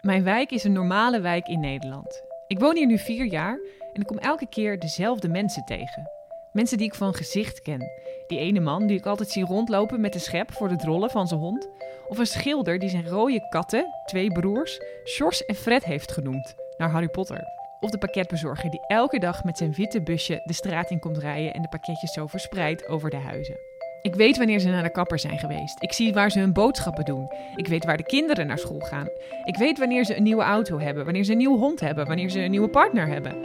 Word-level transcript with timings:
Mijn 0.00 0.24
wijk 0.24 0.50
is 0.50 0.64
een 0.64 0.72
normale 0.72 1.20
wijk 1.20 1.48
in 1.48 1.60
Nederland. 1.60 2.22
Ik 2.46 2.58
woon 2.58 2.76
hier 2.76 2.86
nu 2.86 2.98
vier 2.98 3.24
jaar 3.24 3.58
en 3.92 4.00
ik 4.00 4.06
kom 4.06 4.18
elke 4.18 4.46
keer 4.46 4.78
dezelfde 4.78 5.28
mensen 5.28 5.64
tegen. 5.64 6.10
Mensen 6.52 6.78
die 6.78 6.86
ik 6.86 6.94
van 6.94 7.14
gezicht 7.14 7.62
ken. 7.62 7.90
Die 8.26 8.38
ene 8.38 8.60
man 8.60 8.86
die 8.86 8.98
ik 8.98 9.06
altijd 9.06 9.30
zie 9.30 9.44
rondlopen 9.44 10.00
met 10.00 10.12
de 10.12 10.18
schep 10.18 10.52
voor 10.52 10.68
de 10.68 10.76
drollen 10.76 11.10
van 11.10 11.28
zijn 11.28 11.40
hond. 11.40 11.68
Of 12.08 12.18
een 12.18 12.26
schilder 12.26 12.78
die 12.78 12.88
zijn 12.88 13.08
rode 13.08 13.48
katten, 13.48 13.86
twee 14.04 14.32
broers, 14.32 14.80
Sjors 15.04 15.44
en 15.44 15.54
Fred 15.54 15.84
heeft 15.84 16.12
genoemd, 16.12 16.54
naar 16.76 16.90
Harry 16.90 17.08
Potter. 17.08 17.42
Of 17.80 17.90
de 17.90 17.98
pakketbezorger 17.98 18.70
die 18.70 18.86
elke 18.86 19.18
dag 19.18 19.44
met 19.44 19.58
zijn 19.58 19.72
witte 19.72 20.02
busje 20.02 20.42
de 20.44 20.52
straat 20.52 20.90
in 20.90 20.98
komt 20.98 21.18
rijden 21.18 21.54
en 21.54 21.62
de 21.62 21.68
pakketjes 21.68 22.12
zo 22.12 22.26
verspreidt 22.26 22.88
over 22.88 23.10
de 23.10 23.16
huizen. 23.16 23.69
Ik 24.02 24.14
weet 24.14 24.36
wanneer 24.36 24.58
ze 24.58 24.68
naar 24.68 24.82
de 24.82 24.90
kapper 24.90 25.18
zijn 25.18 25.38
geweest. 25.38 25.82
Ik 25.82 25.92
zie 25.92 26.12
waar 26.12 26.30
ze 26.30 26.38
hun 26.38 26.52
boodschappen 26.52 27.04
doen. 27.04 27.28
Ik 27.56 27.66
weet 27.66 27.84
waar 27.84 27.96
de 27.96 28.02
kinderen 28.02 28.46
naar 28.46 28.58
school 28.58 28.80
gaan. 28.80 29.08
Ik 29.44 29.56
weet 29.56 29.78
wanneer 29.78 30.04
ze 30.04 30.16
een 30.16 30.22
nieuwe 30.22 30.42
auto 30.42 30.78
hebben, 30.78 31.04
wanneer 31.04 31.24
ze 31.24 31.32
een 31.32 31.38
nieuwe 31.38 31.58
hond 31.58 31.80
hebben, 31.80 32.06
wanneer 32.06 32.28
ze 32.28 32.40
een 32.40 32.50
nieuwe 32.50 32.68
partner 32.68 33.06
hebben. 33.06 33.40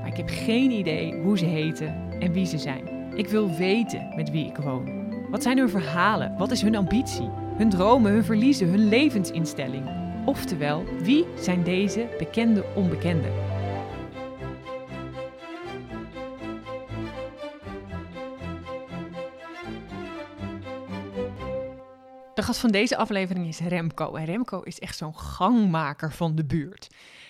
Maar 0.00 0.06
ik 0.06 0.16
heb 0.16 0.28
geen 0.28 0.70
idee 0.70 1.14
hoe 1.14 1.38
ze 1.38 1.44
heten 1.44 1.94
en 2.18 2.32
wie 2.32 2.46
ze 2.46 2.58
zijn. 2.58 2.88
Ik 3.14 3.28
wil 3.28 3.50
weten 3.50 4.12
met 4.16 4.30
wie 4.30 4.46
ik 4.46 4.56
woon. 4.56 5.04
Wat 5.30 5.42
zijn 5.42 5.58
hun 5.58 5.70
verhalen? 5.70 6.34
Wat 6.38 6.50
is 6.50 6.62
hun 6.62 6.76
ambitie? 6.76 7.30
Hun 7.56 7.70
dromen, 7.70 8.12
hun 8.12 8.24
verliezen, 8.24 8.68
hun 8.68 8.88
levensinstelling? 8.88 9.84
Oftewel, 10.24 10.84
wie 11.02 11.24
zijn 11.40 11.62
deze 11.62 12.06
bekende 12.18 12.64
onbekenden? 12.74 13.32
Van 22.58 22.70
deze 22.70 22.96
aflevering 22.96 23.46
is 23.46 23.58
Remco. 23.58 24.14
En 24.14 24.24
Remco 24.24 24.60
is 24.60 24.78
echt 24.78 24.96
zo'n 24.96 25.18
gangmaker 25.18 26.12
van 26.12 26.34
de 26.34 26.44
buurt. 26.44 26.88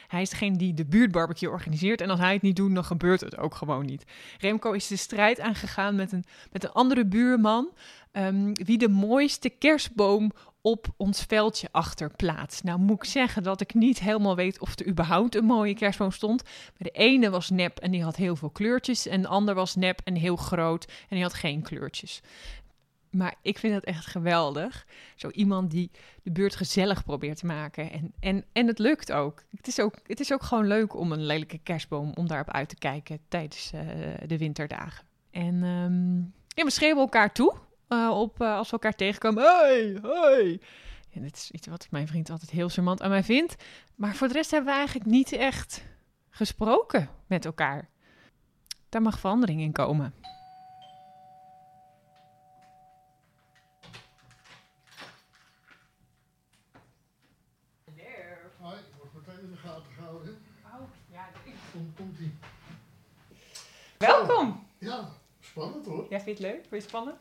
Hij 0.09 0.23
is 0.23 0.31
degene 0.31 0.57
die 0.57 0.75
de 0.75 0.87
buurtbarbecue 0.87 1.51
organiseert. 1.51 2.01
En 2.01 2.11
als 2.11 2.21
hij 2.21 2.33
het 2.33 2.43
niet 2.43 2.57
doet, 2.57 2.75
dan 2.75 2.85
gebeurt 2.85 3.21
het 3.21 3.37
ook 3.39 3.55
gewoon 3.55 3.87
niet. 3.87 4.05
Remco 4.39 4.73
is 4.73 4.87
de 4.87 4.97
strijd 4.97 5.41
aangegaan 5.41 5.95
met 5.95 6.13
een, 6.13 6.25
met 6.53 6.65
een 6.65 6.73
andere 6.73 7.07
buurman. 7.07 7.73
ehm, 8.13 8.53
wie 8.53 8.79
de 8.79 8.89
mooiste 8.89 9.49
kerstboom 9.49 10.33
op 10.61 10.87
ons 10.97 11.23
veldje 11.23 11.69
achterplaatst. 11.71 12.65
Nou 12.65 12.79
moet 12.79 12.97
ik 12.97 13.11
zeggen 13.11 13.43
dat 13.43 13.61
ik 13.61 13.75
niet 13.75 14.01
helemaal 14.01 14.37
weet 14.37 14.61
of 14.61 14.79
er 14.79 14.87
überhaupt 14.87 15.35
een 15.35 15.45
mooie 15.45 15.75
kerstboom 15.75 16.11
stond. 16.11 16.43
Maar 16.43 16.53
de 16.77 16.91
ene 16.91 17.31
was 17.31 17.51
nep 17.51 17.79
en 17.79 17.91
die 17.91 18.03
had 18.03 18.17
heel 18.17 18.37
veel 18.37 18.51
kleurtjes. 18.51 19.07
En 19.07 19.23
de 19.23 19.29
ander 19.29 19.55
was 19.55 19.75
nep 19.75 20.01
en 20.05 20.15
heel 20.15 20.37
groot 20.37 20.85
en 20.85 21.17
die 21.17 21.23
had 21.23 21.35
geen 21.35 21.63
kleurtjes. 21.63 22.23
Maar 23.11 23.35
ik 23.43 23.59
vind 23.59 23.75
het 23.75 23.85
echt 23.85 24.07
geweldig. 24.07 24.87
Zo 25.17 25.29
iemand 25.29 25.71
die 25.71 25.91
de 26.23 26.31
buurt 26.31 26.57
gezellig 26.57 27.05
probeert 27.05 27.39
te 27.39 27.47
maken. 27.47 27.91
En, 27.91 28.13
en, 28.21 28.45
en 28.53 28.67
het 28.67 28.79
lukt 28.79 29.13
ook. 29.13 29.43
Het 29.57 29.67
is 29.67 29.81
ook. 29.81 29.95
het 30.07 30.21
is 30.21 30.33
ook 30.33 30.43
gewoon 30.43 30.67
leuk 30.67 30.95
om 30.95 31.13
een 31.13 31.27
lelijke 31.27 31.59
kerstboom, 31.59 32.13
om 32.15 32.27
daarop 32.27 32.51
uit 32.51 32.69
te 32.69 32.77
kijken 32.77 33.19
tijdens 33.29 33.73
eh, 33.73 33.81
de 34.27 34.39
winterdagen. 34.39 35.05
En 35.31 35.63
ehm, 35.63 36.17
ja, 36.49 36.65
we 36.65 36.71
schreeuwen 36.71 37.03
elkaar 37.03 37.33
toe 37.33 37.55
eh, 37.89 38.11
op, 38.15 38.41
eh, 38.41 38.57
als 38.57 38.67
we 38.67 38.73
elkaar 38.73 38.95
tegenkomen. 38.95 39.43
Hey, 39.43 39.99
hey. 40.03 40.61
En 41.13 41.23
dit 41.23 41.37
is 41.37 41.51
iets 41.51 41.67
wat 41.67 41.87
mijn 41.91 42.09
vriend 42.09 42.31
altijd 42.31 42.51
heel 42.51 42.69
charmant 42.69 43.03
aan 43.03 43.11
mij 43.11 43.23
vindt. 43.23 43.57
Maar 43.95 44.15
voor 44.15 44.29
de 44.29 44.35
rest 44.35 44.51
hebben 44.51 44.71
we 44.71 44.77
eigenlijk 44.77 45.11
niet 45.11 45.33
echt 45.33 45.85
gesproken 46.31 47.09
met 47.27 47.45
elkaar. 47.45 47.89
Daar 48.89 49.03
mag 49.03 49.19
verandering 49.19 49.61
in 49.61 49.73
komen. 49.73 50.15
Hoi, 58.67 58.79
wordt 58.99 59.15
meteen 59.15 59.45
in 59.45 59.51
de 59.51 59.57
gaten 59.57 59.93
gehouden. 59.97 60.39
Oh, 60.65 60.89
ja, 61.13 61.29
Komt, 61.73 61.97
komt 61.97 62.19
ie. 62.19 62.39
Welkom! 63.99 64.67
Ja, 64.79 65.09
spannend 65.41 65.87
hoor. 65.87 66.07
Jij 66.11 66.21
vindt 66.21 66.39
het 66.39 66.49
leuk? 66.49 66.57
Vind 66.61 66.69
je 66.71 66.77
het 66.77 66.85
spannend? 66.89 67.17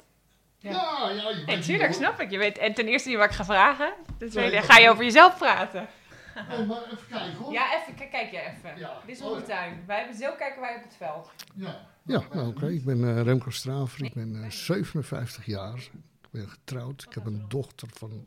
Ja. 0.57 0.71
Ja, 0.71 1.09
ja, 1.09 1.29
je 1.29 1.35
Nee, 1.35 1.45
weet 1.45 1.65
tuurlijk, 1.65 1.87
niet, 1.87 1.97
snap 1.97 2.19
ik. 2.19 2.31
Je 2.31 2.37
weet, 2.37 2.57
en 2.57 2.73
ten 2.73 2.87
eerste 2.87 3.09
niet 3.09 3.17
wat 3.17 3.29
ik 3.29 3.35
ga 3.35 3.45
vragen. 3.45 3.93
Ten 4.17 4.29
tweede, 4.29 4.51
Nee, 4.51 4.61
ga 4.61 4.77
je 4.77 4.89
over 4.89 5.03
jezelf 5.03 5.37
praten? 5.37 5.87
Oh, 6.35 6.67
maar 6.67 6.83
even 6.85 6.97
kijken 7.09 7.33
hoor. 7.33 7.51
Ja, 7.53 7.75
even. 7.81 7.95
Kijk, 7.95 8.11
kijk 8.11 8.31
je 8.31 8.39
even. 8.39 8.77
Ja. 8.79 8.97
Dit 9.05 9.15
is 9.15 9.21
Oh, 9.21 9.27
onze 9.31 9.39
ja. 9.41 9.45
tuin. 9.47 9.83
Wij 9.87 9.97
hebben 9.97 10.15
zo 10.17 10.35
kijken 10.37 10.61
wij 10.61 10.75
op 10.75 10.83
het 10.83 10.95
veld. 10.97 11.31
Ja, 11.55 11.87
Ja, 12.03 12.23
nou 12.33 12.47
oké. 12.47 12.67
Ik 12.67 12.85
ben 12.85 13.03
eh, 13.17 13.21
Remco 13.23 13.49
Straver. 13.49 14.03
Ik 14.03 14.13
ben 14.13 14.43
eh, 14.43 14.49
57 14.49 15.45
jaar. 15.45 15.75
Ik 15.77 15.91
ben 16.31 16.49
getrouwd. 16.49 17.03
Ik 17.07 17.13
heb 17.13 17.25
een 17.25 17.45
dochter 17.47 17.87
van 17.93 18.25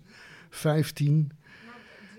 15. 0.50 1.32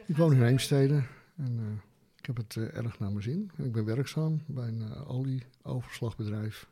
Ik 0.06 0.18
woon 0.18 0.34
in 0.34 0.44
Heemstede. 0.44 1.04
En 1.38 1.60
eh, 1.60 1.89
heb 2.36 2.38
het 2.38 2.56
eh, 2.56 2.78
erg 2.78 3.00
naar 3.00 3.12
mijn 3.12 3.24
zin. 3.24 3.52
Ik 3.58 3.72
ben 3.72 3.86
werkzaam 3.86 4.42
bij 4.46 4.68
een 4.68 4.82
uh, 4.82 5.10
olie-overslagbedrijf. 5.10 6.68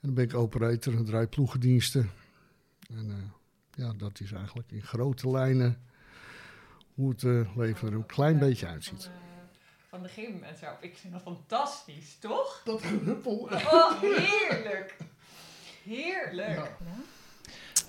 En 0.00 0.12
dan 0.12 0.14
ben 0.14 0.24
ik 0.24 0.34
operator 0.34 0.96
en 0.96 1.04
draai 1.04 1.26
ploegendiensten. 1.26 2.10
En 2.88 3.10
eh, 3.10 3.84
ja, 3.84 3.92
dat 3.92 4.20
is 4.20 4.32
eigenlijk 4.32 4.70
in 4.70 4.82
grote 4.82 5.30
lijnen 5.30 5.82
hoe 6.94 7.10
het 7.10 7.22
eh, 7.22 7.56
leven 7.56 7.88
er 7.88 7.94
een 7.94 8.06
klein 8.06 8.38
beetje 8.38 8.66
uitziet. 8.66 9.02
Van, 9.02 9.12
eh, 9.12 9.18
van 9.88 10.02
de 10.02 10.08
gym 10.08 10.42
en 10.42 10.56
zo. 10.56 10.66
Ik 10.80 10.96
vind 10.96 11.12
dat 11.12 11.22
fantastisch, 11.22 12.16
toch? 12.18 12.62
dat 12.64 12.82
gehuppel. 12.82 13.48
Oh, 13.72 14.00
heerlijk. 14.00 14.96
Heerlijk. 15.84 16.56
Ja. 16.56 16.76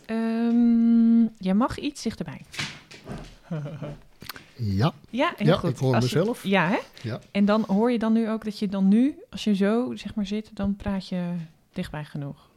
Ehm, 0.05 1.27
jij 1.37 1.53
mag 1.53 1.77
iets 1.77 2.01
dichterbij. 2.01 2.45
Ja, 4.57 4.93
Ja, 5.09 5.33
heel 5.37 5.47
Ja, 5.47 5.55
goed. 5.57 5.69
ik 5.69 5.77
hoor 5.77 5.95
Als 5.95 6.09
je- 6.09 6.17
mezelf. 6.17 6.43
ja, 6.43 6.67
hè? 6.67 6.77
Ja. 7.01 7.19
En 7.31 7.45
dan 7.45 7.63
hoor 7.67 7.91
je 7.91 7.99
dan 7.99 8.13
nu 8.13 8.29
ook 8.29 8.43
dat 8.43 8.59
je 8.59 8.67
dan 8.67 8.87
nu, 8.87 9.15
als 9.29 9.43
je 9.43 9.55
zo 9.55 9.95
zeg 9.95 10.15
maar 10.15 10.25
zit, 10.25 10.49
dan 10.53 10.75
praat 10.75 11.07
je 11.07 11.33
dichtbij 11.73 12.03
genoeg. 12.05 12.49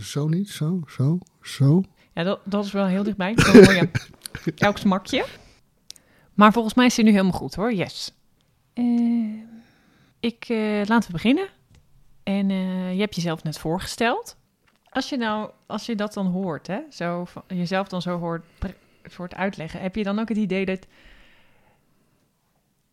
zo 0.00 0.28
niet, 0.28 0.50
zo, 0.50 0.80
zo, 0.88 1.18
zo. 1.42 1.82
Ja, 2.14 2.22
dat, 2.22 2.40
dat 2.44 2.64
is 2.64 2.72
wel 2.72 2.86
heel 2.86 3.02
dichtbij. 3.02 3.34
Dan 3.34 3.54
hoor 3.64 3.74
je 3.74 3.88
elk 4.56 4.78
smakje. 4.78 5.24
Maar 6.34 6.52
volgens 6.52 6.74
mij 6.74 6.86
is 6.86 6.96
het 6.96 7.04
nu 7.06 7.10
helemaal 7.12 7.32
goed 7.32 7.54
hoor. 7.54 7.72
Yes. 7.74 8.12
Eh, 8.72 8.84
ik, 10.20 10.44
eh, 10.48 10.82
laten 10.86 11.06
we 11.06 11.12
beginnen. 11.12 11.46
En 12.22 12.50
eh, 12.50 12.92
je 12.94 13.00
hebt 13.00 13.14
jezelf 13.14 13.42
net 13.42 13.58
voorgesteld. 13.58 14.36
Als 14.90 15.08
je 15.08 15.16
nou, 15.16 15.50
als 15.66 15.86
je 15.86 15.94
dat 15.94 16.12
dan 16.14 16.26
hoort, 16.26 16.66
hè, 16.66 16.78
zo 16.90 17.24
van, 17.24 17.42
jezelf 17.46 17.88
dan 17.88 18.02
zo 18.02 18.18
hoort, 18.18 18.44
soort 19.04 19.34
uitleggen, 19.34 19.80
heb 19.80 19.96
je 19.96 20.02
dan 20.04 20.18
ook 20.18 20.28
het 20.28 20.38
idee 20.38 20.64
dat 20.64 20.86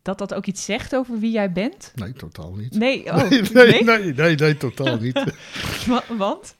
dat 0.02 0.18
dat 0.18 0.34
ook 0.34 0.46
iets 0.46 0.66
zegt 0.66 0.96
over 0.96 1.20
wie 1.20 1.32
jij 1.32 1.52
bent? 1.52 1.92
Nee, 1.96 2.14
totaal 2.14 2.54
niet. 2.56 2.74
Nee, 2.76 3.06
oh, 3.14 3.30
nee, 3.30 3.42
nee, 3.42 3.84
nee, 3.84 4.14
nee, 4.14 4.36
nee, 4.36 4.58
totaal 4.58 4.98
niet. 4.98 5.24
Wa- 5.88 6.04
Want? 6.18 6.56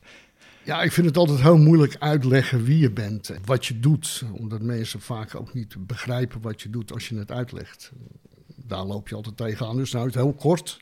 Ja, 0.64 0.82
ik 0.82 0.92
vind 0.92 1.08
het 1.08 1.18
altijd 1.18 1.42
heel 1.42 1.58
moeilijk 1.58 1.96
uitleggen 2.00 2.64
wie 2.64 2.78
je 2.78 2.92
bent, 2.92 3.30
en 3.30 3.42
wat 3.46 3.66
je 3.66 3.80
doet. 3.80 4.24
Omdat 4.32 4.62
mensen 4.62 5.02
vaak 5.02 5.36
ook 5.36 5.54
niet 5.54 5.88
begrijpen 5.88 6.42
wat 6.42 6.62
je 6.62 6.70
doet 6.70 6.92
als 6.94 7.10
je 7.10 7.18
het 7.18 7.32
uitlegt. 7.32 7.92
Daar 8.56 8.84
loop 8.86 9.08
je 9.10 9.16
altijd 9.16 9.38
tegenaan, 9.38 9.78
dus 9.78 9.92
nou 9.92 10.06
het 10.06 10.16
heel 10.16 10.34
kort. 10.34 10.78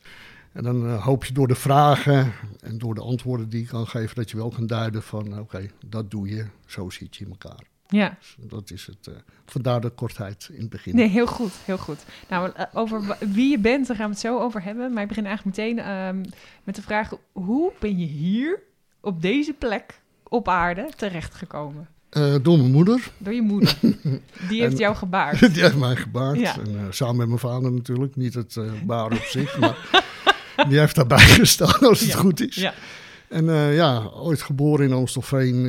En 0.53 0.63
dan 0.63 0.87
eh, 0.87 1.03
hoop 1.03 1.25
je 1.25 1.33
door 1.33 1.47
de 1.47 1.55
vragen 1.55 2.33
en 2.59 2.77
door 2.77 2.95
de 2.95 3.01
antwoorden 3.01 3.49
die 3.49 3.61
ik 3.61 3.67
kan 3.67 3.87
geven... 3.87 4.15
dat 4.15 4.29
je 4.29 4.37
wel 4.37 4.49
kan 4.49 4.67
duiden 4.67 5.03
van, 5.03 5.39
oké, 5.39 5.69
dat 5.85 6.11
doe 6.11 6.29
je, 6.29 6.45
zo 6.65 6.89
zit 6.89 7.15
je 7.15 7.25
in 7.25 7.31
elkaar. 7.31 7.63
Ja, 7.87 8.17
Dus 8.19 8.35
dat 8.49 8.71
is 8.71 8.85
het. 8.85 9.07
eh, 9.07 9.13
vandaar 9.45 9.81
de 9.81 9.89
kortheid 9.89 10.49
in 10.51 10.59
het 10.61 10.69
begin. 10.69 10.95
nee, 10.95 11.07
heel 11.07 11.27
goed, 11.27 11.51
heel 11.65 11.77
goed. 11.77 12.03
Nou, 12.29 12.51
eh, 12.55 12.65
over 12.73 13.17
wie 13.19 13.49
je 13.49 13.59
bent, 13.59 13.87
daar 13.87 13.95
gaan 13.95 14.05
we 14.05 14.11
het 14.11 14.21
zo 14.21 14.39
over 14.39 14.63
hebben. 14.63 14.93
Maar 14.93 15.01
ik 15.01 15.07
begin 15.07 15.25
eigenlijk 15.25 15.57
meteen 15.57 15.79
ehm, 15.79 16.23
met 16.63 16.75
de 16.75 16.81
vraag: 16.81 17.11
hoe 17.31 17.71
ben 17.79 17.99
je 17.99 18.05
hier 18.05 18.59
op 19.01 19.21
deze 19.21 19.53
plek 19.53 19.99
op 20.23 20.47
aarde 20.47 20.89
terechtgekomen? 20.97 21.87
Eh, 22.09 22.35
door 22.41 22.57
mijn 22.57 22.71
moeder, 22.71 23.11
Door 23.17 23.33
je 23.33 23.41
moeder. 23.41 23.77
Die 24.49 24.61
heeft 24.61 24.73
En- 24.73 24.79
jou 24.79 24.95
gebaard. 24.95 25.39
die 25.53 25.63
heeft 25.63 25.77
mij 25.77 25.95
gebaard. 25.95 26.39
Ja. 26.39 26.55
En, 26.57 26.87
samen 26.89 27.15
met 27.15 27.27
mijn 27.27 27.39
vader 27.39 27.71
natuurlijk. 27.71 28.15
Niet 28.15 28.33
het 28.33 28.57
baar 28.85 29.05
op 29.11 29.23
zich, 29.23 29.59
maar 29.59 30.03
die 30.69 30.79
heeft 30.79 30.95
daarbij 30.95 31.19
gestaan 31.19 31.79
als 31.79 31.99
het 31.99 32.13
goed 32.15 32.47
is. 32.47 32.55
Ja. 32.55 32.73
En 33.27 33.45
ja, 33.73 34.03
ooit 34.13 34.41
geboren 34.41 34.85
in 34.85 34.93
Amstelveen 34.93 35.65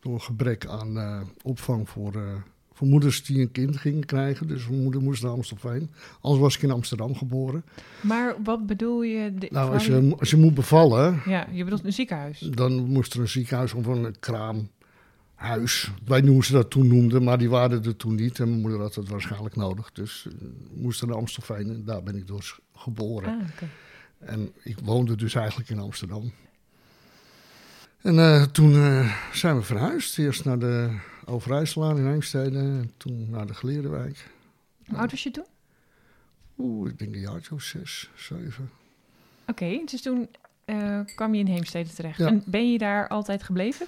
door 0.00 0.20
gebrek 0.20 0.66
aan 0.66 0.98
eh, 0.98 1.20
opvang 1.42 1.88
voor, 1.88 2.14
eh, 2.14 2.34
voor 2.72 2.86
moeders 2.86 3.24
die 3.24 3.40
een 3.40 3.50
kind 3.50 3.76
gingen 3.76 4.04
krijgen. 4.04 4.48
Dus 4.48 4.68
mijn 4.68 4.82
moeder 4.82 5.02
moest 5.02 5.22
naar 5.22 5.32
Amstelveen. 5.32 5.90
Anders 6.20 6.42
was 6.42 6.56
ik 6.56 6.62
in 6.62 6.70
Amsterdam 6.70 7.14
geboren. 7.16 7.64
Maar 8.02 8.34
wat 8.44 8.66
bedoel 8.66 9.02
je? 9.02 9.34
de- 9.34 9.48
Nou, 9.50 9.72
als 9.72 9.86
je, 9.86 10.14
als 10.18 10.30
je 10.30 10.36
moet 10.36 10.54
bevallen, 10.54 11.20
Ja, 11.26 11.46
je 11.52 11.64
bedoelt 11.64 11.84
een 11.84 11.92
ziekenhuis. 11.92 12.38
dan 12.38 12.72
moest 12.84 13.14
er 13.14 13.20
een 13.20 13.28
ziekenhuis 13.28 13.72
of 13.74 13.86
een 13.86 14.14
kraamhuis. 14.20 15.90
Wij 16.04 16.20
noemen 16.20 16.44
ze 16.44 16.52
dat 16.52 16.70
toen 16.70 16.86
noemden, 16.86 17.22
maar 17.24 17.38
die 17.38 17.50
waren 17.50 17.84
er 17.84 17.96
toen 17.96 18.14
niet. 18.14 18.38
En 18.40 18.48
mijn 18.48 18.60
moeder 18.60 18.80
had 18.80 18.94
het 18.94 19.08
waarschijnlijk 19.08 19.56
nodig. 19.56 19.92
Dus 19.92 20.26
eh, 20.28 20.48
moest 20.74 21.06
naar 21.06 21.16
Amstelveen 21.16 21.68
en 21.70 21.84
daar 21.84 22.02
ben 22.02 22.16
ik 22.16 22.26
dus 22.26 22.58
geboren. 22.74 23.28
Ah. 23.38 23.68
En 24.18 24.50
ik 24.62 24.76
woonde 24.84 25.16
dus 25.16 25.34
eigenlijk 25.34 25.70
in 25.70 25.78
Amsterdam. 25.78 26.32
En 28.02 28.18
eh, 28.18 28.42
toen 28.42 28.74
eh, 28.74 29.16
zijn 29.32 29.56
we 29.56 29.62
verhuisd. 29.62 30.18
Eerst 30.18 30.44
naar 30.44 30.58
de 30.58 30.98
Overijsselaan 31.24 31.98
in 31.98 32.06
Heemstede. 32.06 32.58
En 32.58 32.92
toen 32.96 33.26
naar 33.30 33.46
de 33.46 33.54
Gelerenwijk. 33.54 34.26
Hoe 34.86 34.98
oud 34.98 35.10
was 35.10 35.22
je 35.22 35.30
toen? 35.30 35.44
Oeh, 36.58 36.90
ik 36.90 36.98
denk 36.98 37.14
een 37.14 37.20
jaartje 37.20 37.54
of 37.54 37.62
zes, 37.62 38.10
zeven. 38.16 38.70
Oké, 39.46 39.80
dus 39.84 40.02
toen 40.02 40.28
eh, 40.64 41.00
kwam 41.14 41.34
je 41.34 41.40
in 41.40 41.46
Heemstede 41.46 41.90
terecht. 41.90 42.18
Ja. 42.18 42.26
En 42.26 42.42
ben 42.46 42.72
je 42.72 42.78
daar 42.78 43.08
altijd 43.08 43.42
gebleven? 43.42 43.86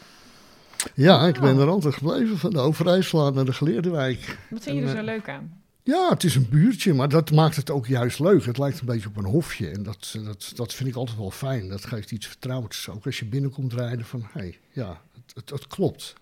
Ja, 0.94 1.26
ik 1.26 1.40
ben 1.40 1.54
Oh. 1.54 1.60
er 1.62 1.68
altijd 1.68 1.94
gebleven, 1.94 2.38
van 2.38 2.50
de 2.50 2.58
Overijsselaar 2.58 3.32
naar 3.32 3.44
de 3.44 3.52
Geleerdenwijk. 3.52 4.38
Wat 4.50 4.62
vind 4.62 4.76
je 4.76 4.82
er 4.82 4.96
zo 4.96 5.02
leuk 5.02 5.28
aan? 5.28 5.59
Ja, 5.82 6.08
het 6.08 6.24
is 6.24 6.34
een 6.34 6.48
buurtje, 6.50 6.94
maar 6.94 7.08
dat 7.08 7.30
maakt 7.30 7.56
het 7.56 7.70
ook 7.70 7.86
juist 7.86 8.18
leuk. 8.18 8.44
Het 8.44 8.58
lijkt 8.58 8.80
een 8.80 8.86
beetje 8.86 9.08
op 9.08 9.16
een 9.16 9.24
hofje 9.24 9.70
en 9.70 9.82
dat, 9.82 10.16
dat, 10.24 10.52
dat 10.54 10.74
vind 10.74 10.88
ik 10.88 10.94
altijd 10.94 11.18
wel 11.18 11.30
fijn. 11.30 11.68
Dat 11.68 11.84
geeft 11.84 12.10
iets 12.10 12.26
vertrouwds. 12.26 12.88
Ook 12.88 13.06
als 13.06 13.18
je 13.18 13.24
binnenkomt 13.24 13.72
rijden 13.72 14.04
van, 14.06 14.20
hé, 14.20 14.40
hey, 14.40 14.58
ja, 14.72 15.00
het, 15.14 15.34
het, 15.34 15.50
het 15.50 15.66
klopt. 15.66 16.14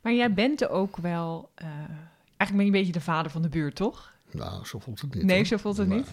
Maar 0.00 0.12
jij 0.12 0.34
bent 0.34 0.60
er 0.60 0.70
ook 0.70 0.96
wel... 0.96 1.50
eh, 1.54 1.66
eigenlijk 1.66 1.90
ben 2.36 2.58
je 2.58 2.64
een 2.64 2.70
beetje 2.70 2.92
de 2.92 3.00
vader 3.00 3.30
van 3.30 3.42
de 3.42 3.48
buurt, 3.48 3.74
toch? 3.74 4.12
Nou, 4.30 4.66
zo 4.66 4.78
voelt 4.78 5.00
het 5.00 5.14
niet. 5.14 5.24
Nee, 5.24 5.36
hoor. 5.36 5.46
zo 5.46 5.56
voelt 5.56 5.76
het 5.76 5.88
niet. 5.88 6.06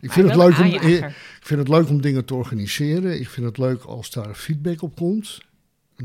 Ik 0.00 0.12
vind, 0.12 0.28
het 0.28 0.36
wel 0.36 0.48
leuk 0.48 0.58
om, 0.58 0.64
ik 0.64 1.14
vind 1.40 1.60
het 1.60 1.68
leuk 1.68 1.88
om 1.88 2.00
dingen 2.00 2.24
te 2.24 2.34
organiseren. 2.34 3.20
Ik 3.20 3.28
vind 3.28 3.46
het 3.46 3.58
leuk 3.58 3.82
als 3.82 4.10
daar 4.10 4.34
feedback 4.34 4.82
op 4.82 4.96
komt. 4.96 5.40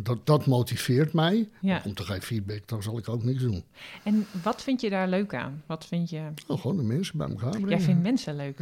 Dat, 0.03 0.25
dat 0.25 0.45
motiveert 0.45 1.13
mij. 1.13 1.49
Ja. 1.61 1.79
Komt 1.79 1.99
er 1.99 2.05
geen 2.05 2.21
feedback, 2.21 2.67
dan 2.67 2.83
zal 2.83 2.97
ik 2.97 3.09
ook 3.09 3.23
niks 3.23 3.41
doen. 3.41 3.63
En 4.03 4.25
wat 4.44 4.63
vind 4.63 4.81
je 4.81 4.89
daar 4.89 5.07
leuk 5.07 5.33
aan? 5.33 5.63
Wat 5.65 5.85
vind 5.85 6.09
je... 6.09 6.29
Nou, 6.47 6.59
gewoon 6.59 6.77
de 6.77 6.83
mensen 6.83 7.17
bij 7.17 7.27
elkaar 7.29 7.49
brengen. 7.49 7.69
Jij 7.69 7.79
vindt 7.79 8.01
mensen 8.01 8.35
leuk. 8.35 8.59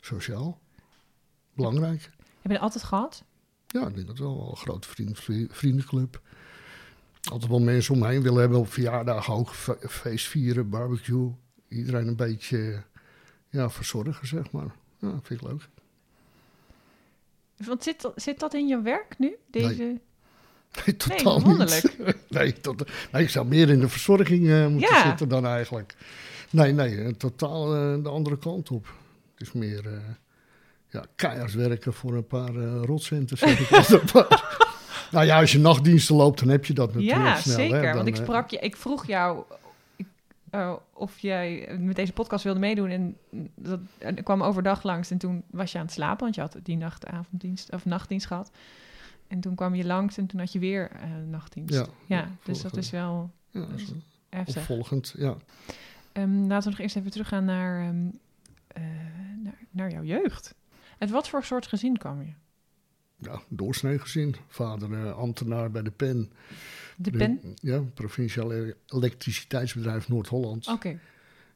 Sociaal. 0.00 0.58
Belangrijk. 1.54 2.02
Heb 2.02 2.42
je 2.42 2.48
dat 2.52 2.60
altijd 2.60 2.84
gehad? 2.84 3.24
Ja, 3.66 3.86
ik 3.88 3.94
denk 3.94 4.06
dat 4.06 4.18
wel. 4.18 4.48
Een 4.50 4.56
grote 4.56 4.88
vriend, 4.88 5.18
vriendenclub. 5.50 6.20
Altijd 7.30 7.50
wel 7.50 7.60
mensen 7.60 7.94
om 7.94 8.00
me 8.00 8.08
heen 8.08 8.22
willen 8.22 8.40
hebben 8.40 8.58
op 8.58 8.72
verjaardagen 8.72 9.34
ook. 9.34 9.48
fe- 9.50 9.78
Feest 9.88 10.26
vieren, 10.28 10.68
barbecue. 10.68 11.32
Iedereen 11.68 12.06
een 12.08 12.16
beetje 12.16 12.82
ja, 13.48 13.70
verzorgen, 13.70 14.26
zeg 14.26 14.50
maar. 14.50 14.74
Ja, 14.98 15.10
vind 15.22 15.40
ik 15.40 15.48
leuk. 15.48 15.68
Want 17.56 17.82
zit, 17.82 18.00
dat- 18.00 18.12
zit 18.22 18.40
dat 18.40 18.54
in 18.54 18.66
je 18.66 18.80
werk 18.80 19.18
nu? 19.18 19.36
Deze... 19.50 19.82
Nee, 19.82 20.00
totaal 20.96 21.36
niet. 21.36 21.46
wonderlijk. 21.46 21.96
Nee, 22.28 22.60
tot, 22.60 22.90
nee, 23.12 23.22
ik 23.22 23.28
zou 23.30 23.46
meer 23.46 23.70
in 23.70 23.80
de 23.80 23.88
verzorging 23.88 24.48
eh, 24.50 24.66
moeten 24.66 24.94
Ja. 24.94 25.06
zitten 25.08 25.28
dan 25.28 25.46
eigenlijk. 25.46 25.94
Nee, 26.50 26.72
nee, 26.72 27.02
eh, 27.02 27.08
totaal 27.12 27.74
eh, 27.74 28.02
de 28.02 28.08
andere 28.08 28.38
kant 28.38 28.70
op. 28.70 28.86
Het 29.34 29.46
is 29.46 29.52
meer 29.52 29.86
eh 29.86 29.92
ja, 30.88 31.04
keihard 31.16 31.52
werken 31.52 31.92
voor 31.92 32.14
een 32.14 32.26
paar 32.26 32.54
rotcenten, 32.84 33.38
zeg 33.38 33.60
ik 33.60 33.70
altijd 33.76 34.12
maar. 34.14 34.60
Nou 35.10 35.26
ja, 35.26 35.40
als 35.40 35.52
je 35.52 35.58
nachtdiensten 35.58 36.14
loopt, 36.16 36.38
dan 36.38 36.48
heb 36.48 36.64
je 36.64 36.72
dat 36.72 36.94
natuurlijk 36.94 37.24
Ja, 37.26 37.36
snel. 37.36 37.56
hè. 37.56 37.62
zeker. 37.62 37.82
Dan, 37.82 37.94
want 37.94 38.06
ik 38.08 38.16
sprak 38.16 38.50
je, 38.50 38.58
ik 38.58 38.76
vroeg 38.76 39.06
jou 39.06 39.42
ik, 39.96 40.06
of 40.92 41.18
jij 41.18 41.76
met 41.80 41.96
deze 41.96 42.12
podcast 42.12 42.44
wilde 42.44 42.60
meedoen. 42.60 42.88
En 42.90 43.16
dat 43.56 43.80
en 43.98 44.16
ik 44.16 44.24
kwam 44.24 44.42
overdag 44.42 44.82
langs 44.82 45.10
en 45.10 45.18
toen 45.18 45.42
was 45.50 45.72
je 45.72 45.78
aan 45.78 45.84
het 45.84 45.94
slapen, 45.94 46.22
want 46.22 46.34
je 46.34 46.40
had 46.40 46.56
die 46.62 46.76
nacht 46.76 47.06
avonddienst 47.06 47.72
of 47.72 47.84
nachtdienst 47.84 48.26
gehad. 48.26 48.50
En 49.26 49.40
toen 49.40 49.54
kwam 49.54 49.74
je 49.74 49.84
langs 49.84 50.18
en 50.18 50.26
toen 50.26 50.40
had 50.40 50.52
je 50.52 50.58
weer 50.58 50.90
eh, 50.90 51.10
nachtdienst. 51.28 51.74
Ja, 51.74 51.86
Ja, 52.06 52.30
dus 52.42 52.62
dat 52.62 52.76
is 52.76 52.90
wel 52.90 53.30
ja, 53.50 53.60
dat 53.60 53.80
is 53.80 53.92
heftig. 54.28 54.56
opvolgend, 54.56 55.14
ja. 55.16 55.36
Ehm, 56.12 56.46
laten 56.46 56.64
we 56.64 56.70
nog 56.70 56.78
eerst 56.78 56.96
even 56.96 57.10
teruggaan 57.10 57.44
naar, 57.44 57.80
ehm, 57.88 58.06
eh, 58.66 58.82
naar, 59.42 59.58
naar 59.70 59.90
jouw 59.90 60.02
jeugd. 60.02 60.54
Uit 60.98 61.10
wat 61.10 61.28
voor 61.28 61.44
soort 61.44 61.66
gezin 61.66 61.96
kwam 61.96 62.22
je? 62.22 62.32
ja 63.16 63.42
doorsnee 63.48 63.98
gezin. 63.98 64.34
Vader 64.48 65.06
eh, 65.06 65.18
ambtenaar 65.18 65.70
bij 65.70 65.82
de 65.82 65.90
PEN. 65.90 66.32
De 66.96 67.10
pen? 67.10 67.40
Ja, 67.54 67.80
provinciaal 67.80 68.52
elektriciteitsbedrijf 68.86 70.08
Noord-Holland. 70.08 70.68
Oké. 70.68 70.98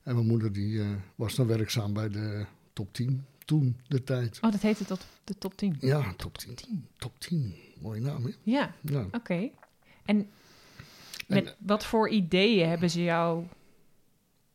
En 0.02 0.14
mijn 0.14 0.26
moeder 0.26 0.52
die, 0.52 0.82
was 1.14 1.34
dan 1.34 1.46
werkzaam 1.46 1.92
bij 1.92 2.08
de 2.08 2.46
top 2.72 2.92
10 2.92 3.24
toen, 3.46 3.76
de 3.88 4.04
tijd. 4.04 4.38
Oh, 4.40 4.50
dat 4.52 4.60
heette 4.60 4.84
tot 4.84 5.06
de 5.24 5.38
top 5.38 5.56
10. 5.56 5.76
Ja, 5.80 6.14
top 6.16 6.38
10. 6.38 6.54
Top 6.98 7.18
10. 7.20 7.54
Mooie 7.80 8.00
naam, 8.00 8.24
hè? 8.24 8.30
Ja, 8.42 8.72
Ja. 8.80 9.06
oké. 9.12 9.48
En 10.04 10.28
met 11.26 11.56
wat 11.58 11.84
voor 11.84 12.08
ideeën 12.08 12.68
hebben 12.68 12.90
ze 12.90 13.02
jou 13.02 13.44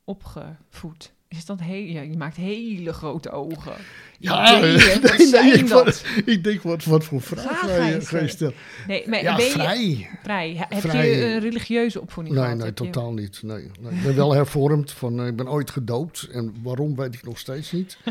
opgevoed? 0.03 1.11
Is 1.27 1.45
dat 1.45 1.59
heel, 1.61 1.83
ja, 1.85 2.01
je 2.01 2.17
maakt 2.17 2.35
hele 2.35 2.93
grote 2.93 3.29
ogen. 3.31 3.73
Ja, 4.19 4.57
Ideeën, 4.57 5.01
wat 5.01 5.17
nee, 5.17 5.27
zijn 5.27 5.45
nee, 5.45 5.57
ik, 5.57 5.67
dat? 5.67 5.83
wat- 5.85 6.03
ik 6.25 6.43
denk, 6.43 6.61
wat, 6.61 6.83
wat 6.83 7.03
voor 7.03 7.21
vraag 7.21 7.61
hij 7.61 7.91
je 8.21 8.27
stellen. 8.27 8.53
Nee, 8.87 9.09
maar 9.09 9.21
Ja, 9.21 9.35
ben 9.35 9.45
je 9.45 9.51
vrij. 9.51 10.09
vrij? 10.23 10.49
He- 10.55 10.65
Heb 10.75 10.79
Vrij. 10.79 11.09
je 11.15 11.25
een 11.25 11.39
religieuze 11.39 12.01
opvoeding 12.01 12.35
Nee, 12.35 12.43
gehad? 12.43 12.59
nee, 12.59 12.67
je- 12.67 12.73
totaal 12.73 13.13
niet. 13.13 13.43
Nee, 13.43 13.69
nee. 13.79 13.93
Ik 13.93 14.03
ben 14.03 14.15
wel 14.15 14.33
hervormd. 14.33 14.91
Van, 14.91 15.19
eh, 15.21 15.27
ik 15.27 15.35
ben 15.35 15.49
ooit 15.49 15.69
gedoopt. 15.71 16.27
En 16.31 16.55
waarom 16.63 16.95
weet 16.95 17.13
ik 17.13 17.23
nog 17.23 17.39
steeds 17.39 17.71
niet. 17.71 17.97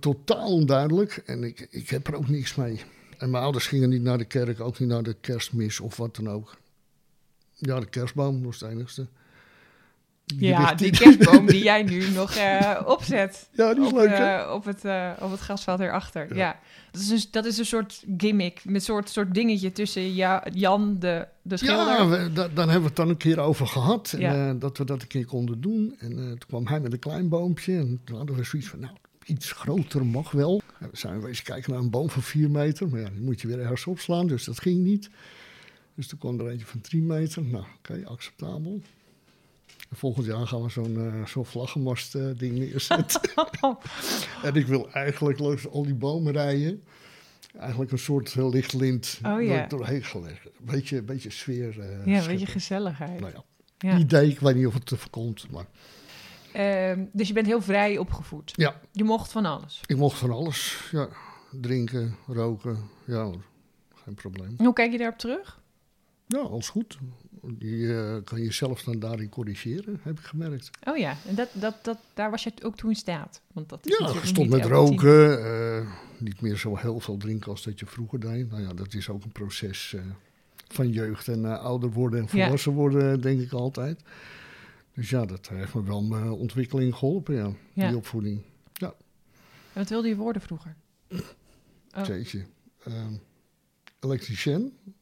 Totaal 0.00 0.52
onduidelijk. 0.52 1.22
En 1.26 1.44
ik, 1.44 1.66
ik 1.70 1.88
heb 1.88 2.06
er 2.06 2.14
ook 2.16 2.28
niks 2.28 2.54
mee. 2.54 2.80
En 3.18 3.30
mijn 3.30 3.42
ouders 3.42 3.66
gingen 3.66 3.88
niet 3.88 4.02
naar 4.02 4.18
de 4.18 4.24
kerk. 4.24 4.60
Ook 4.60 4.78
niet 4.78 4.88
naar 4.88 5.02
de 5.02 5.16
kerstmis 5.20 5.80
of 5.80 5.96
wat 5.96 6.16
dan 6.16 6.28
ook. 6.28 6.56
Ja, 7.54 7.80
de 7.80 7.86
kerstboom 7.86 8.42
was 8.44 8.60
het 8.60 8.70
enigste. 8.70 9.06
Ja, 10.24 10.74
die 10.74 10.90
kerstboom 10.90 11.46
die 11.46 11.62
jij 11.62 11.82
nu 11.82 12.10
nog 12.10 12.34
eh, 12.34 12.80
opzet. 12.86 13.48
Ja, 13.52 13.74
die 13.74 13.82
is 13.84 13.90
op, 13.90 13.96
leuk, 13.96 14.10
eh, 14.10 14.50
op, 14.54 14.64
het, 14.64 14.84
eh, 14.84 15.10
op 15.20 15.30
het 15.30 15.40
grasveld 15.40 15.78
hierachter. 15.78 16.28
Ja. 16.28 16.36
Ja. 16.36 16.60
Dat, 16.90 17.00
is 17.00 17.08
dus, 17.08 17.30
dat 17.30 17.44
is 17.44 17.58
een 17.58 17.64
soort 17.66 18.04
gimmick. 18.16 18.64
Met 18.64 18.74
een 18.74 18.80
soort, 18.80 19.08
soort 19.08 19.34
dingetje 19.34 19.72
tussen 19.72 20.14
ja, 20.14 20.44
Jan, 20.52 20.98
de, 20.98 21.26
de 21.42 21.56
schilder. 21.56 21.86
Ja, 21.86 22.08
we, 22.08 22.32
da- 22.32 22.48
daar 22.48 22.64
hebben 22.64 22.80
we 22.80 22.86
het 22.86 22.96
dan 22.96 23.08
een 23.08 23.16
keer 23.16 23.38
over 23.40 23.66
gehad. 23.66 24.14
Ja. 24.18 24.48
eh, 24.48 24.54
dat 24.60 24.78
we 24.78 24.84
dat 24.84 25.02
een 25.02 25.08
keer 25.08 25.26
konden 25.26 25.60
doen. 25.60 25.94
En 25.98 26.10
toen 26.16 26.38
kwam 26.46 26.66
hij 26.66 26.80
met 26.80 26.92
een 26.92 26.98
klein 26.98 27.28
boompje. 27.28 27.76
En 27.76 28.00
toen 28.04 28.16
hadden 28.16 28.36
we 28.36 28.44
zoiets 28.44 28.68
van, 28.68 28.80
nou, 28.80 28.92
iets 29.26 29.52
groter 29.52 30.06
mag 30.06 30.30
wel. 30.30 30.62
We 30.78 30.88
zijn 30.92 31.20
wezen 31.20 31.44
kijken 31.44 31.72
naar 31.72 31.80
een 31.80 31.90
boom 31.90 32.10
van 32.10 32.22
4 32.22 32.50
meter. 32.50 32.88
Maar 32.88 33.00
ja, 33.00 33.08
die 33.10 33.20
moet 33.20 33.40
je 33.40 33.46
weer 33.48 33.60
ergens 33.60 33.86
opslaan, 33.86 34.26
dus 34.26 34.44
dat 34.44 34.60
ging 34.60 34.84
niet. 34.84 35.10
Dus 35.94 36.06
toen 36.06 36.18
kwam 36.18 36.40
er 36.40 36.48
eentje 36.48 36.66
van 36.66 36.80
3 36.80 37.02
meter. 37.02 37.44
Nou, 37.44 37.64
oké, 37.78 38.02
acceptabel. 38.06 38.80
En 39.90 39.96
volgend 39.96 40.26
jaar 40.26 40.46
gaan 40.46 40.62
we 40.62 40.68
zo'n 40.70 40.96
eh 40.96 41.26
zo'n 41.26 41.44
vlaggenmast 41.46 42.14
eh, 42.14 42.26
ding 42.36 42.58
neerzetten. 42.58 43.20
en 44.42 44.54
ik 44.54 44.66
wil 44.66 44.90
eigenlijk 44.92 45.38
langs 45.38 45.68
al 45.68 45.82
die 45.84 45.94
bomen 45.94 46.32
rijden. 46.32 46.82
Eigenlijk 47.58 47.92
een 47.92 47.98
soort 47.98 48.34
eh, 48.36 48.48
lichtlint 48.50 49.20
Oh, 49.22 49.48
door, 49.48 49.64
doorheen 49.68 50.04
gelegd. 50.04 50.44
Een 50.44 50.50
beetje, 50.64 51.02
beetje 51.02 51.30
sfeer. 51.30 51.74
ja, 52.10 52.20
een 52.20 52.26
beetje 52.26 52.46
gezelligheid. 52.46 53.20
Nou 53.20 53.32
ja, 53.32 53.44
Ja. 53.90 53.98
idee, 53.98 54.30
ik 54.30 54.40
weet 54.40 54.54
niet 54.56 54.66
of 54.66 54.74
het 54.74 54.90
er 54.90 55.06
komt, 55.10 55.50
maar 55.50 55.66
Ehm, 56.56 57.04
dus 57.12 57.28
je 57.28 57.34
bent 57.34 57.46
heel 57.46 57.62
vrij 57.62 57.98
opgevoed. 57.98 58.52
ja, 58.54 58.80
Je 58.92 59.04
mocht 59.04 59.32
van 59.32 59.44
alles. 59.46 59.80
ik 59.86 59.96
mocht 59.96 60.18
van 60.18 60.30
alles. 60.30 60.88
Ja, 60.92 61.08
drinken, 61.60 62.16
roken, 62.26 62.78
ja 63.04 63.22
hoor, 63.24 63.42
geen 63.94 64.14
probleem. 64.14 64.54
Hoe 64.58 64.72
kijk 64.72 64.92
je 64.92 64.98
daarop 64.98 65.18
terug? 65.18 65.60
Ja, 66.26 66.38
alles 66.38 66.68
goed. 66.68 66.98
Je 67.58 68.14
eh, 68.16 68.24
kan 68.24 68.42
jezelf 68.42 68.82
dan 68.82 68.98
daarin 68.98 69.28
corrigeren, 69.28 70.00
heb 70.02 70.18
ik 70.18 70.24
gemerkt. 70.24 70.70
Oh 70.84 70.96
ja, 70.96 71.16
en 71.28 71.34
dat, 71.34 71.48
dat, 71.52 71.74
dat, 71.82 71.98
daar 72.14 72.30
was 72.30 72.42
je 72.42 72.52
ook 72.62 72.76
toe 72.76 72.90
in 72.90 72.96
staat. 72.96 73.40
Want 73.52 73.68
dat 73.68 73.86
is 73.86 73.98
Ja, 73.98 74.06
gestopt 74.06 74.48
met 74.48 74.64
roken, 74.64 75.44
eh, 75.44 75.86
niet 76.18 76.40
meer 76.40 76.56
zo 76.56 76.76
heel 76.76 77.00
veel 77.00 77.16
drinken 77.16 77.50
als 77.50 77.62
dat 77.62 77.78
je 77.78 77.86
vroeger 77.86 78.20
deed. 78.20 78.50
Nou 78.50 78.62
ja, 78.62 78.72
dat 78.74 78.94
is 78.94 79.08
ook 79.08 79.24
een 79.24 79.32
proces 79.32 79.94
eh, 79.94 80.00
van 80.68 80.90
jeugd 80.90 81.28
en 81.28 81.44
ouder 81.60 81.90
worden 81.90 82.18
en 82.20 82.26
Ja. 82.38 82.42
volwassen 82.44 82.72
worden, 82.72 83.20
denk 83.20 83.40
ik 83.40 83.52
altijd. 83.52 84.00
Dus 84.96 85.10
ja, 85.10 85.24
dat 85.24 85.48
heeft 85.48 85.74
me 85.74 85.82
wel 85.82 86.02
mijn 86.02 86.30
ontwikkeling 86.30 86.94
geholpen, 86.94 87.34
ja, 87.34 87.50
Ja. 87.72 87.88
die 87.88 87.96
opvoeding. 87.96 88.42
En 89.72 89.82
wat 89.82 89.88
wilde 89.90 90.08
je 90.08 90.16
worden 90.16 90.42
vroeger? 90.42 90.76
Oh. 91.96 92.04
Jeetje. 92.06 92.44
Ehm 92.84 93.12
elektricien. 94.00 94.60
Want 94.62 94.94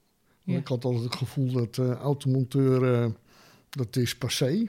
Ja. 0.43 0.57
Ik 0.57 0.69
had 0.69 0.85
altijd 0.85 1.05
het 1.05 1.15
gevoel 1.17 1.53
dat 1.53 1.79
eh, 1.79 1.91
automonteur, 1.91 3.03
eh, 3.03 3.11
dat 3.71 3.97
is 3.97 4.17
passé. 4.17 4.67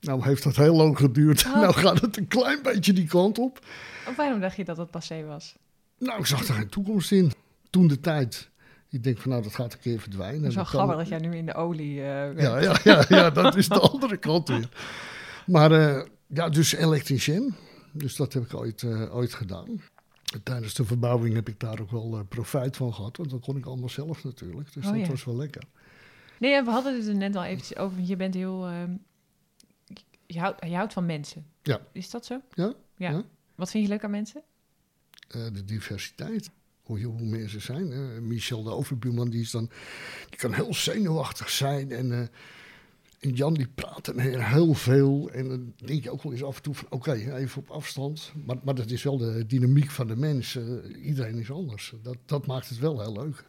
Nou 0.00 0.24
heeft 0.24 0.42
dat 0.42 0.56
heel 0.56 0.74
lang 0.74 0.96
geduurd. 0.98 1.44
Oh. 1.46 1.54
Nou 1.60 1.72
gaat 1.74 2.00
het 2.00 2.16
een 2.16 2.28
klein 2.28 2.62
beetje 2.62 2.92
die 2.92 3.06
kant 3.06 3.38
op. 3.38 3.66
Of 4.08 4.16
waarom 4.16 4.40
dacht 4.40 4.56
je 4.56 4.64
dat 4.64 4.76
het 4.76 4.90
passé 4.90 5.24
was? 5.24 5.56
Nou, 5.98 6.18
ik 6.18 6.26
zag 6.26 6.48
er 6.48 6.54
geen 6.54 6.68
toekomst 6.68 7.12
in. 7.12 7.32
Toen 7.70 7.86
de 7.86 8.00
tijd. 8.00 8.50
Ik 8.90 9.02
denk 9.02 9.18
van 9.18 9.30
nou, 9.30 9.42
dat 9.42 9.54
gaat 9.54 9.72
een 9.72 9.78
keer 9.78 10.00
verdwijnen. 10.00 10.40
Het 10.40 10.48
is 10.48 10.54
wel 10.54 10.64
grappig 10.64 10.96
dat 10.96 11.08
jij 11.08 11.18
nu 11.18 11.36
in 11.36 11.46
de 11.46 11.54
olie... 11.54 11.98
eh, 12.00 12.04
werkt. 12.06 12.40
Ja, 12.40 12.58
ja, 12.60 12.78
ja, 12.84 13.04
ja, 13.08 13.30
dat 13.30 13.56
is 13.56 13.68
de 13.68 13.80
andere 13.80 14.16
kant 14.16 14.48
weer. 14.48 14.68
Maar 15.46 15.72
eh, 15.72 16.04
ja, 16.26 16.48
dus 16.48 16.72
elektricien. 16.72 17.54
Dus 17.92 18.16
dat 18.16 18.32
heb 18.32 18.42
ik 18.44 18.54
ooit, 18.54 18.82
eh, 18.82 19.16
ooit 19.16 19.34
gedaan. 19.34 19.66
En 20.32 20.42
tijdens 20.42 20.74
de 20.74 20.84
verbouwing 20.84 21.34
heb 21.34 21.48
ik 21.48 21.60
daar 21.60 21.80
ook 21.80 21.90
wel 21.90 22.24
profijt 22.28 22.76
van 22.76 22.94
gehad. 22.94 23.16
Want 23.16 23.30
dat 23.30 23.40
kon 23.40 23.56
ik 23.56 23.66
allemaal 23.66 23.88
zelf 23.88 24.24
natuurlijk. 24.24 24.72
Dus 24.72 24.86
Oh, 24.86 24.92
dat 24.92 25.00
ja. 25.00 25.08
was 25.08 25.24
wel 25.24 25.36
lekker. 25.36 25.62
Nee, 26.38 26.62
we 26.62 26.70
hadden 26.70 26.96
het 26.96 27.06
er 27.06 27.16
net 27.16 27.36
al 27.36 27.44
eventjes 27.44 27.76
over. 27.78 28.00
Je 28.00 28.16
bent 28.16 28.34
heel... 28.34 28.66
ehm, 28.66 28.92
je, 30.26 30.38
houdt, 30.40 30.64
je 30.66 30.74
houdt 30.74 30.92
van 30.92 31.06
mensen. 31.06 31.46
Ja. 31.62 31.80
Is 31.92 32.10
dat 32.10 32.26
zo? 32.26 32.40
Ja, 32.54 32.72
Ja. 32.96 33.10
Ja. 33.10 33.22
Wat 33.54 33.70
vind 33.70 33.84
je 33.84 33.90
leuk 33.90 34.04
aan 34.04 34.10
mensen? 34.10 34.42
de 35.28 35.64
diversiteit. 35.64 36.50
Hoe, 36.88 37.02
hoe 37.02 37.20
mensen 37.26 37.60
zijn. 37.62 37.90
hè. 37.90 38.20
Michel 38.20 38.62
de 38.62 38.70
overbuurman, 38.70 39.30
die, 39.30 39.40
is 39.40 39.50
dan, 39.50 39.70
die 40.28 40.38
kan 40.38 40.52
heel 40.52 40.74
zenuwachtig 40.74 41.50
zijn. 41.50 41.92
En, 41.92 42.12
eh, 42.12 42.26
En 43.20 43.30
Jan 43.34 43.54
die 43.54 43.68
praatte 43.74 44.20
heel 44.40 44.74
veel. 44.74 45.30
En 45.32 45.48
dan 45.48 45.72
denk 45.76 46.02
je 46.02 46.10
ook 46.10 46.22
wel 46.22 46.32
eens 46.32 46.42
af 46.42 46.56
en 46.56 46.62
toe 46.62 46.74
van 46.74 46.86
oké, 46.90 47.12
even 47.12 47.60
op 47.62 47.70
afstand. 47.70 48.32
Maar, 48.46 48.56
maar 48.64 48.74
dat 48.74 48.90
is 48.90 49.02
wel 49.02 49.18
de 49.18 49.46
dynamiek 49.46 49.90
van 49.90 50.06
de 50.06 50.16
mens. 50.16 50.58
Iedereen 51.02 51.38
is 51.38 51.50
anders. 51.50 51.94
Dat, 52.02 52.16
dat 52.26 52.46
maakt 52.46 52.68
het 52.68 52.78
wel 52.78 53.00
heel 53.00 53.12
leuk. 53.12 53.44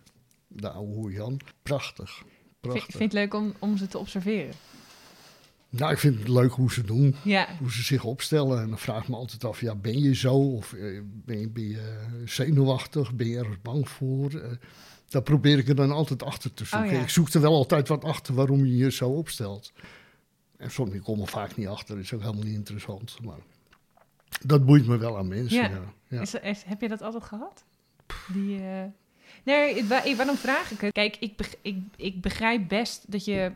De 0.47 0.69
oude 0.69 1.13
Jan. 1.13 1.39
Prachtig. 1.63 2.15
Vind, 2.17 2.27
Prachtig. 2.59 2.83
vind 2.97 3.11
je 3.11 3.19
het 3.19 3.29
leuk 3.31 3.33
om, 3.41 3.53
om 3.59 3.77
ze 3.77 3.87
te 3.87 3.97
observeren? 3.97 4.53
Nou, 5.69 5.91
ik 5.91 5.97
vind 5.97 6.19
het 6.19 6.27
leuk 6.27 6.51
hoe 6.51 6.71
ze 6.71 6.83
doen. 6.83 7.15
Ja, 7.23 7.47
Hoe 7.59 7.71
ze 7.71 7.83
zich 7.83 8.03
opstellen. 8.03 8.61
En 8.61 8.69
dan 8.69 8.77
vraag 8.79 9.01
ik 9.01 9.07
me 9.09 9.15
altijd 9.15 9.43
af, 9.43 9.61
ja, 9.61 9.75
ben 9.75 9.99
je 9.99 10.15
zo? 10.15 10.33
Of 10.35 10.73
eh, 10.73 11.01
ben, 11.03 11.39
je, 11.39 11.49
ben 11.49 11.67
je 11.67 11.97
zenuwachtig? 12.25 13.13
Ben 13.13 13.27
je 13.27 13.37
ergens 13.37 13.61
bang 13.61 13.89
voor? 13.89 14.31
Eh, 14.33 14.51
daar 15.09 15.21
probeer 15.21 15.57
ik 15.57 15.67
er 15.67 15.75
dan 15.75 15.91
altijd 15.91 16.23
achter 16.23 16.53
te 16.53 16.65
zoeken. 16.65 16.89
Oh, 16.89 16.95
ja. 16.95 17.01
Ik 17.01 17.09
zoek 17.09 17.29
er 17.29 17.41
wel 17.41 17.53
altijd 17.53 17.87
wat 17.87 18.03
achter 18.03 18.33
waarom 18.33 18.65
je 18.65 18.77
je 18.77 18.91
zo 18.91 19.09
opstelt. 19.09 19.73
En 20.57 20.71
soms 20.71 20.93
ik 20.93 21.01
kom 21.01 21.21
er 21.21 21.27
vaak 21.27 21.55
niet 21.55 21.67
achter. 21.67 21.99
is 21.99 22.13
ook 22.13 22.21
helemaal 22.21 22.43
niet 22.43 22.53
interessant. 22.53 23.17
Maar 23.23 23.37
dat 24.45 24.65
boeit 24.65 24.87
me 24.87 24.97
wel 24.97 25.17
aan 25.17 25.27
mensen. 25.27 25.61
Ja. 25.69 25.81
Ja. 26.07 26.21
Is, 26.21 26.33
is- 26.33 26.63
heb 26.65 26.81
je 26.81 26.87
dat 26.87 27.01
altijd 27.01 27.23
gehad? 27.23 27.63
Die, 28.33 28.59
eh, 28.59 28.83
Nee, 29.43 29.85
waarom 30.15 30.35
vraag 30.35 30.71
ik 30.71 30.81
het? 30.81 30.91
Kijk, 30.93 31.15
ik, 31.19 31.57
ik, 31.61 31.77
ik 31.95 32.21
begrijp 32.21 32.67
best 32.67 33.11
dat 33.11 33.25
je 33.25 33.51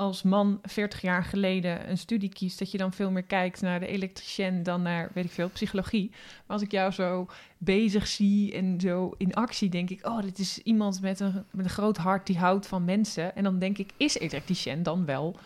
als 0.00 0.22
man 0.22 0.58
40 0.62 1.00
jaar 1.00 1.24
geleden 1.24 1.90
een 1.90 1.98
studie 1.98 2.28
kiest, 2.28 2.58
dat 2.58 2.70
je 2.70 2.78
dan 2.78 2.92
veel 2.92 3.10
meer 3.10 3.22
kijkt 3.22 3.60
naar 3.60 3.80
de 3.80 3.86
elektricien 3.86 4.62
dan 4.62 4.82
naar, 4.82 5.10
weet 5.14 5.24
ik 5.24 5.30
veel, 5.30 5.48
psychologie. 5.48 6.10
Maar 6.10 6.56
als 6.56 6.62
ik 6.62 6.70
jou 6.70 6.92
zo 6.92 7.26
bezig 7.58 8.06
zie 8.06 8.52
en 8.52 8.80
zo 8.80 9.14
in 9.16 9.34
actie, 9.34 9.68
denk 9.68 9.90
ik, 9.90 10.06
oh, 10.06 10.22
dit 10.22 10.38
is 10.38 10.58
iemand 10.58 11.00
met 11.00 11.20
een, 11.20 11.44
met 11.50 11.64
een 11.64 11.70
groot 11.70 11.96
hart 11.96 12.26
die 12.26 12.38
houdt 12.38 12.66
van 12.66 12.84
mensen. 12.84 13.36
En 13.36 13.42
dan 13.42 13.58
denk 13.58 13.78
ik, 13.78 13.90
is 13.96 14.18
elektricien 14.18 14.82
dan 14.82 15.04
wel 15.04 15.36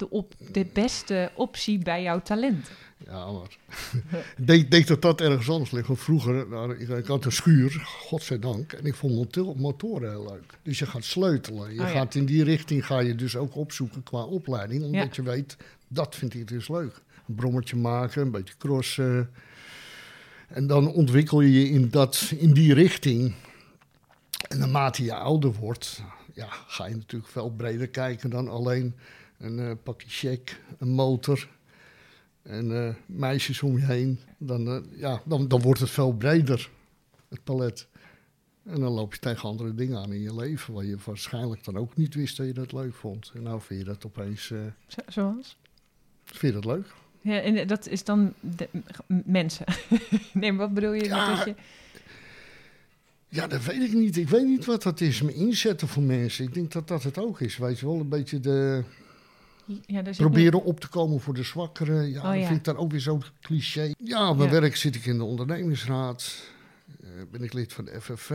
de, 0.00 0.10
op, 0.10 0.34
de 0.52 0.66
beste 0.72 1.30
optie 1.34 1.78
bij 1.78 2.02
jouw 2.02 2.20
talent? 2.22 2.70
Ja, 3.06 3.30
maar 3.32 3.56
ik 4.36 4.46
denk, 4.46 4.70
denk 4.70 4.86
dat 4.86 5.02
dat 5.02 5.20
ergens 5.20 5.48
anders 5.50 5.70
ligt. 5.70 5.86
Want 5.86 6.00
vroeger, 6.00 6.48
nou, 6.48 6.76
ik, 6.78 6.88
ik 6.88 7.06
had 7.06 7.24
een 7.24 7.32
schuur, 7.32 7.70
godzijdank, 7.84 8.72
en 8.72 8.84
ik 8.84 8.94
vond 8.94 9.14
motor- 9.14 9.56
motoren 9.56 10.10
heel 10.10 10.24
leuk. 10.30 10.52
Dus 10.62 10.78
je 10.78 10.86
gaat 10.86 11.04
sleutelen. 11.04 11.74
Je 11.74 11.80
Oh, 11.80 11.86
ja. 11.86 11.92
gaat 11.92 12.14
in 12.14 12.24
die 12.26 12.44
richting 12.44 12.86
ga 12.86 12.98
je 12.98 13.14
dus 13.14 13.36
ook 13.36 13.56
opzoeken 13.56 14.02
qua 14.02 14.22
opleiding, 14.24 14.82
omdat 14.82 15.16
Ja. 15.16 15.22
je 15.22 15.30
weet, 15.30 15.56
dat 15.88 16.14
vind 16.16 16.34
ik 16.34 16.48
dus 16.48 16.68
leuk. 16.68 17.00
Een 17.28 17.34
brommetje 17.34 17.76
maken, 17.76 18.22
een 18.22 18.30
beetje 18.30 18.54
crossen. 18.58 19.30
En 20.48 20.66
dan 20.66 20.92
ontwikkel 20.92 21.40
je 21.40 21.52
je 21.52 21.68
in, 21.68 21.90
dat, 21.90 22.32
in 22.38 22.52
die 22.52 22.74
richting. 22.74 23.34
En 24.48 24.58
naarmate 24.58 25.04
je 25.04 25.14
ouder 25.14 25.52
wordt, 25.52 26.02
ja, 26.34 26.46
ga 26.66 26.86
je 26.86 26.94
natuurlijk 26.96 27.32
veel 27.32 27.50
breder 27.50 27.88
kijken 27.88 28.30
dan 28.30 28.48
alleen 28.48 28.94
een 29.40 29.58
eh, 29.58 29.70
pakje 29.82 30.08
check, 30.08 30.60
een 30.78 30.88
motor 30.90 31.48
en 32.42 32.86
eh, 32.86 32.94
meisjes 33.06 33.62
om 33.62 33.78
je 33.78 33.84
heen. 33.84 34.18
Dan, 34.38 34.68
eh, 34.68 35.00
ja, 35.00 35.22
dan, 35.24 35.48
dan 35.48 35.60
wordt 35.60 35.80
het 35.80 35.90
veel 35.90 36.12
breder, 36.12 36.70
het 37.28 37.44
palet. 37.44 37.86
En 38.64 38.80
dan 38.80 38.92
loop 38.92 39.12
je 39.12 39.20
tegen 39.20 39.48
andere 39.48 39.74
dingen 39.74 39.98
aan 39.98 40.12
in 40.12 40.20
je 40.20 40.34
leven, 40.34 40.74
waar 40.74 40.84
je 40.84 40.96
waarschijnlijk 41.04 41.64
dan 41.64 41.76
ook 41.76 41.96
niet 41.96 42.14
wist 42.14 42.36
dat 42.36 42.46
je 42.46 42.52
dat 42.52 42.72
leuk 42.72 42.94
vond. 42.94 43.30
En 43.34 43.42
nou 43.42 43.60
vind 43.60 43.80
je 43.80 43.86
dat 43.86 44.06
opeens, 44.06 44.46
Zo- 44.46 45.02
zoals? 45.08 45.56
vind 46.24 46.54
je 46.54 46.60
dat 46.60 46.64
leuk? 46.76 46.94
Ja, 47.20 47.40
en 47.40 47.66
dat 47.66 47.86
is 47.86 48.04
dan 48.04 48.32
de, 48.40 48.68
mensen. 49.24 49.66
nee, 50.32 50.52
maar 50.52 50.66
wat 50.66 50.74
bedoel 50.74 50.92
je? 50.92 51.04
Ja, 51.04 51.34
dat 51.36 51.44
je 51.44 51.54
Ja, 53.28 53.46
dat 53.46 53.64
weet 53.64 53.82
ik 53.82 53.92
niet. 53.92 54.16
Ik 54.16 54.28
weet 54.28 54.46
niet 54.46 54.64
wat 54.64 54.82
dat 54.82 55.00
is, 55.00 55.22
me 55.22 55.34
inzetten 55.34 55.88
voor 55.88 56.02
mensen. 56.02 56.44
Ik 56.44 56.54
denk 56.54 56.72
dat 56.72 56.88
dat 56.88 57.02
het 57.02 57.18
ook 57.18 57.40
is, 57.40 57.56
weet 57.56 57.78
je 57.78 57.86
wel. 57.86 58.00
Een 58.00 58.08
beetje 58.08 58.40
de, 58.40 58.84
ja, 59.86 60.02
proberen 60.16 60.64
op 60.64 60.80
te 60.80 60.88
komen 60.88 61.20
voor 61.20 61.34
de 61.34 61.42
zwakkeren. 61.42 62.10
Ja, 62.10 62.18
Oh, 62.22 62.24
dat 62.30 62.34
ja. 62.40 62.46
vind 62.46 62.58
ik 62.58 62.64
dan 62.64 62.76
ook 62.76 62.90
weer 62.90 63.00
zo'n 63.00 63.22
cliché. 63.40 63.92
Ja, 63.98 64.32
mijn 64.32 64.52
Ja. 64.52 64.60
werk 64.60 64.76
zit 64.76 64.94
ik 64.94 65.06
in 65.06 65.16
de 65.18 65.24
ondernemingsraad. 65.24 66.48
eh, 67.02 67.08
ben 67.30 67.42
ik 67.42 67.52
lid 67.52 67.72
van 67.72 67.84
de 67.84 68.00
FFV. 68.00 68.30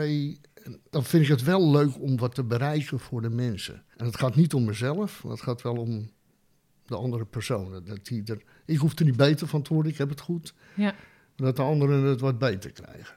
En 0.64 0.80
dan 0.90 1.04
vind 1.04 1.24
ik 1.24 1.30
het 1.30 1.44
wel 1.44 1.72
leuk 1.72 2.02
om 2.02 2.18
wat 2.18 2.36
te 2.36 2.44
bereiken 2.44 3.00
voor 3.00 3.22
de 3.22 3.30
mensen. 3.30 3.84
En 3.98 4.06
het 4.06 4.18
gaat 4.18 4.36
niet 4.36 4.54
om 4.54 4.66
mezelf, 4.66 5.24
maar 5.24 5.32
het 5.32 5.42
gaat 5.42 5.62
wel 5.62 5.76
om 5.78 6.10
de 6.86 6.96
andere 6.96 7.26
personen. 7.26 7.86
Dat 7.86 8.06
die 8.06 8.24
er, 8.26 8.42
ik 8.66 8.78
hoef 8.78 9.00
er 9.00 9.06
niet 9.06 9.16
beter 9.16 9.48
van 9.48 9.62
te 9.62 9.74
worden, 9.74 9.92
ik 9.92 9.98
heb 9.98 10.10
het 10.10 10.20
goed. 10.22 10.54
Ja. 10.76 10.84
Maar 11.38 11.48
dat 11.48 11.56
de 11.56 11.62
anderen 11.62 12.04
het 12.04 12.20
wat 12.20 12.38
beter 12.40 12.72
krijgen. 12.72 13.16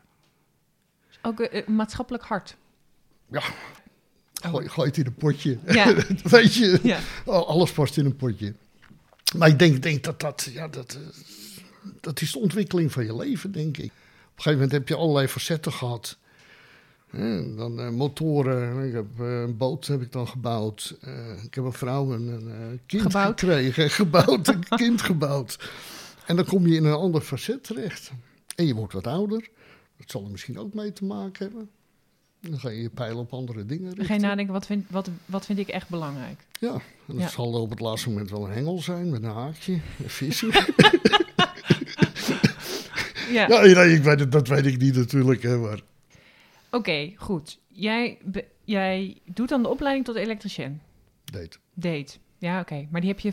Ook 1.22 1.40
eh, 1.40 1.66
maatschappelijk 1.66 2.24
hart. 2.24 2.56
Gooi, 4.42 4.68
gooi 4.68 4.88
het 4.88 4.96
in 4.98 5.06
een 5.06 5.14
potje. 5.14 5.58
Ja. 5.66 5.94
Weet 6.22 6.54
je, 6.54 6.80
Ja. 6.82 6.98
Oh, 7.24 7.48
alles 7.48 7.72
past 7.72 7.96
in 7.96 8.04
een 8.04 8.16
potje. 8.16 8.54
Maar 9.36 9.48
ik 9.48 9.58
denk, 9.58 9.82
denk 9.82 10.04
dat 10.04 10.20
dat, 10.20 10.48
ja, 10.52 10.68
dat, 10.68 10.94
eh, 10.94 11.08
dat 12.00 12.20
is 12.20 12.32
de 12.32 12.38
ontwikkeling 12.38 12.92
van 12.92 13.04
je 13.04 13.16
leven, 13.16 13.52
denk 13.52 13.76
ik. 13.76 13.84
Op 13.84 13.90
een 13.90 14.42
gegeven 14.42 14.52
moment 14.52 14.72
heb 14.72 14.88
je 14.88 14.94
allerlei 14.94 15.28
facetten 15.28 15.72
gehad. 15.72 16.16
Dan 17.56 17.80
eh, 17.80 17.88
motoren, 17.90 18.86
ik 18.86 18.92
heb 18.92 19.06
eh, 19.18 19.40
een 19.40 19.56
boot 19.56 19.86
heb 19.86 20.02
ik 20.02 20.12
dan 20.12 20.28
gebouwd. 20.28 20.96
Ik 21.44 21.54
heb 21.54 21.64
een 21.64 21.72
vrouw 21.72 22.12
en 22.12 22.26
een 22.28 22.80
kind 22.86 23.02
Gebouwd. 23.02 23.40
gekregen, 23.40 23.90
gebouwd, 24.00 24.48
een 24.48 24.64
kind 24.68 25.02
gebouwd. 25.02 25.70
En 26.26 26.36
dan 26.36 26.44
kom 26.44 26.66
je 26.66 26.76
in 26.76 26.84
een 26.84 26.92
ander 26.94 27.20
facet 27.20 27.64
terecht. 27.64 28.10
En 28.56 28.66
je 28.66 28.74
wordt 28.74 28.92
wat 28.92 29.06
ouder. 29.06 29.48
Dat 29.96 30.10
zal 30.10 30.24
er 30.24 30.30
misschien 30.30 30.58
ook 30.58 30.74
mee 30.74 30.92
te 30.92 31.04
maken 31.04 31.46
hebben. 31.46 31.70
Dan 32.40 32.58
ga 32.60 32.68
je 32.70 32.82
je 32.82 32.90
pijlen 32.90 33.16
op 33.18 33.32
andere 33.32 33.64
dingen 33.66 33.94
richten. 33.94 34.14
je 34.14 34.20
nadenken, 34.20 34.52
wat 34.52 34.66
vind, 34.66 34.86
wat, 34.90 35.10
wat 35.26 35.46
vind 35.46 35.58
ik 35.58 35.68
echt 35.68 35.88
belangrijk? 35.88 36.44
Ja, 36.60 36.72
en 36.72 36.80
dat 37.06 37.18
Ja. 37.20 37.28
zal 37.28 37.52
op 37.52 37.70
het 37.70 37.80
laatste 37.80 38.08
moment 38.08 38.30
wel 38.30 38.44
een 38.46 38.52
hengel 38.52 38.78
zijn 38.82 39.10
met 39.10 39.22
een 39.22 39.30
haakje, 39.30 39.72
een 39.72 40.10
vissen. 40.10 40.50
Ja, 43.32 43.46
ja, 43.48 43.60
nee, 43.74 43.94
ik 43.94 44.02
weet 44.02 44.20
het, 44.20 44.32
dat 44.32 44.48
weet 44.48 44.66
ik 44.66 44.78
niet 44.78 44.94
natuurlijk. 44.96 45.42
Hè, 45.42 45.56
maar 45.58 45.80
oké, 46.70 47.12
goed. 47.16 47.58
Jij, 47.68 48.18
be- 48.24 48.44
jij 48.64 49.16
doet 49.24 49.48
dan 49.48 49.62
de 49.62 49.68
opleiding 49.68 50.04
tot 50.06 50.16
elektricien. 50.16 50.80
date. 51.24 51.56
Date. 51.74 52.16
Ja, 52.38 52.60
oké. 52.60 52.86
Maar 52.90 53.00
die 53.00 53.10
heb 53.10 53.20
je, 53.20 53.32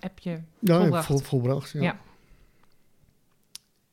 heb 0.00 0.18
je 0.18 0.38
Ja, 0.58 0.78
volbracht. 0.80 1.06
vol, 1.06 1.18
volbracht. 1.18 1.70
Ja. 1.70 1.82
Ja. 1.82 1.98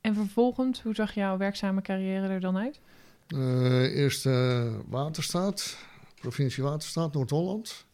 En 0.00 0.14
vervolgens, 0.14 0.82
hoe 0.82 0.94
zag 0.94 1.14
jouw 1.14 1.36
werkzame 1.36 1.82
carrière 1.82 2.28
er 2.28 2.40
dan 2.40 2.56
uit? 2.58 2.80
Eh, 3.28 3.96
eerst 3.96 4.24
Waterstaat, 4.86 5.76
provincie 6.20 6.62
Waterstaat, 6.62 7.12
Noord-Holland. 7.14 7.84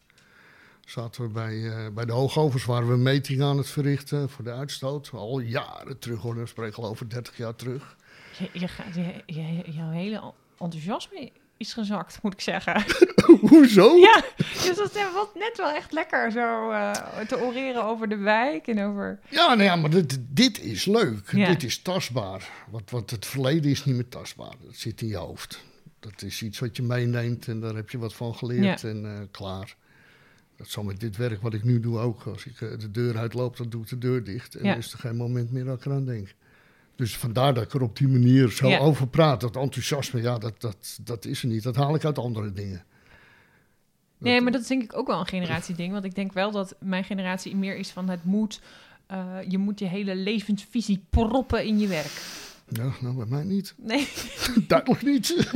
Zaten 0.85 1.21
we 1.21 1.27
bij, 1.29 1.69
eh, 1.69 1.93
bij 1.93 2.05
de 2.05 2.11
hoogovens, 2.11 2.65
waren 2.65 2.87
we 2.87 2.93
een 2.93 3.01
meting 3.03 3.41
aan 3.41 3.57
het 3.57 3.67
verrichten 3.67 4.29
voor 4.29 4.43
de 4.43 4.51
uitstoot. 4.51 5.09
Al 5.13 5.39
jaren 5.39 5.99
terug 5.99 6.21
hoor, 6.21 6.35
we 6.35 6.45
spreken 6.45 6.83
al 6.83 6.89
over 6.89 7.09
30 7.09 7.37
jaar 7.37 7.55
terug. 7.55 7.97
Je, 8.37 8.49
je, 8.53 9.23
je- 9.25 9.71
jouw 9.71 9.89
hele 9.89 10.33
enthousiasme 10.59 11.31
is 11.59 11.73
gezakt, 11.73 12.19
moet 12.21 12.33
ik 12.33 12.41
zeggen. 12.41 12.83
Hoezo? 13.49 13.95
ja, 13.95 14.23
dus 14.37 14.75
dat 14.75 14.93
was 15.13 15.27
net 15.35 15.57
wel 15.57 15.71
echt 15.71 15.91
lekker 15.91 16.31
zo 16.31 16.69
eh, 16.71 16.91
te 17.27 17.39
oreren 17.39 17.83
over 17.83 18.09
de 18.09 18.15
wijk 18.17 18.67
en 18.67 18.83
over... 18.83 19.19
Ja, 19.29 19.47
nou 19.47 19.63
ja, 19.63 19.75
maar 19.75 19.89
dit, 19.89 20.17
dit 20.29 20.61
is 20.61 20.85
leuk. 20.85 21.31
Ja. 21.31 21.47
Dit 21.47 21.63
is 21.63 21.81
tastbaar. 21.81 22.49
Want, 22.69 22.89
want 22.89 23.11
het 23.11 23.25
verleden 23.25 23.71
is 23.71 23.85
niet 23.85 23.95
meer 23.95 24.09
tastbaar. 24.09 24.53
Dat 24.65 24.75
zit 24.75 25.01
in 25.01 25.07
je 25.07 25.17
hoofd. 25.17 25.63
Dat 25.99 26.21
is 26.21 26.41
iets 26.41 26.59
wat 26.59 26.75
je 26.75 26.83
meeneemt 26.83 27.47
en 27.47 27.59
daar 27.59 27.75
heb 27.75 27.89
je 27.89 27.97
wat 27.97 28.13
van 28.13 28.35
geleerd 28.35 28.83
en 28.83 29.05
eh, 29.05 29.11
klaar. 29.31 29.75
Dat 30.57 30.67
zal 30.67 30.83
met 30.83 30.99
dit 30.99 31.17
werk 31.17 31.41
wat 31.41 31.53
ik 31.53 31.63
nu 31.63 31.79
doe 31.79 31.99
ook. 31.99 32.23
Als 32.23 32.45
ik 32.45 32.61
eh, 32.61 32.69
de 32.79 32.91
deur 32.91 33.17
uitloop, 33.17 33.57
dan 33.57 33.69
doe 33.69 33.81
ik 33.81 33.89
de 33.89 33.97
deur 33.97 34.23
dicht. 34.23 34.55
En 34.55 34.63
Ja. 34.63 34.69
dan 34.69 34.79
is 34.79 34.93
er 34.93 34.99
geen 34.99 35.15
moment 35.15 35.51
meer 35.51 35.65
dat 35.65 35.77
ik 35.77 35.85
eraan 35.85 36.05
denk. 36.05 36.33
Dus 36.99 37.17
vandaar 37.17 37.53
dat 37.53 37.63
ik 37.63 37.73
er 37.73 37.81
op 37.81 37.97
die 37.97 38.07
manier 38.07 38.49
zo 38.51 38.67
Ja. 38.67 38.79
over 38.79 39.07
praat. 39.07 39.41
Dat 39.41 39.55
enthousiasme, 39.55 40.21
ja, 40.21 40.37
dat, 40.37 40.61
dat, 40.61 40.99
dat 41.01 41.25
is 41.25 41.41
er 41.41 41.47
niet. 41.47 41.63
Dat 41.63 41.75
haal 41.75 41.95
ik 41.95 42.05
uit 42.05 42.17
andere 42.17 42.53
dingen. 42.53 42.83
Nee, 44.17 44.41
maar 44.41 44.51
dat 44.51 44.61
is 44.61 44.67
denk 44.67 44.83
ik 44.83 44.97
ook 44.97 45.07
wel 45.07 45.19
een 45.19 45.27
generatieding. 45.27 45.91
Want 45.91 46.05
ik 46.05 46.15
denk 46.15 46.33
wel 46.33 46.51
dat 46.51 46.75
mijn 46.79 47.03
generatie 47.03 47.55
meer 47.55 47.75
is 47.77 47.89
van 47.89 48.09
het 48.09 48.23
moet... 48.23 48.61
eh, 49.07 49.37
je 49.47 49.57
moet 49.57 49.79
je 49.79 49.85
hele 49.85 50.15
levensvisie 50.15 51.03
proppen 51.09 51.65
in 51.65 51.79
je 51.79 51.87
werk. 51.87 52.21
Ja, 52.67 52.91
nou, 53.01 53.15
bij 53.15 53.25
mij 53.25 53.43
niet. 53.43 53.73
Nee. 53.77 54.07
Duidelijk 54.67 55.03
niet. 55.03 55.51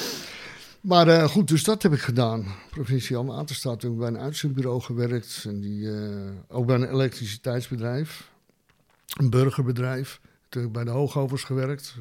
maar 0.80 1.08
eh, 1.08 1.24
goed, 1.24 1.48
dus 1.48 1.64
dat 1.64 1.82
heb 1.82 1.92
ik 1.92 2.00
gedaan. 2.00 2.46
Provinciaal 2.70 3.24
Waterstaat 3.26 3.82
heb 3.82 3.90
ik 3.92 3.98
bij 3.98 4.08
een 4.08 4.18
uitzendbureau 4.18 4.80
gewerkt. 4.80 5.44
En 5.46 5.60
die, 5.60 5.92
eh, 5.92 6.30
ook 6.48 6.66
bij 6.66 6.76
een 6.76 6.90
elektriciteitsbedrijf. 6.92 8.30
Een 9.18 9.30
burgerbedrijf. 9.30 10.20
Heb 10.50 10.62
ik 10.62 10.72
bij 10.72 10.84
de 10.84 10.90
hoogovers 10.90 11.44
gewerkt. 11.44 11.94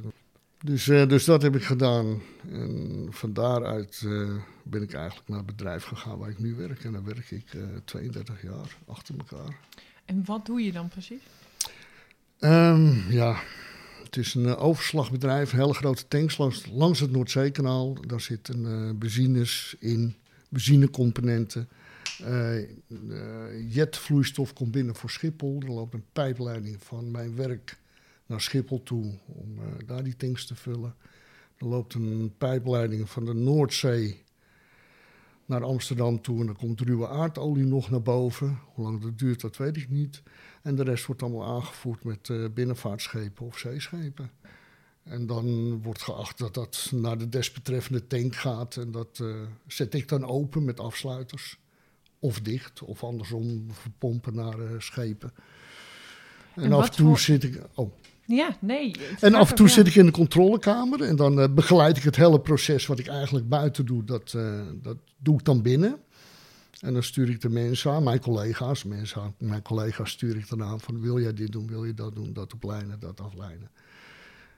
Dus, 0.63 0.88
eh, 0.88 1.08
dus 1.08 1.25
dat 1.25 1.41
heb 1.41 1.56
ik 1.56 1.63
gedaan. 1.63 2.22
En 2.51 3.08
van 3.10 3.34
daaruit 3.34 4.01
eh, 4.06 4.29
ben 4.63 4.82
ik 4.82 4.94
eigenlijk 4.94 5.29
naar 5.29 5.38
het 5.38 5.48
bedrijf 5.48 5.84
gegaan 5.84 6.18
waar 6.18 6.29
ik 6.29 6.39
nu 6.39 6.56
werk. 6.56 6.84
En 6.84 6.91
daar 6.91 7.03
werk 7.03 7.32
ik 7.32 7.53
eh 7.53 7.62
32 7.86 8.41
jaar 8.41 8.77
achter 8.86 9.15
elkaar. 9.18 9.58
En 10.06 10.25
wat 10.25 10.46
doe 10.46 10.62
je 10.62 10.72
dan 10.72 10.88
precies? 10.88 11.22
Ehm, 12.39 13.12
ja, 13.12 13.41
het 14.03 14.18
is 14.18 14.34
een 14.34 14.46
eh, 14.46 14.63
overslagbedrijf, 14.63 15.51
hele 15.51 15.74
grote 15.74 16.08
tanks 16.08 16.38
langs, 16.38 16.65
langs 16.72 17.00
het 17.00 17.12
Noordzeekanaal. 17.12 17.98
Daar 18.08 18.22
zitten 18.22 18.65
eh 18.65 18.98
benzines 18.98 19.75
in, 19.79 20.15
benzinecomponenten. 20.50 21.70
Eh, 22.24 22.58
eh, 22.58 22.68
jetvloeistof 23.70 24.53
komt 24.53 24.72
binnen 24.72 24.96
voor 24.96 25.10
Schiphol. 25.10 25.62
Er 25.62 25.72
loopt 25.72 25.94
een 25.94 26.06
pijpleiding 26.13 26.77
van 26.79 27.12
mijn 27.12 27.36
werk 27.36 27.77
naar 28.29 28.41
Schiphol 28.41 28.83
toe 28.83 29.13
om 29.25 29.57
eh, 29.57 29.88
daar 29.88 30.03
die 30.03 30.15
tanks 30.15 30.45
te 30.45 30.55
vullen. 30.55 30.95
Er 31.57 31.67
loopt 31.67 31.93
een 31.93 32.33
pijpleiding 32.38 33.09
van 33.09 33.25
de 33.25 33.33
Noordzee 33.33 34.24
naar 35.45 35.63
Amsterdam 35.63 36.21
toe 36.21 36.39
en 36.39 36.45
dan 36.45 36.55
komt 36.55 36.81
ruwe 36.81 37.07
aardolie 37.07 37.65
nog 37.65 37.89
naar 37.89 38.01
boven. 38.01 38.59
Hoe 38.74 38.86
lang 38.86 39.01
dat 39.01 39.17
duurt, 39.19 39.41
dat 39.41 39.57
weet 39.57 39.77
ik 39.77 39.89
niet. 39.89 40.21
En 40.62 40.75
de 40.75 40.83
rest 40.83 41.05
wordt 41.05 41.21
allemaal 41.24 41.55
aangevoerd 41.55 42.03
met 42.03 42.29
eh, 42.29 42.45
binnenvaartschepen 42.53 43.45
of 43.45 43.57
zeeschepen. 43.57 44.31
En 45.03 45.25
dan 45.25 45.81
wordt 45.81 46.01
geacht 46.01 46.38
dat 46.38 46.53
dat 46.53 46.91
naar 46.95 47.17
de 47.17 47.29
desbetreffende 47.29 48.07
tank 48.07 48.36
gaat. 48.36 48.75
En 48.75 48.91
dat 48.91 49.19
eh, 49.21 49.41
zet 49.67 49.93
ik 49.93 50.07
dan 50.07 50.25
open 50.25 50.63
met 50.65 50.79
afsluiters. 50.79 51.59
Of 52.19 52.39
dicht, 52.41 52.81
of 52.83 53.03
andersom 53.03 53.65
verpompen 53.71 54.36
naar 54.36 54.81
schepen. 54.81 55.33
En, 56.55 56.63
En 56.63 56.71
af 56.74 56.86
en 56.86 56.91
toe 56.95 57.07
voor- 57.07 57.19
zit 57.19 57.43
ik. 57.43 57.62
Oh. 57.74 57.91
Ja, 58.36 58.57
nee. 58.59 58.95
En 59.19 59.33
af 59.33 59.50
en 59.50 59.55
toe 59.55 59.69
zit 59.69 59.88
ik 59.88 59.95
in 59.95 60.05
de 60.05 60.12
controlekamer 60.12 61.01
en 61.01 61.15
dan 61.15 61.39
eh, 61.39 61.53
begeleid 61.53 61.98
ik 61.98 62.03
het 62.03 62.15
hele 62.15 62.39
proces 62.39 62.86
wat 62.86 63.00
ik 63.00 63.07
eigenlijk 63.07 63.50
buiten 63.50 63.86
doe, 63.86 64.03
dat, 64.03 64.33
eh, 64.33 64.62
dat 64.81 64.98
doe 65.17 65.38
ik 65.39 65.45
dan 65.45 65.62
binnen. 65.62 65.98
En 66.79 66.93
dan 66.93 67.03
stuur 67.03 67.29
ik 67.29 67.41
de 67.41 67.50
mensen 67.50 67.91
aan, 67.91 68.03
mijn 68.03 68.19
collega's, 68.19 68.83
mensen 68.83 69.21
aan, 69.21 69.33
mijn 69.38 69.62
collega's 69.62 70.12
stuur 70.12 70.36
ik 70.36 70.50
dan 70.50 70.63
aan 70.63 70.79
van 70.79 71.01
wil 71.01 71.19
jij 71.19 71.33
dit 71.33 71.51
doen, 71.51 71.67
wil 71.67 71.86
je 71.86 71.93
dat 71.93 72.15
doen, 72.15 72.33
dat 72.33 72.53
oplijnen, 72.53 73.00
dat 73.00 73.21
aflijnen. 73.21 73.69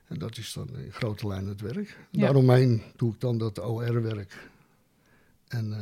En 0.07 0.19
dat 0.19 0.37
is 0.37 0.53
dan 0.53 0.67
in 0.77 0.91
grote 0.91 1.27
lijnen 1.27 1.49
het 1.49 1.61
werk. 1.61 1.97
Ja. 2.09 2.21
Daaromheen 2.21 2.81
doe 2.95 3.13
ik 3.13 3.19
dan 3.19 3.37
dat 3.37 3.59
OR-werk 3.59 4.49
en 5.47 5.73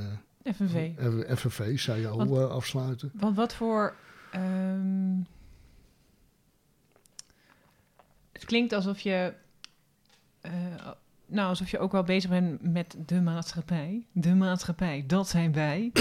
eh, 0.44 0.54
FNV. 0.54 0.92
FNV, 1.38 2.06
Want- 2.06 2.32
eh, 2.32 2.50
afsluiten. 2.50 3.12
Want 3.14 3.36
wat 3.36 3.54
voor. 3.54 3.94
ehm, 4.32 5.16
het 8.40 8.48
klinkt 8.48 8.74
alsof 8.74 9.00
je. 9.00 9.34
eh, 10.42 10.52
nou, 11.26 11.50
alsof 11.50 11.72
je 11.72 11.80
ook 11.80 11.92
wel 11.92 12.04
bezig 12.04 12.30
bent 12.30 12.74
met 12.74 12.96
de 13.06 13.22
maatschappij. 13.22 14.06
De 14.12 14.36
maatschappij, 14.36 15.04
dat 15.08 15.28
zijn 15.30 15.54
wij. 15.54 15.92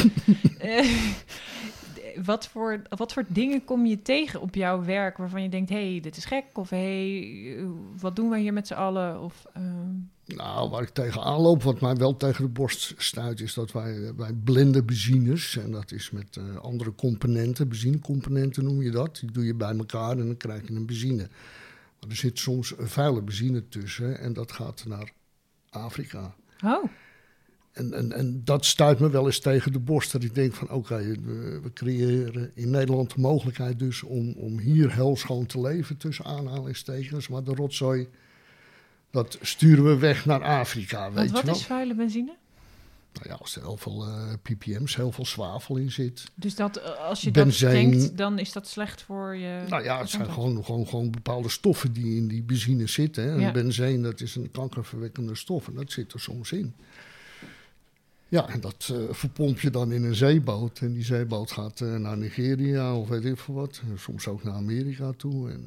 Eh, 0.59 2.23
wat, 2.25 2.47
voor, 2.49 2.83
wat 2.88 3.12
voor 3.12 3.25
dingen 3.28 3.64
kom 3.64 3.87
je 3.87 4.02
tegen 4.02 4.40
op 4.40 4.54
jouw 4.54 4.85
werk 4.85 5.16
waarvan 5.16 5.42
je 5.42 5.49
denkt: 5.49 5.71
hé, 5.71 5.90
hey, 5.90 6.00
dit 6.00 6.16
is 6.16 6.25
gek? 6.25 6.45
Of 6.52 6.71
hé, 6.71 7.18
hey, 7.49 7.64
wat 8.00 8.16
doen 8.16 8.28
wij 8.30 8.40
hier 8.40 8.52
met 8.52 8.66
z'n 8.66 8.75
allen? 8.75 9.21
Of, 9.23 9.47
ehm, 9.52 9.95
Nou, 10.37 10.71
waar 10.71 10.83
ik 10.83 10.88
tegenaan 10.88 11.40
loop, 11.40 11.62
wat 11.62 11.80
mij 11.80 11.95
wel 11.95 12.16
tegen 12.16 12.45
de 12.45 12.50
borst 12.50 12.95
stuit, 12.97 13.40
is 13.40 13.54
dat 13.54 13.73
wij, 13.73 14.12
wij 14.16 14.33
blenden 14.33 14.87
benzines. 14.87 15.57
En 15.57 15.71
dat 15.71 15.92
is 15.92 16.11
met 16.11 16.37
eh, 16.37 16.57
andere 16.57 16.95
componenten, 16.95 17.68
benzinecomponenten 17.68 18.64
noem 18.64 18.83
je 18.83 18.90
dat. 18.90 19.18
Die 19.21 19.30
doe 19.30 19.45
je 19.45 19.54
bij 19.54 19.76
elkaar 19.76 20.11
en 20.11 20.26
dan 20.26 20.37
krijg 20.37 20.68
je 20.68 20.75
een 20.75 20.87
benzine. 20.87 21.28
Maar 22.00 22.11
er 22.11 22.17
zit 22.17 22.38
soms 22.38 22.75
vuile 22.78 23.23
benzine 23.23 23.69
tussen 23.69 24.19
en 24.19 24.33
dat 24.33 24.52
gaat 24.52 24.85
naar 24.87 25.12
Afrika. 25.71 26.35
Oh, 26.64 26.85
En, 27.73 27.93
en, 27.93 28.12
en 28.12 28.45
dat 28.45 28.64
stuit 28.64 28.99
me 28.99 29.11
wel 29.11 29.26
eens 29.26 29.38
tegen 29.40 29.73
de 29.73 29.78
borst. 29.78 30.12
Dat 30.12 30.23
ik 30.23 30.35
denk 30.35 30.55
van 30.55 30.71
oké, 30.71 30.97
we, 30.97 31.61
we 31.62 31.73
creëren 31.73 32.50
in 32.55 32.71
Nederland 32.71 33.14
de 33.14 33.21
mogelijkheid 33.21 33.78
dus 33.78 34.02
om, 34.02 34.33
om 34.33 34.59
hier 34.59 34.95
heel 34.95 35.17
schoon 35.17 35.47
te 35.47 35.61
leven, 35.61 35.97
tussen 35.97 36.25
aanhalingstekens. 36.25 37.28
Maar 37.28 37.45
de 37.45 37.55
rotzooi, 37.55 38.09
dat 39.11 39.38
sturen 39.43 39.85
we 39.85 39.99
weg 39.99 40.26
naar 40.26 40.43
Afrika, 40.43 41.05
weet 41.07 41.14
want 41.14 41.28
je 41.28 41.35
wat 41.35 41.45
wel. 41.45 41.55
is 41.55 41.64
vuile 41.64 41.95
benzine? 41.95 42.37
Nou 43.19 43.31
ja, 43.31 43.35
als 43.35 43.57
er 43.57 43.63
heel 43.63 43.77
veel 43.77 44.07
eh, 44.07 44.33
ppm's, 44.43 44.97
heel 44.97 45.13
veel 45.13 45.27
zwavel 45.27 45.77
in 45.77 45.91
zit. 45.91 46.25
Dus 46.35 46.55
dat, 46.55 46.77
eh, 46.77 46.99
als 47.09 47.21
je 47.21 47.31
Benzine. 47.31 47.91
dat 47.91 48.01
tankt, 48.01 48.17
dan 48.17 48.39
is 48.39 48.53
dat 48.53 48.67
slecht 48.67 49.03
voor 49.03 49.37
je... 49.37 49.65
Nou 49.69 49.83
ja, 49.85 49.99
het 49.99 50.11
zijn 50.11 50.31
gewoon, 50.31 50.65
gewoon, 50.65 50.87
gewoon 50.87 51.11
bepaalde 51.11 51.49
stoffen 51.49 51.93
die 51.93 52.17
in 52.17 52.28
die 52.28 52.43
benzine 52.43 52.87
zitten. 52.87 53.25
Hè. 53.25 53.31
En 53.31 53.41
Ja. 53.41 53.52
benzine, 53.52 54.00
dat 54.02 54.21
is 54.21 54.37
een 54.37 54.50
kankerverwekkende 54.50 55.35
stof 55.35 55.69
en 55.69 55.75
dat 55.75 55.93
zit 55.93 56.13
er 56.13 56.21
soms 56.21 56.52
in. 56.52 56.75
Ja, 58.28 58.49
en 58.49 58.61
dat 58.61 58.91
eh, 58.93 58.99
verpomp 59.11 59.61
je 59.61 59.71
dan 59.71 59.93
in 59.93 60.04
een 60.04 60.15
zeeboot. 60.15 60.78
En 60.78 60.93
die 60.93 61.04
zeeboot 61.04 61.50
gaat 61.50 61.81
naar 61.81 62.17
Nigeria 62.19 62.97
of 62.97 63.09
weet 63.09 63.25
ik 63.25 63.39
veel 63.39 63.54
wat. 63.54 63.81
En 63.91 63.99
soms 63.99 64.28
ook 64.28 64.45
naar 64.45 64.54
Amerika 64.54 65.13
toe. 65.17 65.50
En 65.50 65.67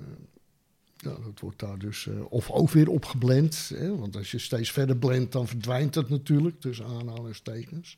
ja, 1.02 1.10
dat 1.24 1.40
wordt 1.40 1.60
daar 1.60 1.78
dus... 1.80 2.08
eh, 2.08 2.32
of 2.32 2.50
ook 2.52 2.70
weer 2.70 2.90
opgeblend. 2.90 3.72
Hè. 3.76 3.98
Want 3.98 4.16
als 4.16 4.32
je 4.32 4.38
steeds 4.40 4.72
verder 4.72 4.98
blendt, 4.98 5.32
dan 5.32 5.48
verdwijnt 5.48 5.96
het 5.96 6.10
natuurlijk. 6.10 6.60
Tussen 6.60 6.86
aanhalingstekens. 6.86 7.98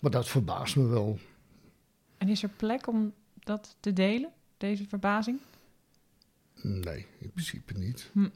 Maar 0.00 0.10
dat 0.10 0.28
verbaast 0.28 0.76
me 0.76 0.86
wel. 0.86 1.18
En 2.18 2.28
is 2.28 2.42
er 2.42 2.48
plek 2.48 2.86
om 2.86 3.12
dat 3.40 3.76
te 3.80 3.92
delen, 3.92 4.30
deze 4.56 4.84
verbazing? 4.88 5.38
Nee, 6.62 7.06
in 7.18 7.30
principe 7.30 7.78
niet. 7.78 8.10
Hm. 8.12 8.28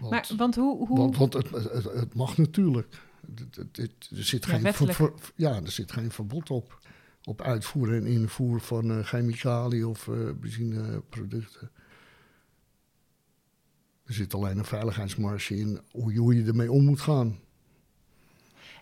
Want, 0.00 0.10
maar, 0.10 0.26
want 0.36 0.54
hoe... 0.54 0.86
hoe 0.86 0.98
want, 0.98 1.16
want 1.16 1.32
het, 1.32 1.50
het, 1.50 1.84
het 1.84 2.14
mag 2.14 2.36
natuurlijk. 2.38 3.00
Het- 3.36 3.78
er, 4.12 4.24
zit 4.24 4.44
Ja, 4.44 4.50
geen 4.50 4.60
ver- 4.60 4.62
wettelijk. 4.62 4.94
ver- 4.96 5.32
ja, 5.36 5.54
er 5.62 5.70
zit 5.70 5.92
geen 5.92 6.10
verbod 6.10 6.50
op. 6.50 6.78
Op 7.24 7.40
uitvoer 7.42 7.94
en 7.94 8.06
invoer 8.06 8.60
van 8.60 8.90
eh, 8.90 9.04
chemicaliën 9.04 9.86
of 9.86 10.08
eh 10.08 10.14
benzineproducten. 10.40 11.70
Er 14.06 14.14
zit 14.14 14.34
alleen 14.34 14.58
een 14.58 14.64
veiligheidsmarge 14.64 15.56
in 15.56 15.80
hoe 15.90 16.12
je, 16.12 16.18
hoe 16.18 16.36
je 16.36 16.44
ermee 16.44 16.72
om 16.72 16.84
moet 16.84 17.00
gaan. 17.00 17.38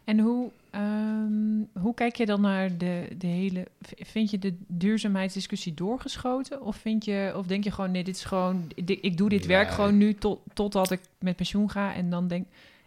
En 0.04 0.18
hoe, 0.18 0.50
ehm, 0.70 1.82
hoe 1.82 1.94
kijk 1.94 2.16
je 2.16 2.26
dan 2.26 2.40
naar 2.40 2.76
de, 2.76 3.08
de 3.18 3.26
hele... 3.26 3.66
Vind 3.98 4.30
je 4.30 4.38
de 4.38 4.54
duurzaamheidsdiscussie 4.66 5.74
doorgeschoten? 5.74 6.62
Of, 6.62 6.76
vind 6.76 7.04
je, 7.04 7.32
of 7.37 7.46
denk 7.46 7.64
je 7.64 7.70
gewoon, 7.70 7.90
nee, 7.90 8.04
dit 8.04 8.16
is 8.16 8.24
gewoon... 8.24 8.70
Ik 8.74 9.16
doe 9.16 9.28
dit 9.28 9.46
werk 9.46 9.70
gewoon 9.70 9.96
nu 9.96 10.14
tot, 10.14 10.40
totdat 10.52 10.90
ik 10.90 11.00
met 11.18 11.37
pensioen 11.37 11.70
ga. 11.70 11.94
En 11.94 12.10
dan 12.10 12.28
denk... 12.28 12.46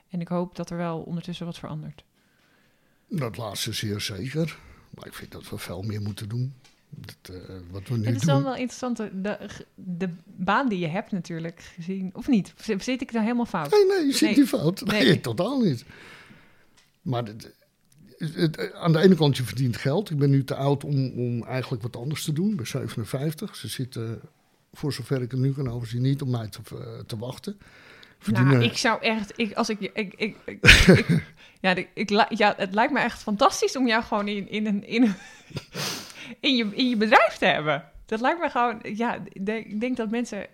En 0.09 0.21
ik 0.21 0.27
hoop 0.27 0.55
dat 0.55 0.69
er 0.69 0.77
wel 0.77 0.99
ondertussen 0.99 1.45
wat 1.45 1.57
verandert. 1.57 2.03
Dat 3.07 3.37
laatste 3.37 3.73
zeer 3.73 4.01
zeker. 4.01 4.57
Maar 4.89 5.05
ik 5.07 5.13
vind 5.13 5.31
dat 5.31 5.49
we 5.49 5.57
veel 5.57 5.81
meer 5.81 6.01
moeten 6.01 6.29
doen. 6.29 6.53
Dat, 6.89 7.35
eh, 7.35 7.55
wat 7.71 7.87
we 7.87 7.97
nu 7.97 8.05
Het 8.05 8.15
is 8.15 8.21
doen. 8.21 8.33
dan 8.33 8.43
wel 8.43 8.55
interessant, 8.55 8.97
de, 8.97 9.37
de, 9.75 10.09
baan 10.25 10.69
die 10.69 10.79
je 10.79 10.87
hebt 10.87 11.11
natuurlijk 11.11 11.61
gezien. 11.75 12.09
Of 12.13 12.27
niet? 12.27 12.53
Zit 12.79 13.01
ik 13.01 13.11
daar 13.11 13.21
helemaal 13.23 13.45
fout? 13.45 13.71
Nee, 13.71 13.85
nee, 13.85 14.05
je 14.05 14.11
zit 14.11 14.21
Nee. 14.29 14.37
niet 14.37 14.47
fout. 14.47 14.85
Nee, 14.85 15.03
Nee. 15.03 15.21
totaal 15.21 15.59
niet. 15.61 15.85
Maar 17.01 17.23
het, 17.23 17.53
het- 18.17 18.73
aan 18.73 18.91
de 18.93 18.99
ene 18.99 19.15
kant, 19.15 19.37
je 19.37 19.43
verdient 19.43 19.77
geld. 19.77 20.09
Ik 20.09 20.17
ben 20.17 20.29
nu 20.29 20.43
te 20.43 20.55
oud 20.55 20.83
om, 20.83 21.11
om 21.19 21.43
eigenlijk 21.43 21.83
wat 21.83 21.95
anders 21.97 22.23
te 22.23 22.33
doen. 22.33 22.55
Ben 22.55 22.67
57. 22.67 23.55
Ze 23.55 23.67
zitten, 23.67 24.21
voor 24.73 24.93
zover 24.93 25.21
ik 25.21 25.31
het 25.31 25.39
nu 25.39 25.53
kan 25.53 25.69
overzien, 25.69 26.01
niet 26.01 26.21
om 26.21 26.29
mij 26.29 26.47
te, 26.47 26.59
eh, 26.71 26.99
te 27.05 27.17
wachten. 27.17 27.57
Verdienen, 28.19 28.53
Nou, 28.53 28.63
ik 28.65 28.77
zou 28.77 29.01
echt, 29.01 29.33
ik, 29.35 29.53
als 29.53 29.69
ik, 29.69 29.79
ik, 29.79 29.93
ik, 29.93 30.13
ik, 30.17 30.35
ik- 30.45 31.23
ja, 31.61 31.73
de- 31.73 31.87
ik, 31.93 32.09
li- 32.09 32.25
ja, 32.29 32.53
het 32.57 32.73
lijkt 32.73 32.93
me 32.93 32.99
echt 32.99 33.21
fantastisch 33.21 33.75
om 33.77 33.87
jou 33.87 34.03
gewoon 34.03 34.27
in, 34.27 34.49
in, 34.49 34.65
een, 34.65 34.87
in, 34.87 35.03
een- 35.03 35.15
in, 36.39 36.55
je, 36.55 36.75
in 36.75 36.89
je 36.89 36.97
bedrijf 36.97 37.37
te 37.37 37.45
hebben. 37.45 37.83
Dat 38.05 38.21
lijkt 38.21 38.39
me 38.39 38.49
gewoon, 38.49 38.79
ja, 38.83 39.19
ik 39.33 39.79
denk, 39.79 39.97
dat 39.97 40.09
mensen 40.09 40.47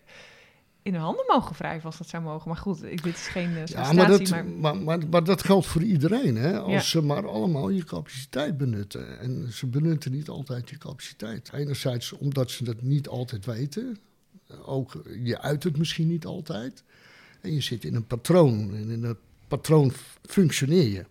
in 0.81 0.93
hun 0.93 1.01
handen 1.01 1.25
mogen 1.27 1.55
wrijven 1.55 1.85
als 1.85 1.97
dat 1.97 2.09
zou 2.09 2.23
mogen. 2.23 2.47
Maar 2.49 2.57
goed, 2.57 2.83
ik, 2.83 3.03
dit 3.03 3.15
is 3.15 3.27
geen 3.27 3.49
uh, 3.51 3.65
ja, 3.65 3.93
maar 3.93 4.07
dat, 4.07 4.29
maar, 4.29 4.45
maar, 4.45 4.77
maar, 4.77 4.99
maar 5.09 5.23
dat 5.23 5.43
geldt 5.43 5.65
voor 5.67 5.83
iedereen. 5.83 6.35
Hè? 6.35 6.59
Als 6.59 6.71
Ja. 6.71 6.81
ze 6.81 7.01
maar 7.01 7.27
allemaal 7.27 7.69
je 7.69 7.83
capaciteit 7.83 8.57
benutten. 8.57 9.19
En 9.19 9.47
ze 9.51 9.67
benutten 9.67 10.11
niet 10.11 10.29
altijd 10.29 10.69
je 10.69 10.77
capaciteit. 10.77 11.49
Enerzijds 11.53 12.11
omdat 12.11 12.51
ze 12.51 12.63
dat 12.63 12.81
niet 12.81 13.07
altijd 13.07 13.45
weten. 13.45 13.99
Ook 14.65 15.03
je 15.23 15.41
uit 15.41 15.63
het 15.63 15.77
misschien 15.77 16.07
niet 16.07 16.25
altijd. 16.25 16.83
En 17.41 17.53
je 17.53 17.61
zit 17.61 17.83
in 17.83 17.95
een 17.95 18.07
patroon. 18.07 18.75
En 18.75 18.89
in 18.89 19.01
dat 19.01 19.17
patroon 19.47 19.91
functioneer 20.25 20.87
je. 20.87 21.05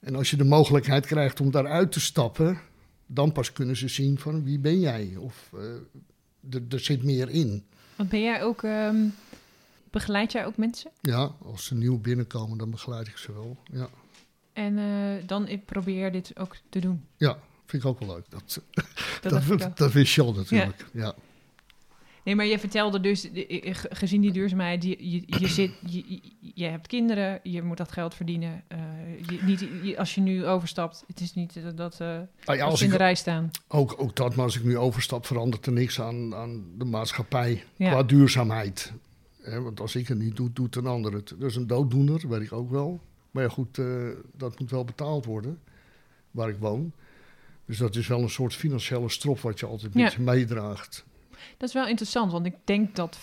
En 0.00 0.14
als 0.14 0.30
je 0.30 0.36
de 0.36 0.44
mogelijkheid 0.44 1.06
krijgt 1.06 1.40
om 1.40 1.50
daaruit 1.50 1.92
te 1.92 2.00
stappen, 2.00 2.58
dan 3.14 3.32
pas 3.32 3.52
kunnen 3.52 3.76
ze 3.76 3.88
zien 3.88 4.18
van 4.18 4.44
wie 4.44 4.58
ben 4.58 4.80
jij? 4.80 5.16
Of 5.18 5.50
eh, 5.54 6.60
er- 6.70 6.80
zit 6.80 7.02
meer 7.02 7.28
in. 7.30 7.64
Want 7.96 8.08
ben 8.08 8.20
jij 8.22 8.42
ook, 8.42 8.62
ehm, 8.62 9.04
begeleid 9.90 10.32
jij 10.32 10.46
ook 10.46 10.56
mensen? 10.56 10.90
Ja, 11.00 11.30
als 11.42 11.64
ze 11.64 11.74
nieuw 11.74 11.98
binnenkomen, 11.98 12.58
dan 12.58 12.70
begeleid 12.70 13.06
ik 13.08 13.16
ze 13.16 13.32
wel. 13.32 13.56
Ja, 13.72 13.88
En 14.52 14.78
eh, 14.78 15.26
dan 15.26 15.48
ik 15.48 15.64
probeer 15.64 16.12
dit 16.12 16.38
ook 16.38 16.56
te 16.68 16.78
doen. 16.80 17.04
ja 17.16 17.38
vind 17.66 17.82
ik 17.84 17.88
ook 17.90 17.98
wel 17.98 18.08
leuk. 18.14 18.24
Dat, 18.30 18.60
Dat, 19.20 19.46
dat, 19.58 19.78
dat 19.78 19.92
wist 19.92 20.14
je 20.14 20.22
al 20.22 20.32
natuurlijk. 20.32 20.86
Ja. 20.92 21.14
Nee, 22.24 22.34
maar 22.36 22.46
je 22.46 22.58
vertelde 22.58 23.00
dus, 23.00 23.28
ge- 23.32 23.88
gezien 23.90 24.20
die 24.20 24.32
duurzaamheid, 24.32 24.82
je, 24.82 25.10
je, 25.10 25.22
je, 25.26 25.48
zit, 25.48 25.70
je, 26.54 26.64
hebt 26.64 26.86
kinderen, 26.86 27.40
je 27.42 27.62
moet 27.62 27.76
dat 27.76 27.92
geld 27.92 28.14
verdienen. 28.14 28.62
eh, 28.68 28.78
je, 29.26 29.38
niet, 29.42 29.96
als 29.98 30.14
je 30.14 30.20
nu 30.20 30.46
overstapt, 30.46 31.04
het 31.06 31.20
is 31.20 31.34
niet 31.34 31.60
dat 31.74 31.96
ja, 31.98 32.28
als 32.46 32.60
als 32.60 32.78
je 32.78 32.84
in 32.84 32.90
de 32.90 32.96
rij 32.96 33.14
staan. 33.14 33.50
ook, 33.68 33.94
ook 33.98 34.16
dat, 34.16 34.34
maar 34.34 34.44
als 34.44 34.56
ik 34.56 34.64
nu 34.64 34.78
overstap, 34.78 35.26
verandert 35.26 35.66
er 35.66 35.72
niks 35.72 36.00
aan, 36.00 36.34
aan 36.34 36.64
de 36.78 36.84
maatschappij 36.84 37.64
Ja. 37.76 37.90
qua 37.90 38.02
duurzaamheid. 38.02 38.92
Want 39.44 39.80
als 39.80 39.96
ik 39.96 40.08
het 40.08 40.18
niet 40.18 40.36
doe, 40.36 40.50
doet 40.52 40.76
een 40.76 40.86
ander 40.86 41.12
het. 41.12 41.34
Is 41.40 41.56
een 41.56 41.66
dooddoener, 41.66 42.28
weet 42.28 42.40
ik 42.42 42.52
ook 42.52 42.70
wel. 42.70 43.00
Maar 43.30 43.42
ja, 43.42 43.48
goed, 43.48 43.78
eh, 43.78 43.86
dat 44.36 44.58
moet 44.58 44.70
wel 44.70 44.84
betaald 44.84 45.24
worden, 45.24 45.58
waar 46.30 46.48
ik 46.48 46.56
woon. 46.58 46.92
Dus 47.66 47.78
dat 47.78 47.96
is 47.96 48.06
wel 48.06 48.20
een 48.22 48.30
soort 48.30 48.54
financiële 48.54 49.08
strop 49.08 49.40
wat 49.40 49.60
je 49.60 49.66
altijd 49.66 49.94
Ja. 49.94 50.02
met 50.02 50.12
je 50.12 50.20
meedraagt. 50.20 51.04
Dat 51.56 51.68
is 51.68 51.74
wel 51.74 51.86
interessant, 51.86 52.32
want 52.32 52.46
ik 52.46 52.54
denk 52.64 52.96
dat 52.96 53.18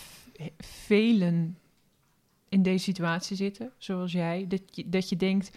velen 0.58 1.58
in 2.48 2.62
deze 2.62 2.84
situatie 2.84 3.36
zitten, 3.36 3.70
zoals 3.78 4.12
jij. 4.12 4.44
Dat 4.48 4.60
je, 4.70 4.88
dat 4.88 5.08
je 5.08 5.16
denkt, 5.16 5.50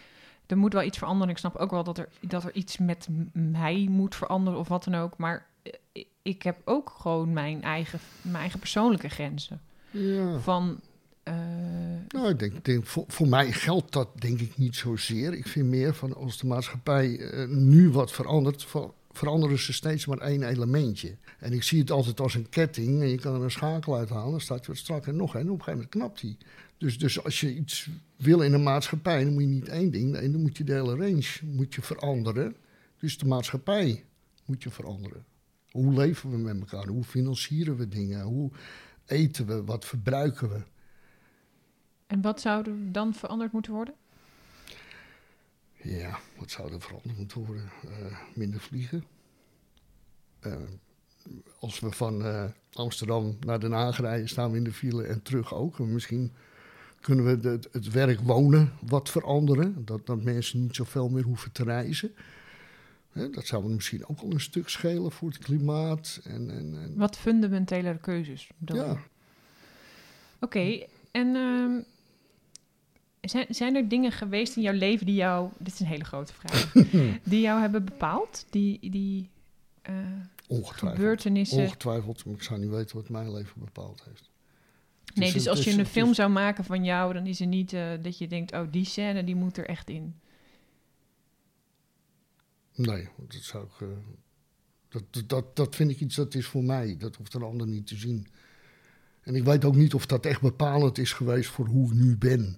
er 0.45 0.57
moet 0.57 0.73
wel 0.73 0.83
iets 0.83 0.97
veranderen. 0.97 1.29
Ik 1.33 1.37
snap 1.37 1.55
ook 1.55 1.71
wel 1.71 1.83
dat 1.83 1.97
er, 1.97 2.09
dat 2.21 2.43
er 2.43 2.53
iets 2.53 2.77
met 2.77 3.07
mij 3.33 3.87
moet 3.89 4.15
veranderen 4.15 4.59
of 4.59 4.67
wat 4.67 4.83
dan 4.83 4.95
ook. 4.95 5.17
Maar 5.17 5.45
eh, 5.63 6.03
ik- 6.21 6.41
heb 6.43 6.57
ook 6.65 6.95
gewoon 6.99 7.33
mijn 7.33 7.61
eigen, 7.63 7.99
mijn 8.21 8.35
eigen 8.35 8.59
persoonlijke 8.59 9.09
grenzen. 9.09 9.61
Ja. 9.91 10.39
Van, 10.39 10.79
eh, 11.23 11.33
Nou, 12.07 12.29
ik 12.29 12.39
denk, 12.39 12.65
denk 12.65 12.85
voor, 12.85 13.03
voor 13.07 13.27
mij 13.27 13.51
geldt 13.51 13.91
dat 13.91 14.21
denk 14.21 14.39
ik 14.39 14.57
niet 14.57 14.75
zozeer. 14.75 15.33
Ik 15.33 15.47
vind 15.47 15.67
meer 15.67 15.93
van 15.93 16.15
als 16.15 16.37
de 16.37 16.47
maatschappij 16.47 17.19
eh, 17.19 17.47
nu 17.47 17.89
wat 17.89 18.11
verandert, 18.11 18.63
ver- 18.63 18.91
veranderen 19.13 19.59
ze 19.59 19.73
steeds 19.73 20.05
maar 20.05 20.17
één 20.17 20.43
elementje. 20.43 21.17
En 21.39 21.53
ik 21.53 21.63
zie 21.63 21.79
het 21.79 21.91
altijd 21.91 22.19
als 22.19 22.35
een 22.35 22.49
ketting 22.49 23.01
en 23.01 23.07
je 23.07 23.17
kan 23.17 23.35
er 23.35 23.41
een 23.41 23.51
schakel 23.51 23.97
uithalen, 23.97 24.31
dan 24.31 24.41
staat 24.41 24.61
je 24.61 24.67
wat 24.67 24.77
strak 24.77 25.07
en 25.07 25.15
nog 25.15 25.35
en 25.35 25.41
op 25.41 25.47
een 25.47 25.63
gegeven 25.63 25.71
moment 25.73 25.89
knapt 25.89 26.21
die. 26.21 26.37
Dus, 26.77 26.97
dus 26.97 27.23
als 27.23 27.39
je 27.39 27.55
iets 27.55 27.89
wil 28.17 28.41
in 28.41 28.53
een 28.53 28.63
maatschappij, 28.63 29.23
dan 29.23 29.33
moet 29.33 29.41
je 29.41 29.47
niet 29.47 29.67
één 29.69 29.91
ding, 29.91 30.11
nee, 30.11 30.31
dan 30.31 30.41
moet 30.41 30.57
je 30.57 30.63
de 30.63 30.73
hele 30.73 30.95
range 30.95 31.39
moet 31.43 31.75
je 31.75 31.81
veranderen. 31.81 32.55
Dus 32.99 33.17
de 33.17 33.25
maatschappij 33.25 34.03
moet 34.45 34.63
je 34.63 34.69
veranderen. 34.69 35.25
Hoe 35.71 35.93
leven 35.93 36.31
we 36.31 36.37
met 36.37 36.59
elkaar? 36.59 36.87
Hoe 36.87 37.03
financieren 37.03 37.75
we 37.75 37.87
dingen? 37.87 38.21
Hoe 38.21 38.51
eten 39.05 39.45
we? 39.45 39.63
Wat 39.63 39.85
verbruiken 39.85 40.49
we? 40.49 40.61
en 42.13 42.21
wat 42.21 42.41
zou 42.41 42.69
er 42.69 42.91
dan 42.91 43.13
veranderd 43.13 43.51
moeten 43.51 43.73
worden? 43.73 43.93
Ja, 45.83 46.19
wat 46.37 46.51
zou 46.51 46.73
er 46.73 46.81
veranderd 46.81 47.17
moeten 47.17 47.45
worden? 47.45 47.69
Eh, 47.83 48.17
minder 48.35 48.59
vliegen. 48.59 49.03
Eh, 50.39 50.55
als 51.59 51.79
we 51.79 51.91
van 51.91 52.25
eh, 52.25 52.45
Amsterdam 52.73 53.37
naar 53.39 53.59
Den 53.59 53.71
Haag 53.71 53.99
rijden, 53.99 54.29
staan 54.29 54.51
we 54.51 54.57
in 54.57 54.63
de 54.63 54.73
file 54.73 55.03
en 55.03 55.21
terug 55.21 55.53
ook. 55.53 55.79
En 55.79 55.93
misschien 55.93 56.31
kunnen 57.01 57.25
we 57.25 57.39
de- 57.39 57.59
het 57.71 57.89
werk 57.91 58.19
wonen 58.19 58.73
wat 58.85 59.09
veranderen. 59.09 59.85
Dat, 59.85 60.05
dat 60.05 60.23
mensen 60.23 60.61
niet 60.61 60.75
zoveel 60.75 61.09
meer 61.09 61.23
hoeven 61.23 61.51
te 61.51 61.63
reizen. 61.63 62.15
Dat 63.31 63.45
zou 63.45 63.69
misschien 63.73 64.07
ook 64.07 64.19
al 64.19 64.31
een 64.31 64.39
stuk 64.41 64.69
schelen 64.69 65.11
voor 65.11 65.27
het 65.29 65.37
klimaat. 65.37 66.19
En, 66.23 66.49
en, 66.49 66.75
en, 66.81 66.95
Wat 66.95 67.17
fundamentele 67.17 67.97
keuzes? 67.97 68.49
je? 68.65 68.73
ja. 68.73 68.97
Oké, 70.39 70.85
en 71.11 71.35
ehm, 71.35 71.81
zijn, 73.29 73.45
zijn 73.49 73.75
er 73.75 73.87
dingen 73.89 74.11
geweest 74.11 74.55
in 74.55 74.61
jouw 74.61 74.73
leven 74.73 75.05
die 75.05 75.15
jou... 75.15 75.49
Dit 75.57 75.73
is 75.73 75.79
een 75.79 75.85
hele 75.85 76.03
grote 76.03 76.33
vraag. 76.33 76.71
die 77.23 77.41
jou 77.41 77.61
hebben 77.61 77.85
bepaald? 77.85 78.45
Die, 78.49 78.89
die 78.89 79.29
eh, 79.81 79.95
Ongetwijfeld. 80.47 80.95
gebeurtenissen... 80.95 81.57
Ongetwijfeld, 81.63 82.25
maar 82.25 82.35
ik 82.35 82.43
zou 82.43 82.59
niet 82.59 82.69
weten 82.69 82.95
wat 82.95 83.09
mijn 83.09 83.31
leven 83.33 83.59
bepaald 83.59 84.03
heeft. 84.05 84.31
Het 85.05 85.15
nee, 85.15 85.27
is 85.27 85.33
dus 85.33 85.47
als 85.47 85.63
je 85.63 85.77
een 85.79 85.85
film 85.85 86.09
is- 86.09 86.15
zou 86.15 86.29
maken 86.29 86.63
van 86.63 86.83
jou... 86.83 87.13
dan 87.13 87.25
is 87.25 87.39
er 87.39 87.47
niet 87.47 87.73
eh, 87.73 87.91
dat 88.01 88.17
je 88.17 88.27
denkt... 88.27 88.51
oh, 88.53 88.71
die 88.71 88.85
scène 88.85 89.23
die 89.23 89.35
moet 89.35 89.57
er 89.57 89.65
echt 89.65 89.89
in. 89.89 90.15
Nee, 92.75 93.09
dat 93.27 93.41
zou 93.41 93.63
ik. 93.65 93.81
eh, 93.81 93.87
dat, 94.89 95.03
dat- 95.09 95.29
dat, 95.29 95.55
dat 95.55 95.75
vind 95.75 95.91
ik 95.91 95.99
iets 95.99 96.15
dat 96.15 96.35
is 96.35 96.45
voor 96.45 96.63
mij. 96.63 96.95
Dat 96.97 97.15
hoeft 97.15 97.33
een 97.33 97.41
ander 97.43 97.67
niet 97.67 97.87
te 97.87 97.95
zien. 97.95 98.27
En 99.21 99.35
ik 99.35 99.43
weet 99.43 99.65
ook 99.65 99.75
niet 99.75 99.93
of 99.93 100.05
dat 100.05 100.25
echt 100.25 100.41
bepalend 100.41 100.97
is 100.97 101.13
geweest 101.13 101.49
voor 101.49 101.65
hoe 101.67 101.87
ik 101.91 101.93
nu 101.97 102.17
ben. 102.17 102.57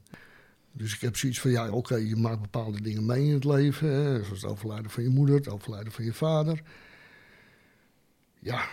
Dus 0.78 0.94
ik 0.94 1.02
heb 1.02 1.18
zoiets 1.18 1.40
van, 1.40 1.52
ja, 1.52 1.70
oké, 1.70 1.96
je 1.96 2.16
maakt 2.16 2.42
bepaalde 2.42 2.82
dingen 2.82 3.06
mee 3.06 3.26
in 3.26 3.34
het 3.34 3.44
leven. 3.44 3.90
Hè, 3.90 4.24
zoals 4.24 4.42
het 4.42 4.52
overlijden 4.52 4.92
van 4.92 5.04
je 5.04 5.10
moeder, 5.10 5.36
het 5.36 5.50
overlijden 5.50 5.92
van 5.92 6.06
je 6.06 6.14
vader. 6.14 6.62
Ja, 8.40 8.66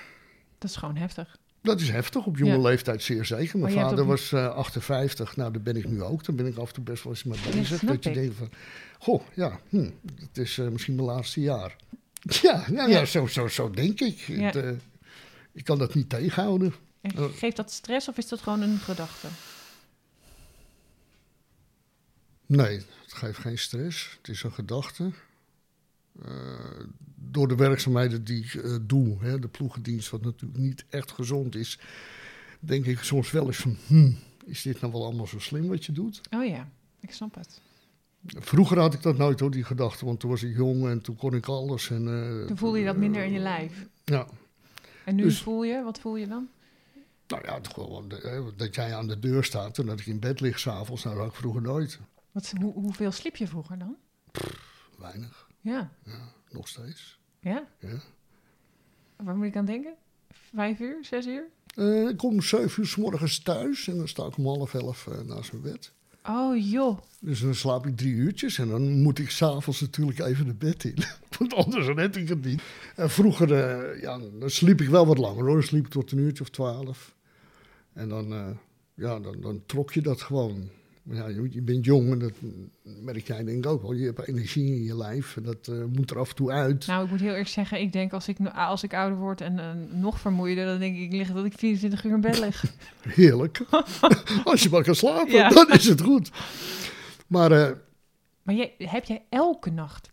Dat 0.59 0.71
is 0.71 0.77
gewoon 0.77 0.97
heftig. 0.97 1.37
dat 1.63 1.81
is 1.81 1.91
heftig, 1.91 2.27
op 2.27 2.37
jonge 2.37 2.53
Ja. 2.53 2.59
leeftijd 2.61 3.03
zeer 3.03 3.25
zeker. 3.25 3.59
Mijn 3.59 3.73
vader 3.73 4.01
ook- 4.01 4.07
was 4.07 4.33
eh 4.33 4.47
58, 4.55 5.37
nou, 5.37 5.53
daar 5.53 5.63
ben 5.63 5.77
ik 5.77 5.89
nu 5.89 6.03
ook. 6.03 6.25
Daar 6.25 6.37
ben 6.37 6.47
ik 6.47 6.57
af 6.57 6.69
en 6.69 6.75
toe 6.75 6.85
best 6.85 7.03
wel 7.05 7.13
eens 7.13 7.25
mee 7.25 7.39
bezig. 7.55 7.81
dat 7.81 8.05
je 8.05 8.11
denkt 8.13 8.35
van, 8.37 8.51
goh, 8.99 9.23
ja, 9.35 9.61
hm, 9.69 9.91
het 10.21 10.39
is 10.39 10.59
eh, 10.59 10.69
misschien 10.69 10.95
mijn 10.95 11.07
laatste 11.07 11.41
jaar. 11.41 11.77
Ja, 12.43 12.65
nou 12.71 12.91
ja, 12.91 12.99
Ja. 12.99 13.05
zo, 13.05 13.27
zo, 13.27 13.49
zo 13.49 13.71
denk 13.71 14.01
ik. 14.01 14.21
Het, 14.21 14.57
eh, 14.57 14.71
ik 15.53 15.65
kan 15.65 15.79
dat 15.79 15.95
niet 15.95 16.09
tegenhouden. 16.09 16.75
En 17.01 17.31
geeft 17.31 17.57
dat 17.57 17.71
stress 17.73 18.09
of 18.09 18.17
is 18.19 18.29
dat 18.29 18.41
gewoon 18.41 18.61
een 18.61 18.79
gedachte? 18.79 19.27
Nee, 22.57 22.77
het 22.77 23.13
geeft 23.13 23.39
geen 23.39 23.59
stress. 23.59 24.17
Het 24.19 24.29
is 24.29 24.43
een 24.43 24.53
gedachte. 24.53 25.11
Eh, 26.23 26.31
door 27.15 27.49
de 27.49 27.55
werkzaamheden 27.57 28.25
die 28.25 28.45
ik 28.45 28.55
eh, 28.55 28.77
doe, 28.83 29.17
hè, 29.21 29.39
de 29.39 29.49
ploegendienst, 29.49 30.11
wat 30.11 30.23
natuurlijk 30.25 30.61
niet 30.61 30.85
echt 30.89 31.11
gezond 31.13 31.55
is, 31.55 31.79
denk 32.61 32.85
ik 32.87 32.99
soms 33.03 33.31
wel 33.31 33.47
eens 33.47 33.57
van, 33.57 33.77
hm, 33.87 34.13
is 34.45 34.63
dit 34.63 34.81
nou 34.81 34.93
wel 34.93 35.05
allemaal 35.05 35.27
zo 35.27 35.39
slim 35.39 35.69
wat 35.69 35.85
je 35.85 35.93
doet? 35.93 36.21
Oh 36.31 36.45
ja, 36.47 36.69
ik 37.01 37.13
snap 37.13 37.35
het. 37.35 37.61
Vroeger 38.27 38.79
had 38.79 38.95
ik 38.95 39.03
dat 39.03 39.17
nooit 39.17 39.41
hoor, 39.41 39.51
die 39.51 39.65
gedachte, 39.65 40.05
want 40.05 40.21
toen 40.21 40.31
was 40.31 40.43
ik 40.43 40.57
jong 40.57 40.87
en 40.89 41.01
toen 41.01 41.17
kon 41.17 41.35
ik 41.35 41.47
alles. 41.47 41.91
En, 41.91 42.09
eh, 42.41 42.47
Toen 42.47 42.59
voelde 42.59 42.79
je 42.79 42.85
dat 42.85 42.97
minder 42.97 43.25
in 43.25 43.33
je 43.33 43.39
lijf. 43.39 43.87
Ja, 44.05 44.27
En 45.05 45.15
nu 45.15 45.23
Dus- 45.23 45.43
voel 45.43 45.63
je, 45.65 45.83
wat 45.83 46.01
voel 46.01 46.17
je 46.17 46.27
dan? 46.27 46.49
nou 47.27 47.43
ja, 47.45 47.61
toch 47.61 47.75
wel, 47.75 48.05
dat 48.57 48.75
jij 48.75 48.95
aan 48.95 49.07
de 49.09 49.19
deur 49.19 49.45
staat 49.45 49.79
en 49.79 49.87
dat 49.87 50.01
ik 50.01 50.07
in 50.07 50.19
bed 50.21 50.41
lig 50.41 50.59
s'avonds, 50.59 51.03
nou 51.05 51.15
dat 51.17 51.25
had 51.25 51.33
ik 51.35 51.41
vroeger 51.41 51.63
nooit. 51.63 51.99
Wat, 52.33 52.53
hoe, 52.61 52.73
hoeveel 52.73 53.13
sliep 53.13 53.37
je 53.37 53.47
vroeger 53.47 53.79
dan? 53.79 53.97
Weinig, 54.99 55.49
Ja, 55.61 55.91
nog 56.51 56.69
steeds. 56.69 57.19
ja. 57.41 57.69
Ja. 57.79 58.01
Waar 59.17 59.37
moet 59.37 59.47
ik 59.47 59.57
aan 59.57 59.65
denken? 59.65 59.95
Vijf 60.55 60.81
uur, 60.81 61.05
zes 61.05 61.27
uur? 61.27 61.45
Eh, 61.75 62.09
ik 62.09 62.17
kom 62.17 62.33
om 62.33 62.43
zeven 62.43 62.83
uur 62.83 62.89
s 62.89 62.97
morgens 62.97 63.39
thuis 63.39 63.89
en 63.89 63.97
dan 63.97 64.09
sta 64.09 64.27
ik 64.27 64.37
om 64.37 64.47
half 64.47 64.75
elf 64.75 65.07
eh, 65.07 65.21
naast 65.21 65.53
mijn 65.53 65.65
bed. 65.65 65.93
Oh 66.27 66.71
joh, 66.71 66.99
Dus 67.21 67.41
dan 67.41 67.55
slaap 67.55 67.87
ik 67.87 67.97
drie 67.97 68.13
uurtjes 68.15 68.59
en 68.59 68.69
dan 68.69 69.03
moet 69.03 69.19
ik 69.19 69.31
s'avonds 69.31 69.81
natuurlijk 69.81 70.19
even 70.19 70.47
de 70.47 70.55
bed 70.55 70.85
in. 70.85 70.97
Want 71.39 71.55
anders 71.55 71.87
red 71.87 72.17
ik 72.17 72.29
het 72.29 72.45
niet. 72.45 72.63
En 72.97 73.11
vroeger, 73.11 73.53
eh, 73.53 74.01
ja, 74.01 74.19
dan 74.19 74.51
sliep 74.51 74.81
ik 74.81 74.89
wel 74.89 75.07
wat 75.07 75.19
langer 75.19 75.45
hoor. 75.45 75.55
Dan 75.55 75.63
sliep 75.63 75.85
ik 75.85 75.91
tot 75.93 76.13
een 76.13 76.19
uurtje 76.19 76.43
of 76.43 76.51
twaalf. 76.51 77.15
En 77.93 78.09
dan, 78.09 78.59
ja, 78.95 79.21
dan, 79.21 79.41
dan 79.41 79.63
trok 79.67 79.93
je 79.93 80.03
dat 80.03 80.23
gewoon. 80.23 80.71
Ja, 81.11 81.29
je, 81.29 81.63
bent 81.63 81.85
jong 81.85 82.11
en 82.11 82.19
dat 82.19 82.33
merk 83.01 83.27
jij 83.27 83.45
denk 83.45 83.65
ik 83.65 83.71
ook 83.71 83.83
wel. 83.83 83.93
Je 83.93 84.05
hebt 84.05 84.29
energie 84.29 84.75
in 84.75 84.83
je 84.83 84.97
lijf 84.97 85.37
en 85.37 85.43
dat 85.43 85.69
eh, 85.69 85.85
moet 85.85 86.11
er 86.11 86.19
af 86.19 86.29
en 86.29 86.35
toe 86.35 86.51
uit. 86.51 86.87
Nou, 86.87 87.05
ik 87.05 87.11
moet 87.11 87.21
heel 87.21 87.29
eerlijk 87.31 87.49
zeggen, 87.49 87.81
ik 87.81 87.93
denk 87.93 88.13
als 88.13 88.29
ik, 88.29 88.37
als 88.55 88.83
ik 88.83 88.95
ouder 88.95 89.19
word 89.19 89.41
en 89.41 89.89
nog 90.01 90.21
vermoeider, 90.21 90.67
dan 90.67 90.79
denk 90.79 90.97
ik, 90.97 91.03
ik 91.03 91.13
lig 91.13 91.33
dat 91.33 91.45
ik 91.45 91.53
24 91.59 92.05
uur 92.05 92.13
in 92.13 92.21
bed 92.21 92.39
lig. 92.39 92.65
Heerlijk. 93.09 93.61
Als 94.45 94.63
je 94.63 94.69
maar 94.71 94.83
kan 94.83 94.95
slapen, 94.95 95.33
Ja. 95.33 95.49
dan 95.49 95.71
is 95.71 95.85
het 95.85 96.01
goed. 96.01 96.31
Maar 97.27 97.53
eh, 97.53 97.71
Maar 98.43 98.55
jij, 98.55 98.75
heb 98.79 99.05
jij 99.05 99.23
elke 99.29 99.71
nacht 99.71 100.11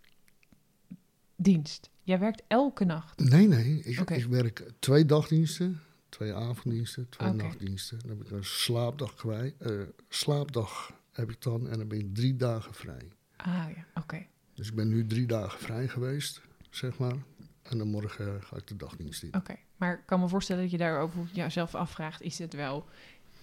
dienst? 1.35 1.89
Jij 2.03 2.19
werkt 2.19 2.43
elke 2.47 2.85
nacht. 2.85 3.29
Nee, 3.29 3.47
nee. 3.47 3.81
Ik 3.83 4.25
werk 4.29 4.63
twee 4.79 5.05
dagdiensten, 5.05 5.79
twee 6.09 6.33
avonddiensten, 6.33 7.09
twee 7.09 7.33
nachtdiensten. 7.33 7.99
Dan 7.99 8.09
heb 8.09 8.21
ik 8.25 8.31
een 8.31 8.45
slaapdag 8.45 9.15
kwijt. 9.15 9.55
eh, 9.57 9.71
slaapdag 10.09 10.91
heb 11.11 11.29
ik 11.31 11.41
dan 11.41 11.69
en 11.69 11.77
dan 11.77 11.87
ben 11.87 11.99
ik 11.99 12.15
drie 12.15 12.35
dagen 12.35 12.73
vrij. 12.73 13.11
Ah 13.35 13.65
ja, 13.75 13.85
oké. 14.01 14.25
Dus 14.53 14.67
ik 14.67 14.75
ben 14.75 14.87
nu 14.87 15.07
drie 15.07 15.27
dagen 15.27 15.59
vrij 15.59 15.87
geweest, 15.87 16.41
zeg 16.69 16.97
maar. 16.97 17.15
En 17.61 17.77
dan 17.77 17.87
morgen 17.87 18.43
ga 18.43 18.55
ik 18.55 18.67
de 18.67 18.75
dagdienst 18.75 19.23
in. 19.23 19.35
Oké, 19.35 19.55
maar 19.77 19.93
ik 19.93 20.05
kan 20.05 20.19
me 20.19 20.27
voorstellen 20.27 20.61
dat 20.61 20.71
je 20.71 20.77
daarover 20.77 21.29
jezelf 21.31 21.75
afvraagt, 21.75 22.21
is 22.21 22.37
het 22.37 22.53
wel... 22.53 22.85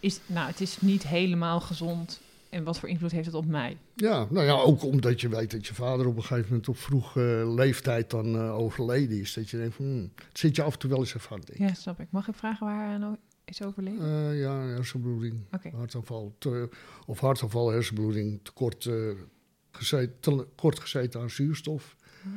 Is, 0.01 0.21
nou, 0.27 0.47
het 0.47 0.61
is 0.61 0.81
niet 0.81 1.07
helemaal 1.07 1.61
gezond. 1.61 2.21
En 2.57 2.65
wat 2.65 2.79
voor 2.79 2.89
invloed 2.89 3.11
heeft 3.11 3.27
het 3.27 3.35
op 3.35 3.47
mij? 3.47 3.77
Ja, 3.95 4.27
nou 4.31 4.47
ja, 4.47 4.53
ook 4.53 4.83
omdat 4.83 5.21
je 5.21 5.29
weet 5.29 5.51
dat 5.51 5.67
je 5.67 5.75
vader 5.75 6.07
op 6.07 6.17
een 6.17 6.23
gegeven 6.23 6.49
moment 6.49 6.69
op 6.69 6.77
vroeg 6.77 7.17
eh, 7.17 7.55
leeftijd 7.55 8.11
dan 8.11 8.35
eh, 8.37 8.59
overleden 8.59 9.19
is. 9.21 9.35
Dat 9.35 9.51
je 9.51 9.57
denkt 9.57 9.75
van, 9.75 9.85
hmm, 9.85 10.13
het 10.29 10.39
zit 10.39 10.57
je 10.57 10.63
af 10.63 10.73
en 10.73 10.79
toe 10.79 10.91
wel 10.91 10.99
eens 10.99 11.13
denken. 11.29 11.55
Ja, 11.57 11.75
snap 11.75 12.01
ik. 12.01 12.07
Mag 12.11 12.29
ik 12.29 12.35
vragen 12.35 12.67
waar 12.67 12.89
hij 12.89 13.09
o- 13.09 13.17
is 13.45 13.63
overleden? 13.63 14.01
Eh, 14.31 14.41
ja, 14.41 14.61
hersenbloeding. 14.61 15.41
Oké. 15.53 15.71
Hartaanval. 15.75 16.35
Te, 16.39 16.69
of 17.07 17.21
hartaanval, 17.21 17.71
hersenbloeding. 17.71 18.41
Tekort, 18.43 18.87
eh, 18.87 18.95
gezeten, 19.71 20.15
te 20.21 20.47
kort 20.55 20.81
gezeten 20.81 21.21
aan 21.21 21.31
zuurstof. 21.31 21.97
Ah. 22.25 22.31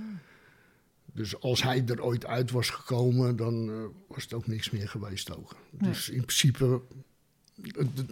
Dus 1.13 1.39
als 1.41 1.63
hij 1.63 1.83
er 1.85 2.03
ooit 2.03 2.25
uit 2.25 2.51
was 2.51 2.69
gekomen, 2.69 3.35
dan 3.35 3.71
was 4.07 4.23
het 4.23 4.33
ook 4.33 4.47
niks 4.47 4.69
meer 4.69 4.89
geweest 4.89 5.35
ook. 5.37 5.55
Nee. 5.69 5.89
Dus 5.89 6.09
in 6.09 6.21
principe, 6.21 6.81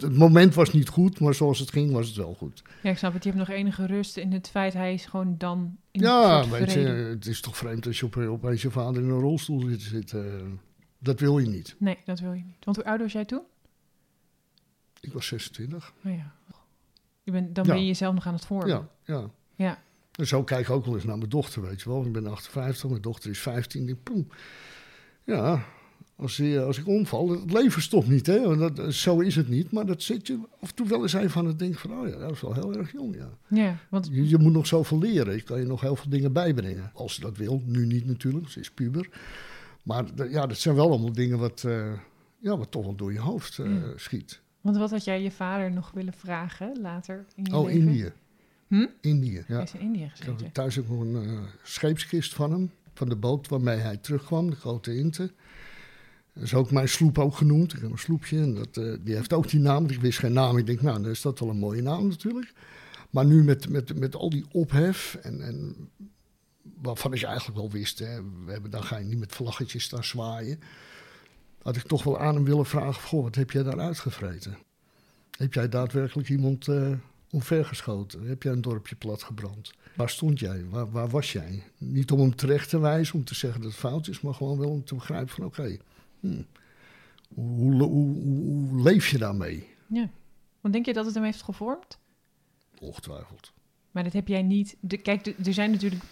het, 0.00 0.16
moment 0.16 0.54
was 0.54 0.72
niet 0.72 0.88
goed, 0.88 1.20
maar 1.20 1.34
zoals 1.34 1.58
het 1.58 1.70
ging 1.70 1.92
was 1.92 2.06
het 2.06 2.16
wel 2.16 2.34
goed. 2.34 2.62
Ja, 2.82 2.90
ik 2.90 2.98
snap 2.98 3.12
het. 3.12 3.24
Je 3.24 3.30
hebt 3.30 3.48
nog 3.48 3.56
enige 3.56 3.86
rust 3.86 4.16
in 4.16 4.32
het 4.32 4.48
feit 4.48 4.72
hij 4.72 4.94
is 4.94 5.06
gewoon 5.06 5.34
dan 5.38 5.76
in 5.90 6.00
ja, 6.00 6.48
weet 6.48 6.72
je, 6.72 6.78
het 6.78 7.26
is 7.26 7.40
toch 7.40 7.56
vreemd 7.56 7.86
als 7.86 7.98
je 7.98 8.06
op, 8.06 8.16
opeens 8.16 8.62
je 8.62 8.70
vader 8.70 9.02
in 9.02 9.08
een 9.08 9.20
rolstoel 9.20 9.60
zit. 9.60 9.80
zit 9.82 10.14
dat 10.98 11.20
wil 11.20 11.38
je 11.38 11.48
niet. 11.48 11.76
Nee, 11.78 11.98
dat 12.04 12.20
wil 12.20 12.32
je 12.32 12.42
niet. 12.44 12.64
Want 12.64 12.76
hoe 12.76 12.86
oud 12.86 13.00
was 13.00 13.12
jij 13.12 13.24
toen? 13.24 13.42
Ik 15.00 15.12
was 15.12 15.26
26. 15.26 15.92
Oh 16.04 16.12
ja. 16.12 16.34
Je 17.22 17.30
bent, 17.32 17.54
dan 17.54 17.64
Ja. 17.64 17.70
ben 17.72 17.80
je 17.80 17.86
jezelf 17.86 18.14
nog 18.14 18.26
aan 18.26 18.34
het 18.34 18.46
vormen. 18.46 18.68
Ja, 18.68 18.88
ja. 19.04 19.30
Ja. 19.54 19.82
En 20.12 20.26
zo 20.26 20.44
kijk 20.44 20.66
ik 20.66 20.70
ook 20.70 20.84
wel 20.84 20.94
eens 20.94 21.04
naar 21.04 21.18
mijn 21.18 21.30
dochter, 21.30 21.62
weet 21.62 21.80
je 21.82 21.88
wel. 21.88 22.04
Ik 22.04 22.12
ben 22.12 22.26
58, 22.26 22.90
mijn 22.90 23.02
dochter 23.02 23.30
is 23.30 23.38
15. 23.38 23.88
Ik 23.88 23.96
ja, 25.24 25.64
als, 26.18 26.36
je, 26.36 26.60
als 26.62 26.78
ik 26.78 26.86
omval, 26.86 27.28
het 27.30 27.52
leven 27.52 27.82
stopt 27.82 28.08
niet, 28.08 28.26
hè. 28.26 28.56
Want 28.56 28.76
Dat, 28.76 28.94
zo 28.94 29.20
is 29.20 29.36
het 29.36 29.48
niet, 29.48 29.70
maar 29.70 29.86
dat 29.86 30.02
zit 30.02 30.26
je 30.26 30.38
af 30.60 30.68
en 30.68 30.74
toe 30.74 30.86
wel 30.88 31.02
eens 31.02 31.12
even 31.12 31.40
aan 31.40 31.46
het 31.46 31.58
denken 31.58 31.78
van... 31.80 31.92
oh 32.00 32.08
ja, 32.08 32.18
dat 32.18 32.30
is 32.30 32.40
wel 32.40 32.54
heel 32.54 32.74
erg 32.76 32.92
jong, 32.92 33.16
ja. 33.16 33.28
Ja, 33.48 33.76
want 33.88 34.08
Je, 34.12 34.28
je 34.28 34.38
moet 34.38 34.52
nog 34.52 34.66
zoveel 34.66 34.98
leren. 34.98 35.34
Je 35.34 35.42
kan 35.42 35.58
je 35.58 35.66
nog 35.66 35.80
heel 35.80 35.96
veel 35.96 36.10
dingen 36.10 36.32
bijbrengen. 36.32 36.90
Als 36.94 37.14
ze 37.14 37.20
dat 37.20 37.36
wil. 37.36 37.62
Nu 37.64 37.86
niet 37.86 38.06
natuurlijk, 38.06 38.48
ze 38.48 38.60
is 38.60 38.70
puber. 38.70 39.08
Maar 39.82 40.04
ja, 40.30 40.46
dat 40.46 40.58
zijn 40.58 40.74
wel 40.74 40.88
allemaal 40.90 41.12
dingen 41.12 41.38
wat, 41.38 41.64
eh, 41.64 41.92
ja, 42.38 42.56
wat 42.56 42.70
toch 42.70 42.84
wel 42.84 42.94
door 42.94 43.12
je 43.12 43.20
hoofd 43.20 43.58
eh, 43.58 43.72
schiet. 43.96 44.40
Want 44.60 44.76
wat 44.76 44.90
had 44.90 45.04
jij 45.04 45.22
je 45.22 45.30
vader 45.30 45.72
nog 45.72 45.90
willen 45.94 46.12
vragen 46.12 46.78
later 46.80 47.24
in 47.34 47.44
je 47.44 47.56
Oh, 47.56 47.64
leven? 47.66 47.80
Indië. 47.80 48.12
Hm? 48.68 48.86
Indië, 49.00 49.42
Hij 49.46 49.56
ja. 49.56 49.62
is 49.62 49.72
in 49.74 49.80
Indië 49.80 50.02
Ik 50.04 50.10
gezeten. 50.10 50.32
had 50.44 50.54
thuis 50.54 50.78
ook 50.78 50.88
nog 50.88 51.00
een 51.00 51.14
eh, 51.16 51.38
scheepskist 51.62 52.34
van 52.34 52.52
hem. 52.52 52.70
Van 52.94 53.08
de 53.08 53.16
boot 53.16 53.48
waarmee 53.48 53.76
hij 53.76 53.96
terugkwam, 53.96 54.50
de 54.50 54.56
grote 54.56 54.96
Inte. 54.96 55.30
Dat 56.38 56.46
is 56.46 56.54
ook 56.54 56.70
mijn 56.70 56.88
sloep 56.88 57.18
ook 57.18 57.36
genoemd. 57.36 57.72
Ik 57.72 57.80
heb 57.80 57.90
een 57.90 57.98
sloepje 57.98 58.38
en 58.38 58.54
dat, 58.54 58.76
eh, 58.76 58.94
die 59.00 59.14
heeft 59.14 59.32
ook 59.32 59.48
die 59.48 59.60
naam. 59.60 59.86
Ik 59.86 60.00
wist 60.00 60.18
geen 60.18 60.32
naam. 60.32 60.58
Ik 60.58 60.66
denk, 60.66 60.82
nou, 60.82 61.02
dan 61.02 61.10
is 61.10 61.22
dat 61.22 61.38
wel 61.38 61.48
een 61.48 61.58
mooie 61.58 61.82
naam 61.82 62.08
natuurlijk. 62.08 62.52
Maar 63.10 63.24
nu 63.24 63.44
met, 63.44 63.68
met, 63.68 63.98
met 63.98 64.14
al 64.14 64.30
die 64.30 64.44
ophef 64.52 65.18
en, 65.22 65.40
en 65.42 65.76
waarvan 66.82 67.12
ik 67.12 67.22
eigenlijk 67.22 67.58
wel 67.58 67.70
wist, 67.70 67.98
hè, 67.98 68.22
we 68.44 68.52
hebben, 68.52 68.70
dan 68.70 68.84
ga 68.84 68.96
je 68.96 69.04
niet 69.04 69.18
met 69.18 69.34
vlaggetjes 69.34 69.84
staan 69.84 70.04
zwaaien. 70.04 70.60
Had 71.62 71.76
ik 71.76 71.82
toch 71.82 72.02
wel 72.02 72.18
aan 72.18 72.34
hem 72.34 72.44
willen 72.44 72.66
vragen, 72.66 73.02
goh, 73.02 73.22
wat 73.22 73.34
heb 73.34 73.50
jij 73.50 73.62
daar 73.62 73.80
uitgevreten? 73.80 74.56
Heb 75.30 75.54
jij 75.54 75.68
daadwerkelijk 75.68 76.28
iemand 76.28 76.68
eh 76.68 76.92
omvergeschoten? 77.30 78.26
Heb 78.26 78.42
jij 78.42 78.52
een 78.52 78.60
dorpje 78.60 78.96
platgebrand? 78.96 79.72
Waar 79.96 80.10
stond 80.10 80.38
jij? 80.38 80.64
Waar, 80.68 80.90
waar 80.90 81.08
was 81.08 81.32
jij? 81.32 81.62
Niet 81.78 82.10
om 82.10 82.20
hem 82.20 82.36
terecht 82.36 82.68
te 82.68 82.78
wijzen, 82.78 83.14
om 83.14 83.24
te 83.24 83.34
zeggen 83.34 83.60
dat 83.60 83.70
het 83.70 83.80
fout 83.80 84.08
is, 84.08 84.20
maar 84.20 84.34
gewoon 84.34 84.58
wel 84.58 84.70
om 84.70 84.84
te 84.84 84.94
begrijpen 84.94 85.34
van 85.34 85.44
oké, 85.44 85.78
hm, 86.20 86.42
hoe, 87.34 87.72
hoe, 87.72 87.82
hoe, 87.82 88.16
hoe 88.68 88.82
leef 88.82 89.08
je 89.08 89.18
daarmee? 89.18 89.68
Ja. 89.86 90.08
Want 90.60 90.74
denk 90.74 90.86
je 90.86 90.92
dat 90.92 91.04
het 91.06 91.14
hem 91.14 91.24
heeft 91.24 91.42
gevormd? 91.42 91.98
Ongetwijfeld. 92.80 93.52
Maar 93.90 94.04
dat 94.04 94.12
heb 94.12 94.28
jij 94.28 94.42
niet. 94.42 94.76
De, 94.80 94.96
kijk, 94.96 95.26
er 95.26 95.52
zijn 95.52 95.70
natuurlijk. 95.70 96.02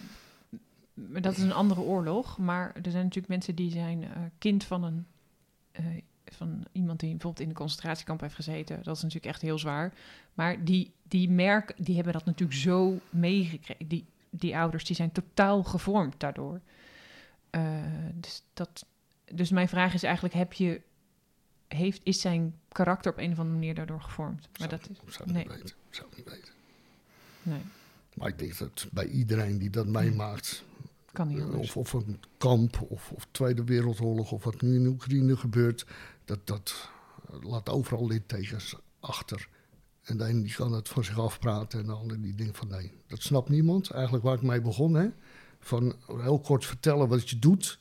Dat 0.95 1.37
is 1.37 1.43
een 1.43 1.53
andere 1.53 1.81
oorlog. 1.81 2.39
Maar 2.39 2.75
er 2.83 2.91
zijn 2.91 3.03
natuurlijk 3.05 3.29
mensen 3.29 3.55
die 3.55 3.71
zijn 3.71 4.03
eh, 4.05 4.11
kind 4.39 4.65
van 4.65 4.83
een. 4.85 5.07
eh, 5.73 5.85
van 6.25 6.65
iemand 6.73 7.01
die 7.01 7.11
bijvoorbeeld 7.11 7.43
in 7.43 7.49
de 7.49 7.55
concentratiekamp 7.55 8.21
heeft 8.21 8.35
gezeten. 8.35 8.83
Dat 8.83 8.97
is 8.97 9.03
natuurlijk 9.03 9.33
echt 9.33 9.43
heel 9.43 9.59
zwaar. 9.59 9.93
Maar 10.35 10.65
die, 10.65 10.93
die 11.03 11.31
merk, 11.31 11.73
die 11.77 11.95
hebben 11.95 12.13
dat 12.13 12.25
natuurlijk 12.25 12.59
zo 12.59 12.99
meegekregen. 13.11 13.89
Die, 13.89 14.05
die 14.31 14.57
ouders 14.57 14.85
die 14.85 14.97
zijn 14.97 15.13
totaal 15.13 15.63
gevormd 15.63 16.21
daardoor. 16.21 16.61
Eh, 17.51 17.63
dus, 18.15 18.43
dat, 18.53 18.87
dus 19.35 19.51
mijn 19.51 19.69
vraag 19.69 19.95
is 19.95 20.03
eigenlijk: 20.03 20.35
heb 20.35 20.53
je, 20.53 20.81
heeft, 21.69 22.01
is 22.05 22.21
zijn 22.21 22.55
karakter 22.69 23.13
op 23.13 23.19
een 23.19 23.33
of 23.33 23.39
andere 23.39 23.59
manier 23.59 23.75
daardoor 23.75 24.01
gevormd? 24.01 24.49
Maar 24.59 24.69
Zou- 24.69 24.71
dat 24.71 24.91
is. 24.91 25.15
Zou 25.15 25.33
nee. 25.33 25.43
niet 25.43 25.53
weten. 25.53 25.77
Zou 25.91 26.09
niet 26.17 26.29
weten. 26.29 26.55
Nee, 27.43 27.61
Maar 28.15 28.29
ik 28.29 28.39
denk 28.39 28.59
dat 28.59 28.87
bij 28.93 29.07
iedereen 29.07 29.59
die 29.59 29.71
dat 29.71 29.87
meemaakt, 29.87 30.65
kan 31.13 31.29
niet 31.29 31.39
eh, 31.39 31.59
of, 31.59 31.77
of 31.77 31.93
een 31.93 32.21
kamp, 32.39 32.81
of, 32.89 33.13
of 33.13 33.27
Tweede 33.31 33.65
Wereldoorlog, 33.65 34.33
of 34.33 34.45
wat 34.45 34.61
nu 34.61 34.75
in 34.75 34.87
Oekraïne 34.87 35.37
gebeurt, 35.37 35.87
dat, 36.25 36.47
dat 36.47 36.91
laat 37.41 37.69
overal 37.69 38.07
littekens 38.07 38.77
achter. 39.01 39.49
En 40.03 40.17
de 40.17 40.29
een 40.29 40.43
die 40.43 40.55
kan 40.55 40.73
het 40.73 40.89
van 40.89 41.05
zich 41.05 41.19
afpraten 41.19 41.81
en 41.81 41.87
de 41.87 41.93
ander 41.93 42.21
die 42.21 42.35
denkt 42.35 42.57
van 42.57 42.69
nee, 42.69 42.93
dat 43.07 43.23
snapt 43.23 43.49
niemand. 43.49 43.91
Eigenlijk 43.91 44.25
waar 44.25 44.35
ik 44.35 44.43
mee 44.43 44.61
begon, 44.61 44.95
hè. 44.95 45.09
Van 45.61 45.97
heel 46.07 46.41
kort 46.41 46.65
vertellen 46.65 47.09
wat 47.09 47.31
je 47.31 47.39
doet, 47.39 47.79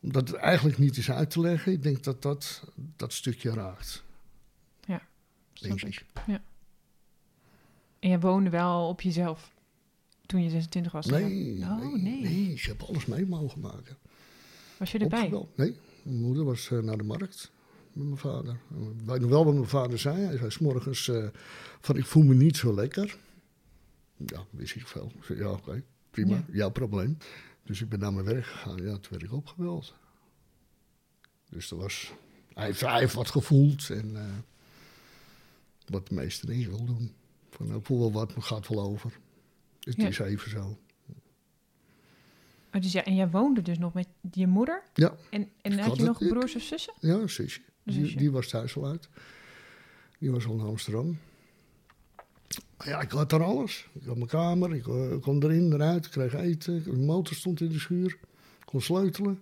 omdat 0.00 0.28
het 0.28 0.36
eigenlijk 0.36 0.78
niet 0.78 0.96
is 0.96 1.10
uit 1.10 1.30
te 1.30 1.40
leggen. 1.40 1.72
Ik 1.72 1.82
denk 1.82 2.04
dat 2.04 2.22
dat, 2.22 2.64
dat 2.96 3.12
stukje 3.12 3.50
raakt, 3.50 4.04
denk 5.60 5.78
Snap 5.78 5.92
ik. 5.92 6.40
En 7.98 8.08
jij 8.08 8.20
woonde 8.20 8.50
wel 8.50 8.88
op 8.88 9.00
jezelf 9.00 9.54
toen 10.26 10.42
je 10.42 10.50
26 10.50 10.92
was? 10.92 11.06
Nee, 11.06 11.58
ja? 11.58 11.76
Oh, 11.76 11.82
nee, 11.82 12.02
nee. 12.02 12.20
nee, 12.20 12.52
ik 12.52 12.60
heb 12.60 12.82
alles 12.82 13.06
mee 13.06 13.26
mogen 13.26 13.60
maken. 13.60 13.96
Was 14.76 14.92
je 14.92 14.98
erbij? 14.98 15.18
Opgebeld. 15.18 15.56
Nee, 15.56 15.76
mijn 16.02 16.20
moeder 16.20 16.44
was 16.44 16.70
eh, 16.70 16.78
naar 16.78 16.96
de 16.96 17.04
markt 17.04 17.50
met 17.92 18.04
mijn 18.04 18.18
vader. 18.18 18.52
Ik 18.52 19.04
weet 19.04 19.20
nog 19.20 19.30
wel 19.30 19.44
wat 19.44 19.54
mijn 19.54 19.68
vader 19.68 19.98
zei. 19.98 20.16
Hij 20.16 20.36
zei 20.36 20.50
's 20.50 20.58
morgens 20.58 21.08
eh, 21.08 21.26
van 21.80 21.96
ik 21.96 22.04
voel 22.04 22.22
me 22.22 22.34
niet 22.34 22.56
zo 22.56 22.74
lekker. 22.74 23.16
Ja, 24.16 24.44
wist 24.50 24.74
ik 24.74 24.86
veel. 24.86 25.12
Ik 25.16 25.24
zei, 25.24 25.38
ja, 25.38 25.50
oké, 25.50 25.82
prima, 26.10 26.34
Ja. 26.34 26.44
jouw 26.52 26.70
probleem. 26.70 27.16
Dus 27.68 27.80
ik 27.82 27.88
ben 27.88 27.98
naar 27.98 28.12
mijn 28.12 28.24
werk 28.24 28.44
gegaan. 28.46 28.76
Ja, 28.76 28.92
toen 28.92 29.10
werd 29.10 29.22
ik 29.22 29.32
opgebeld. 29.32 29.94
Dus 31.50 31.70
er 31.70 31.76
was, 31.76 32.12
hij, 32.54 32.64
heeft, 32.64 32.80
hij 32.80 32.98
heeft 32.98 33.14
wat 33.14 33.30
gevoeld 33.30 33.90
en 33.90 34.16
eh, 34.16 34.32
wat 35.86 36.08
de 36.08 36.14
meeste 36.14 36.46
dingen 36.46 36.68
wil 36.68 36.84
doen. 36.84 37.12
Van, 37.50 37.66
nou, 37.66 37.78
ik 37.78 37.86
voel 37.86 37.98
wel 37.98 38.12
wat, 38.12 38.34
maar 38.34 38.42
gaat 38.44 38.68
wel 38.68 38.80
over. 38.80 39.18
Het 39.80 39.96
Ja. 39.96 40.06
is 40.06 40.18
even 40.18 40.50
zo. 40.50 40.78
Oh, 42.72 42.80
dus 42.82 42.92
ja, 42.92 43.04
en 43.04 43.14
jij 43.14 43.30
woonde 43.30 43.62
dus 43.62 43.78
nog 43.78 43.92
met 43.94 44.08
je 44.32 44.46
moeder? 44.46 44.82
Ja. 44.94 45.14
En, 45.30 45.50
en 45.60 45.78
had 45.78 45.96
je 45.96 46.02
nog 46.04 46.20
ik- 46.20 46.28
broers 46.28 46.54
of 46.54 46.62
zussen? 46.62 46.94
Ja, 47.00 47.14
een 47.14 47.30
zusje. 47.30 47.60
Een 47.60 47.92
Die, 47.92 47.94
zusje. 48.04 48.16
die 48.16 48.30
was 48.30 48.48
thuis 48.48 48.76
al 48.76 48.86
uit. 48.86 49.08
Die 50.18 50.30
was 50.30 50.46
al 50.46 50.54
in 50.54 50.60
Amsterdam. 50.66 51.18
Ja, 52.84 53.00
ik 53.00 53.10
had 53.10 53.30
daar 53.30 53.42
alles. 53.42 53.88
Ik 54.00 54.06
had 54.06 54.16
mijn 54.16 54.28
kamer, 54.28 54.74
ik 54.74 54.86
eh, 54.86 55.20
kon 55.20 55.42
erin, 55.42 55.72
eruit, 55.72 56.04
ik 56.04 56.10
kreeg 56.10 56.34
eten. 56.34 56.82
De 56.84 56.92
motor 56.92 57.36
stond 57.36 57.60
in 57.60 57.68
de 57.68 57.78
schuur. 57.78 58.06
Ik 58.58 58.64
kon 58.64 58.80
sleutelen. 58.80 59.40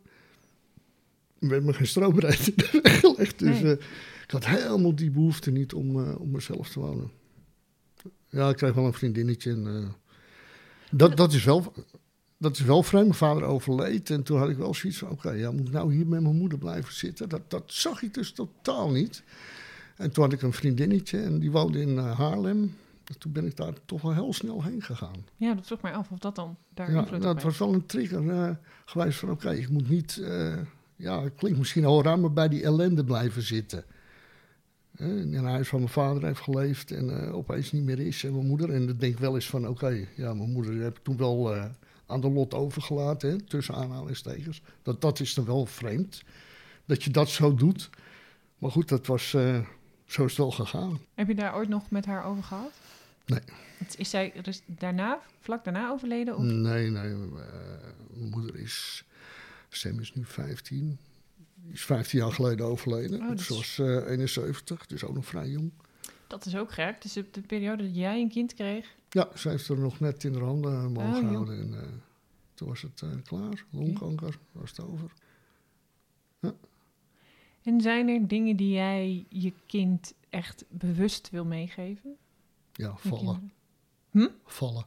Er 1.39 1.49
werd 1.49 1.65
me 1.65 1.73
geen 1.73 1.87
stroombreed 1.87 2.53
gelegd. 3.03 3.39
Dus 3.39 3.61
Nee. 3.61 3.77
eh, 3.77 3.85
ik 4.25 4.31
had 4.31 4.47
helemaal 4.47 4.95
die 4.95 5.11
behoefte 5.11 5.51
niet 5.51 5.73
om, 5.73 6.05
eh, 6.05 6.21
om 6.21 6.31
mezelf 6.31 6.69
te 6.69 6.81
wonen. 6.81 7.11
Ja, 8.29 8.49
ik 8.49 8.57
kreeg 8.57 8.75
wel 8.75 8.87
een 8.87 8.93
vriendinnetje. 8.93 9.51
En, 9.51 9.95
dat, 10.91 11.17
dat, 11.17 11.33
is 11.33 11.45
wel, 11.45 11.73
dat 12.39 12.53
is 12.57 12.63
wel 12.63 12.83
vreemd. 12.83 13.05
Mijn 13.07 13.19
vader 13.19 13.43
overleed. 13.43 14.11
En 14.11 14.23
toen 14.23 14.39
had 14.39 14.49
ik 14.49 14.57
wel 14.57 14.75
zoiets 14.75 14.99
van... 14.99 15.11
Oké, 15.11 15.31
ja, 15.31 15.51
moet 15.51 15.67
ik 15.67 15.73
nou 15.73 15.95
hier 15.95 16.07
met 16.07 16.21
mijn 16.23 16.37
moeder 16.37 16.59
blijven 16.59 16.95
zitten? 16.95 17.29
Dat, 17.29 17.51
dat 17.51 17.63
zag 17.67 18.03
ik 18.03 18.15
dus 18.15 18.33
totaal 18.33 18.91
niet. 18.91 19.23
En 19.97 20.11
toen 20.13 20.25
had 20.25 20.33
ik 20.33 20.43
een 20.43 20.53
vriendinnetje. 20.53 21.19
En 21.19 21.39
die 21.39 21.51
woonde 21.51 21.81
in 21.81 21.99
Haarlem. 21.99 22.75
En 23.07 23.19
toen 23.19 23.33
ben 23.33 23.47
ik 23.47 23.57
daar 23.57 23.73
toch 23.85 24.03
wel 24.03 24.13
heel 24.15 24.33
snel 24.33 24.63
heen 24.63 24.83
gegaan. 24.83 25.25
Ja, 25.37 25.55
dat 25.55 25.67
vroeg 25.67 25.81
mij 25.81 25.93
af 25.95 26.11
of 26.11 26.19
dat 26.19 26.35
dan 26.35 26.57
daar 26.75 26.93
Ja, 26.93 27.01
invloed 27.01 27.23
dat 27.23 27.33
heeft. 27.33 27.45
was 27.45 27.59
wel 27.59 27.73
een 27.75 27.87
trigger 27.87 28.31
eh, 28.31 28.51
geweest 28.85 29.19
van... 29.19 29.31
Oké, 29.31 29.51
ik 29.51 29.69
moet 29.69 29.89
niet... 29.89 30.17
eh, 30.17 30.57
ja, 30.97 31.23
het 31.23 31.35
klinkt 31.35 31.59
misschien 31.59 31.85
al 31.85 32.03
raar, 32.03 32.19
maar 32.19 32.33
bij 32.33 32.49
die 32.49 32.63
ellende 32.63 33.05
blijven 33.05 33.43
zitten. 33.43 33.85
Eh, 34.97 35.07
in 35.09 35.35
een 35.35 35.45
huis 35.45 35.69
van 35.69 35.79
mijn 35.79 35.91
vader 35.93 36.25
heeft 36.25 36.41
geleefd 36.41 36.91
en 36.91 37.33
opeens 37.33 37.73
niet 37.73 37.85
meer 37.85 37.99
is. 38.01 38.25
En 38.25 38.33
mijn 38.35 38.47
moeder. 38.47 38.71
En 38.71 38.87
dan 38.87 38.97
denk 38.97 39.13
ik 39.13 39.19
wel 39.19 39.35
eens 39.35 39.49
van, 39.51 39.69
oké, 39.69 40.07
ja, 40.17 40.35
mijn 40.35 40.53
moeder 40.53 40.83
heb 40.83 40.99
ik 40.99 41.05
toen 41.05 41.17
wel 41.17 41.55
aan 42.07 42.21
de 42.21 42.31
lot 42.31 42.55
overgelaten, 42.55 43.31
hè, 43.31 43.41
tussen 43.41 43.75
aanhalingstekens. 43.75 44.63
Dat, 44.83 45.01
dat 45.01 45.21
is 45.21 45.35
dan 45.35 45.45
wel 45.45 45.67
vreemd, 45.67 46.23
dat 46.85 47.03
je 47.03 47.11
dat 47.11 47.29
zo 47.29 47.55
doet. 47.55 47.91
Maar 48.59 48.71
goed, 48.71 48.89
dat 48.89 49.07
was, 49.07 49.31
zo 49.31 50.25
is 50.25 50.31
het 50.31 50.37
wel 50.37 50.51
gegaan. 50.51 50.99
Heb 51.15 51.29
je 51.29 51.35
daar 51.35 51.55
ooit 51.57 51.69
nog 51.69 51.91
met 51.91 52.07
haar 52.07 52.25
over 52.25 52.43
gehad? 52.43 52.71
Nee. 53.27 53.41
Is 53.97 54.11
zij 54.11 54.33
dus 54.43 54.63
daarna, 54.67 55.21
vlak 55.41 55.65
daarna 55.65 55.91
overleden? 55.91 56.37
Of? 56.37 56.43
Nee, 56.43 56.91
nee, 56.91 57.13
eh, 57.13 57.19
mijn 58.15 58.31
moeder 58.31 58.57
is, 58.57 59.05
Sam 59.69 60.01
is 60.01 60.15
nu 60.15 60.25
15. 60.25 60.99
Die 61.55 61.73
is 61.73 61.85
15 61.85 62.19
jaar 62.19 62.33
geleden 62.33 62.67
overleden. 62.67 63.21
Oh, 63.21 63.29
dat 63.29 63.41
Ze 63.41 63.55
was 63.55 63.79
eh 63.79 64.11
71, 64.11 64.87
dus 64.87 65.05
ook 65.05 65.15
nog 65.15 65.27
vrij 65.27 65.49
jong. 65.49 65.73
Dat 66.27 66.47
is 66.47 66.57
ook 66.57 66.73
gek. 66.73 67.03
Dus 67.03 67.17
op 67.17 67.35
de 67.35 67.41
periode 67.41 67.83
dat 67.83 67.97
jij 67.97 68.21
een 68.21 68.31
kind 68.31 68.55
kreeg. 68.55 68.95
Ja, 69.11 69.29
ze 69.37 69.49
heeft 69.49 69.69
er 69.69 69.79
nog 69.79 70.01
net 70.01 70.25
in 70.25 70.33
de 70.33 70.39
handen 70.39 70.93
mogen 70.93 71.25
Oh, 71.25 71.31
houden. 71.33 71.59
En 71.59 71.81
eh, 71.81 71.89
toen 72.55 72.69
was 72.69 72.83
het 72.83 73.03
eh, 73.03 73.11
klaar. 73.25 73.65
Longkanker 73.71 74.39
was 74.53 74.71
het 74.71 74.81
over. 74.81 75.11
En 77.63 77.81
zijn 77.81 78.09
er 78.09 78.29
dingen 78.29 78.57
die 78.57 78.71
jij 78.71 79.27
je 79.29 79.53
kind 79.67 80.15
echt 80.29 80.65
bewust 80.69 81.31
wil 81.31 81.45
meegeven? 81.45 82.17
Ja, 82.77 82.95
vallen. 82.97 83.53
kinderen? 84.13 84.37
Vallen. 84.45 84.87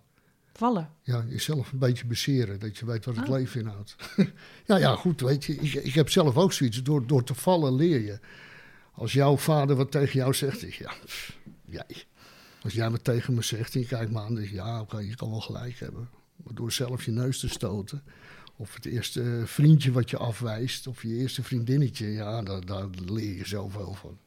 Vallen. 0.54 0.90
Ja, 1.04 1.26
jezelf 1.28 1.72
een 1.72 1.80
beetje 1.80 2.06
beseren, 2.06 2.60
dat 2.60 2.78
je 2.78 2.86
weet 2.86 3.06
wat 3.06 3.16
het 3.16 3.26
Ah. 3.26 3.32
leven 3.32 3.60
inhoudt. 3.62 3.96
ja, 4.68 4.78
ja, 4.78 4.96
goed, 4.96 5.22
weet 5.22 5.46
je, 5.46 5.56
ik, 5.56 5.74
ik 5.74 5.94
heb 5.94 6.10
zelf 6.10 6.38
ook 6.38 6.54
zoiets. 6.54 6.84
Door, 6.84 7.08
door 7.08 7.24
te 7.24 7.34
vallen 7.34 7.76
leer 7.76 8.00
je. 8.00 8.20
Als 8.94 9.14
jouw 9.14 9.38
vader 9.38 9.76
wat 9.76 9.92
tegen 9.92 10.20
jou 10.20 10.34
zegt, 10.34 10.64
ik, 10.64 10.74
ja, 10.74 10.94
pff, 11.06 11.38
jij. 11.66 12.04
Als 12.62 12.74
jij 12.74 12.90
wat 12.90 13.04
tegen 13.04 13.34
me 13.34 13.42
zegt 13.42 13.74
en 13.74 13.80
je 13.80 13.86
kijkt 13.86 14.12
me 14.12 14.20
aan, 14.20 14.36
dan 14.36 14.50
ja, 14.52 14.82
oké, 14.82 14.98
je 14.98 15.16
kan 15.16 15.30
wel 15.30 15.42
gelijk 15.42 15.80
hebben. 15.80 16.10
Maar 16.36 16.54
door 16.56 16.72
zelf 16.72 17.06
je 17.06 17.12
neus 17.12 17.40
te 17.40 17.48
stoten, 17.50 18.04
of 18.56 18.74
het 18.74 18.86
eerste 18.86 19.42
vriendje 19.46 19.92
wat 19.92 20.10
je 20.10 20.18
afwijst, 20.18 20.88
of 20.88 21.02
je 21.02 21.16
eerste 21.16 21.44
vriendinnetje, 21.44 22.08
ja, 22.08 22.42
daar, 22.42 22.66
daar 22.66 22.88
leer 23.06 23.36
je 23.36 23.48
zoveel 23.48 23.94
van. 23.94 24.18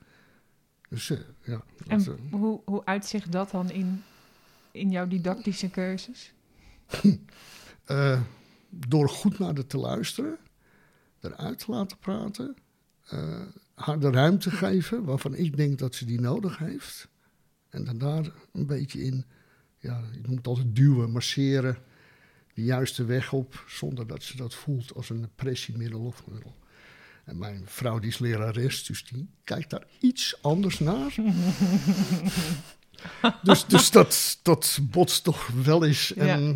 Dus 0.92 1.10
eh, 1.10 1.18
ja. 1.44 1.64
En 1.86 2.00
eh, 2.00 2.12
hoe, 2.30 2.60
hoe 2.64 2.84
uitzicht 2.84 3.32
dat 3.32 3.50
dan 3.50 3.70
in, 3.70 4.02
in 4.70 4.90
jouw 4.90 5.06
didactische 5.08 5.70
keuzes? 5.70 6.32
Eh, 7.84 8.20
door 8.68 9.08
goed 9.08 9.38
naar 9.38 9.54
haar 9.54 9.66
te 9.66 9.76
luisteren, 9.76 10.38
eruit 11.20 11.58
te 11.58 11.70
laten 11.70 11.98
praten, 11.98 12.56
haar 13.74 13.98
de 13.98 14.10
ruimte 14.10 14.50
geven 14.50 15.04
waarvan 15.04 15.34
ik 15.34 15.56
denk 15.56 15.78
dat 15.78 15.94
ze 15.94 16.04
die 16.04 16.20
nodig 16.20 16.58
heeft. 16.58 17.08
En 17.68 17.84
dan 17.84 17.98
daar 17.98 18.32
een 18.52 18.66
beetje 18.66 19.02
in, 19.02 19.24
ja, 19.78 20.00
je 20.12 20.20
noemt 20.22 20.36
het 20.36 20.46
altijd 20.46 20.76
duwen, 20.76 21.10
masseren, 21.10 21.78
de 22.54 22.62
juiste 22.62 23.04
weg 23.04 23.32
op, 23.32 23.64
zonder 23.66 24.06
dat 24.06 24.22
ze 24.22 24.36
dat 24.36 24.54
voelt 24.54 24.94
als 24.94 25.10
een 25.10 25.28
pressiemiddel 25.34 26.00
of 26.00 26.26
middel. 26.26 26.54
En 27.24 27.38
mijn 27.38 27.62
vrouw 27.64 27.98
die 27.98 28.10
is 28.10 28.18
lerares, 28.18 28.84
dus 28.84 29.04
die 29.04 29.28
kijkt 29.44 29.70
daar 29.70 29.86
iets 30.00 30.36
anders 30.40 30.78
naar. 30.78 31.14
dus 33.42 33.66
dus 33.66 33.90
dat, 33.90 34.38
dat 34.42 34.78
botst 34.82 35.24
toch 35.24 35.46
wel 35.46 35.84
eens. 35.84 36.14
En 36.14 36.42
Ja. 36.42 36.54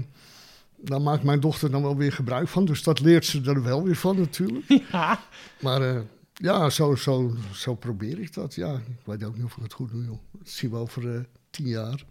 daar 0.76 1.00
maakt 1.00 1.22
mijn 1.22 1.40
dochter 1.40 1.70
dan 1.70 1.82
wel 1.82 1.96
weer 1.96 2.12
gebruik 2.12 2.48
van. 2.48 2.64
Dus 2.64 2.82
dat 2.82 3.00
leert 3.00 3.24
ze 3.24 3.40
er 3.44 3.62
wel 3.62 3.84
weer 3.84 3.96
van 3.96 4.18
natuurlijk. 4.18 4.64
Ja. 4.92 5.20
Maar 5.60 5.82
eh, 5.96 6.00
ja, 6.34 6.70
zo, 6.70 6.94
zo, 6.94 7.36
zo 7.54 7.74
probeer 7.74 8.18
ik 8.20 8.34
dat. 8.34 8.54
Ja, 8.54 8.74
ik 8.74 8.96
weet 9.04 9.24
ook 9.24 9.34
niet 9.36 9.44
of 9.44 9.56
ik 9.56 9.62
het 9.62 9.72
goed 9.72 9.90
doe, 9.90 10.04
joh. 10.04 10.18
Dat 10.38 10.48
zien 10.48 10.70
we 10.70 10.76
over 10.76 11.14
eh, 11.14 11.20
tien 11.50 11.66
jaar. 11.66 12.04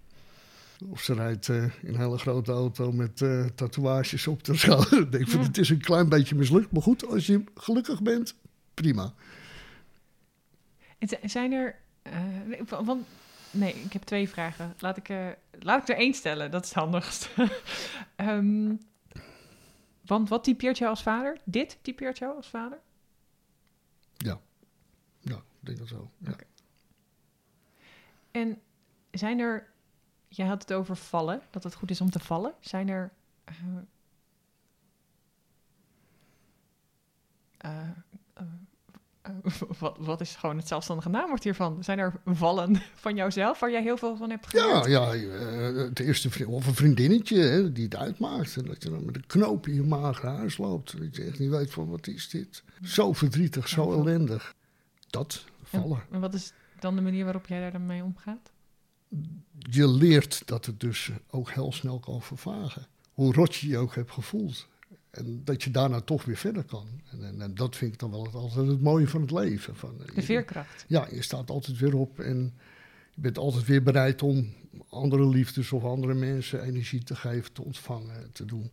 Of 0.89 1.01
ze 1.01 1.13
rijdt 1.13 1.49
eh, 1.49 1.55
in 1.63 1.71
een 1.81 1.97
hele 1.99 2.17
grote 2.17 2.51
auto 2.51 2.91
met 2.91 3.17
tatoeages 3.55 4.27
op 4.27 4.43
de 4.43 4.55
schouder. 4.55 4.99
Ik 5.01 5.11
denk 5.11 5.29
van, 5.29 5.39
Ja. 5.39 5.45
het 5.47 5.57
is 5.57 5.69
een 5.69 5.81
klein 5.81 6.09
beetje 6.09 6.35
mislukt. 6.35 6.71
Maar 6.71 6.81
goed, 6.81 7.07
als 7.07 7.25
je 7.25 7.43
gelukkig 7.55 8.01
bent, 8.01 8.35
prima. 8.75 9.13
En 10.97 11.29
zijn 11.29 11.51
er... 11.51 11.79
eh, 12.01 12.13
van, 12.65 13.05
nee, 13.51 13.73
ik 13.73 13.93
heb 13.93 14.01
twee 14.03 14.29
vragen. 14.29 14.73
Laat 14.79 14.97
ik, 14.97 15.09
eh, 15.09 15.27
laat 15.59 15.81
ik 15.81 15.89
er 15.89 16.01
één 16.01 16.13
stellen, 16.13 16.51
dat 16.51 16.63
is 16.63 16.69
het 16.69 16.77
handigst. 16.77 17.29
Ehm, 18.15 18.75
want 20.01 20.29
wat 20.29 20.43
typeert 20.43 20.77
jou 20.77 20.89
als 20.89 21.03
vader? 21.03 21.37
Dit 21.43 21.77
typeert 21.81 22.17
jou 22.17 22.35
als 22.35 22.47
vader? 22.47 22.79
Ja, 25.19 25.35
ik 25.35 25.65
denk 25.65 25.77
dat 25.77 25.87
zo. 25.87 26.11
Ja. 26.17 26.31
Oké. 26.31 26.43
En 28.31 28.61
zijn 29.11 29.39
er... 29.39 29.73
Je 30.27 30.43
had 30.43 30.61
het 30.61 30.73
over 30.73 30.95
vallen, 30.95 31.41
dat 31.49 31.63
het 31.63 31.75
goed 31.75 31.89
is 31.89 32.01
om 32.01 32.09
te 32.09 32.19
vallen. 32.19 32.53
Zijn 32.59 32.89
er... 32.89 33.13
eh, 37.57 37.89
wat, 39.79 39.97
wat 39.99 40.21
is 40.21 40.35
gewoon 40.35 40.57
het 40.57 40.67
zelfstandige 40.67 41.09
naamwoord 41.09 41.43
hiervan? 41.43 41.83
Zijn 41.83 41.99
er 41.99 42.13
vallen 42.25 42.81
van 43.05 43.15
jouzelf 43.15 43.59
waar 43.59 43.71
jij 43.71 43.81
heel 43.81 43.97
veel 43.97 44.17
van 44.17 44.29
hebt 44.29 44.47
geleerd? 44.47 44.85
Ja, 44.85 45.13
ja 45.13 45.13
eh, 45.13 45.75
het 45.75 45.99
eerste 45.99 46.29
vriend, 46.29 46.49
of 46.49 46.67
een 46.67 46.75
vriendinnetje 46.75 47.37
hè, 47.37 47.71
die 47.71 47.83
het 47.83 47.95
uitmaakt. 47.95 48.57
En 48.57 48.65
dat 48.65 48.83
je 48.83 48.89
dan 48.89 49.05
met 49.05 49.15
een 49.15 49.27
knoop 49.27 49.67
in 49.67 49.73
je 49.73 49.83
maag 49.83 50.21
huis 50.21 50.57
loopt. 50.57 50.99
Dat 50.99 51.15
je 51.15 51.23
echt 51.23 51.39
niet 51.39 51.49
weet 51.49 51.71
van 51.71 51.89
wat 51.89 52.07
is 52.07 52.29
dit. 52.29 52.63
Zo 52.81 53.13
verdrietig, 53.13 53.67
zo 53.67 53.91
Ja, 53.91 53.97
ellendig. 53.97 54.53
Dat, 55.09 55.45
vallen. 55.63 56.03
En 56.11 56.19
wat 56.19 56.33
is 56.33 56.53
dan 56.79 56.95
de 56.95 57.01
manier 57.01 57.23
waarop 57.23 57.47
jij 57.47 57.59
daar 57.59 57.71
dan 57.71 57.85
mee 57.85 58.03
omgaat? 58.03 58.51
Je 59.57 59.87
leert 59.87 60.47
dat 60.47 60.65
het 60.65 60.79
dus 60.79 61.11
ook 61.29 61.51
heel 61.51 61.71
snel 61.71 61.99
kan 61.99 62.21
vervagen. 62.21 62.87
Hoe 63.13 63.33
rot 63.33 63.55
je 63.55 63.67
je 63.67 63.77
ook 63.77 63.95
hebt 63.95 64.11
gevoeld. 64.11 64.67
En 65.15 65.41
dat 65.43 65.63
je 65.63 65.71
daarna 65.71 66.01
toch 66.01 66.25
weer 66.25 66.37
verder 66.37 66.63
kan. 66.63 66.87
En, 67.11 67.23
en, 67.23 67.41
en 67.41 67.55
dat 67.55 67.75
vind 67.75 67.93
ik 67.93 67.99
dan 67.99 68.11
wel 68.11 68.23
het, 68.23 68.33
altijd 68.33 68.67
het 68.67 68.81
mooie 68.81 69.07
van 69.07 69.21
het 69.21 69.31
leven. 69.31 69.75
Van, 69.75 70.01
eh, 70.07 70.15
De 70.15 70.21
veerkracht. 70.21 70.85
Ja, 70.87 71.07
je 71.11 71.21
staat 71.21 71.49
altijd 71.49 71.77
weer 71.77 71.95
op 71.95 72.19
en 72.19 72.53
je 73.13 73.21
bent 73.21 73.37
altijd 73.37 73.65
weer 73.65 73.83
bereid 73.83 74.21
om 74.21 74.53
andere 74.89 75.27
liefdes 75.27 75.71
of 75.71 75.83
andere 75.83 76.13
mensen 76.13 76.63
energie 76.63 77.03
te 77.03 77.15
geven, 77.15 77.53
te 77.53 77.63
ontvangen, 77.63 78.31
te 78.31 78.45
doen. 78.45 78.71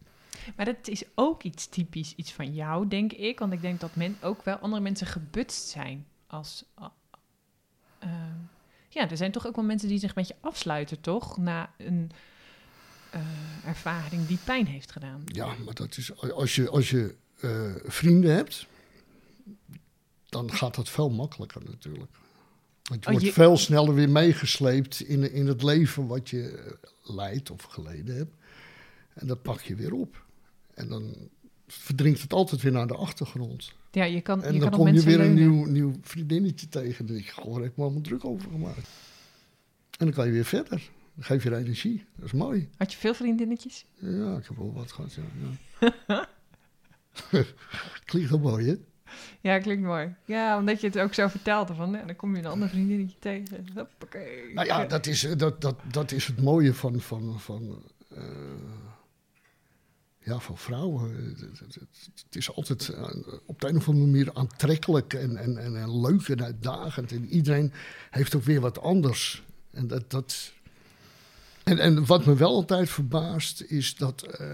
Maar 0.57 0.65
dat 0.65 0.89
is 0.89 1.05
ook 1.15 1.43
iets 1.43 1.67
typisch, 1.67 2.15
iets 2.17 2.33
van 2.33 2.55
jou, 2.55 2.89
denk 2.89 3.13
ik. 3.13 3.39
Want 3.39 3.53
ik 3.53 3.61
denk 3.61 3.81
dat 3.81 3.97
men 3.97 4.17
ook 4.23 4.45
wel 4.45 4.57
andere 4.57 4.83
mensen 4.83 5.07
gebutst 5.07 5.69
zijn. 5.69 6.07
Als, 6.27 6.65
uh, 6.79 6.87
uh, 8.05 8.11
ja, 8.89 9.11
er 9.11 9.17
zijn 9.17 9.33
toch 9.33 9.47
ook 9.47 9.57
wel 9.57 9.65
mensen 9.65 9.89
die 9.89 9.99
zich 9.99 10.09
een 10.09 10.15
beetje 10.15 10.37
afsluiten, 10.41 11.01
toch? 11.01 11.37
Na 11.37 11.71
een 11.77 12.11
ervaring 13.65 14.27
die 14.27 14.39
pijn 14.45 14.67
heeft 14.67 14.93
gedaan. 14.93 15.23
Ja, 15.25 15.55
maar 15.65 15.75
dat 15.75 15.97
is, 15.97 16.21
als 16.33 16.55
je, 16.55 16.69
als 16.69 16.91
je 16.91 17.15
uh, 17.41 17.75
vrienden 17.85 18.35
hebt, 18.35 18.67
dan 20.29 20.53
gaat 20.53 20.75
dat 20.75 20.89
veel 20.89 21.11
makkelijker 21.11 21.63
natuurlijk. 21.65 22.11
Want 22.83 23.01
je 23.05 23.07
Oh, 23.07 23.13
wordt 23.13 23.27
je- 23.27 23.33
veel 23.33 23.57
sneller 23.57 23.95
weer 23.95 24.11
meegesleept 24.11 25.01
in, 25.01 25.33
in 25.33 25.47
het 25.47 25.63
leven 25.63 26.07
wat 26.07 26.31
je 26.31 26.49
eh, 26.49 27.15
leidt 27.17 27.51
of 27.51 27.63
geleden 27.63 28.17
hebt. 28.17 28.35
En 29.15 29.27
dat 29.27 29.43
pak 29.43 29.61
je 29.61 29.75
weer 29.75 29.93
op. 29.93 30.25
En 30.75 30.89
dan 30.89 31.15
verdringt 31.67 32.23
het 32.23 32.33
altijd 32.33 32.63
weer 32.63 32.73
naar 32.73 32.87
de 32.87 32.95
achtergrond. 32.97 33.73
Ja, 33.91 34.05
je 34.05 34.21
kan, 34.21 34.43
En 34.43 34.53
je 34.55 34.61
dan 34.61 34.69
kan 34.71 34.79
kom 34.79 34.89
je 34.89 35.01
weer 35.03 35.21
een 35.21 35.35
nieuw, 35.35 35.65
nieuw 35.65 35.93
vriendinnetje 36.03 36.69
tegen. 36.69 37.07
Dan 37.07 37.15
denk 37.17 37.27
je, 37.29 37.33
goh, 37.33 37.53
daar 37.53 37.63
heb 37.63 37.71
ik 37.71 37.77
me 37.77 37.83
allemaal 37.85 38.03
druk 38.03 38.25
over 38.25 38.51
gemaakt. 38.51 38.89
En 39.99 40.07
dan 40.07 40.13
kan 40.13 40.27
je 40.27 40.33
weer 40.33 40.45
verder. 40.45 40.91
Geef 41.19 41.43
je 41.43 41.51
er 41.51 41.57
energie. 41.57 42.05
Dat 42.17 42.25
is 42.25 42.33
mooi. 42.33 42.69
Had 42.77 42.93
je 42.93 42.99
veel 42.99 43.15
vriendinnetjes? 43.15 43.85
Ja, 43.95 44.37
ik 44.37 44.47
heb 44.47 44.57
wel 44.57 44.73
wat 44.73 44.93
gehad, 44.93 45.15
ja. 45.15 45.23
ja. 46.07 46.29
Klinkt 48.05 48.31
wel 48.31 48.39
mooi, 48.39 48.67
hè? 48.67 48.77
Ja, 49.41 49.59
klinkt 49.59 49.83
mooi. 49.83 50.15
Ja, 50.25 50.59
omdat 50.59 50.81
je 50.81 50.87
het 50.87 50.99
ook 50.99 51.15
zo 51.15 51.29
vertelde. 51.29 51.75
Van, 51.75 51.93
ja, 51.93 52.03
dan 52.05 52.17
kom 52.17 52.35
je 52.35 52.43
een 52.43 52.47
ander 52.47 52.69
vriendinnetje 52.69 53.19
tegen. 53.19 53.67
Hoppakee. 53.75 54.55
Nou 54.55 54.67
ja, 54.67 54.87
dat 54.87 55.07
is, 55.07 55.21
dat, 55.37 55.61
dat, 55.61 55.77
dat 55.91 56.13
is 56.13 56.27
het 56.27 56.41
mooie 56.41 56.75
van, 56.75 57.01
van, 57.01 57.41
van, 57.41 57.83
uh, 58.13 58.19
ja, 60.19 60.39
van 60.39 60.59
vrouwen. 60.59 61.15
Het, 61.15 61.59
het, 61.59 61.75
het 62.25 62.37
is 62.37 62.53
altijd 62.53 62.89
uh, 62.89 63.09
op 63.47 63.61
de 63.61 63.69
een 63.69 63.77
of 63.77 63.89
andere 63.89 64.07
manier 64.07 64.31
aantrekkelijk 64.35 65.15
en, 65.15 65.37
en, 65.37 65.57
en, 65.59 65.77
en 65.77 66.01
leuk 66.01 66.29
en 66.29 66.45
uitdagend. 66.45 67.13
En 67.13 67.27
iedereen 67.27 67.73
heeft 68.11 68.35
ook 68.35 68.43
weer 68.43 68.61
wat 68.61 68.81
anders. 68.81 69.45
En, 69.71 69.87
dat, 69.87 70.11
dat, 70.11 70.53
en, 71.65 71.79
en 71.79 72.07
wat 72.07 72.25
me 72.25 72.35
wel 72.35 72.55
altijd 72.55 72.91
verbaast 72.91 73.63
is 73.63 73.97
dat 73.97 74.27
uh, 74.41 74.47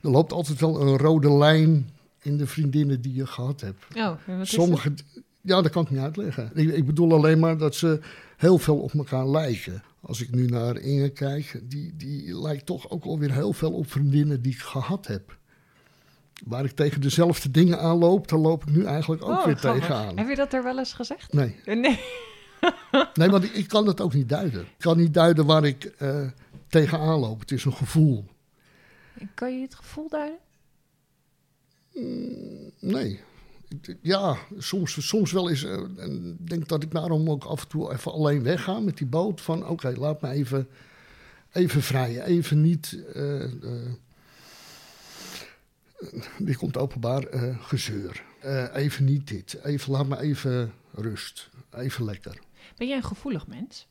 er 0.00 0.10
loopt 0.10 0.32
altijd 0.32 0.60
wel 0.60 0.80
een 0.80 0.96
rode 0.96 1.32
lijn 1.32 1.90
in 2.22 2.36
de 2.36 2.46
vriendinnen 2.46 3.00
die 3.00 3.14
je 3.14 3.26
gehad 3.26 3.60
hebt. 3.60 3.84
Oh, 3.96 4.12
wat 4.26 4.46
Sommige, 4.46 4.92
ja, 5.40 5.62
dat 5.62 5.70
kan 5.70 5.82
ik 5.82 5.90
niet 5.90 6.00
uitleggen. 6.00 6.50
Ik, 6.54 6.68
ik, 6.68 6.86
bedoel 6.86 7.12
alleen 7.12 7.38
maar 7.38 7.58
dat 7.58 7.74
ze 7.74 8.00
heel 8.36 8.58
veel 8.58 8.78
op 8.78 8.94
elkaar 8.94 9.28
lijken. 9.28 9.82
Als 10.00 10.20
ik 10.20 10.30
nu 10.30 10.46
naar 10.46 10.78
Inge 10.78 11.08
kijk, 11.08 11.60
die, 11.62 11.96
die 11.96 12.40
lijkt 12.40 12.66
toch 12.66 12.90
ook 12.90 13.04
alweer 13.04 13.32
heel 13.32 13.52
veel 13.52 13.72
op 13.72 13.90
vriendinnen 13.90 14.42
die 14.42 14.52
ik 14.52 14.60
gehad 14.60 15.06
heb. 15.06 15.36
Waar 16.44 16.64
ik 16.64 16.70
tegen 16.70 17.00
dezelfde 17.00 17.50
dingen 17.50 17.80
aanloop, 17.80 18.28
daar 18.28 18.38
loop 18.38 18.62
ik 18.62 18.74
nu 18.74 18.84
eigenlijk 18.84 19.22
ook 19.22 19.38
oh, 19.38 19.44
weer 19.44 19.56
grappig. 19.56 19.80
tegenaan. 19.80 20.18
Heb 20.18 20.28
je 20.28 20.34
dat 20.34 20.52
er 20.52 20.62
wel 20.62 20.78
eens 20.78 20.92
gezegd? 20.92 21.32
Nee. 21.32 21.56
Nee. 21.64 22.00
nee, 23.14 23.30
want 23.30 23.44
ik, 23.44 23.52
ik, 23.52 23.68
kan 23.68 23.84
dat 23.84 24.00
ook 24.00 24.14
niet 24.14 24.28
duiden. 24.28 24.60
Ik 24.60 24.68
kan 24.78 24.96
niet 24.96 25.14
duiden 25.14 25.46
waar 25.46 25.64
ik 25.64 25.94
uh, 26.02 26.26
tegenaan 26.72 27.18
loop. 27.18 27.40
Het 27.40 27.50
is 27.50 27.64
een 27.64 27.72
gevoel. 27.72 28.24
Kan 29.34 29.56
je 29.56 29.62
het 29.62 29.74
gevoel 29.74 30.08
duiden? 30.08 30.38
Mm, 31.94 32.70
nee. 32.78 33.20
Ja, 34.00 34.36
soms, 34.58 35.06
soms 35.06 35.32
wel 35.32 35.50
eens. 35.50 35.62
Uh, 35.62 35.72
en 35.72 36.36
ik 36.40 36.48
denk 36.48 36.68
dat 36.68 36.82
ik 36.82 36.90
daarom 36.90 37.30
ook 37.30 37.44
af 37.44 37.62
en 37.62 37.68
toe 37.68 37.92
even 37.92 38.12
alleen 38.12 38.42
wegga 38.42 38.80
met 38.80 38.96
die 38.96 39.06
boot. 39.06 39.40
Van 39.40 39.62
oké, 39.62 39.70
okay, 39.70 39.94
laat 39.94 40.20
me 40.20 40.28
even, 40.28 40.68
even 41.52 41.82
vrij. 41.82 42.22
Even 42.22 42.60
niet. 42.60 42.98
Uh, 43.14 43.52
die 46.38 46.56
komt 46.56 46.76
openbaar 46.76 47.26
gezeur. 47.60 48.24
even 48.72 49.04
niet 49.04 49.28
dit. 49.28 49.58
Even, 49.64 49.92
laat 49.92 50.06
me 50.06 50.20
even 50.20 50.72
rust. 50.94 51.50
Even 51.70 52.04
lekker. 52.04 52.38
Ben 52.76 52.88
jij 52.88 52.96
een 52.96 53.04
gevoelig 53.04 53.46
mens? 53.46 53.86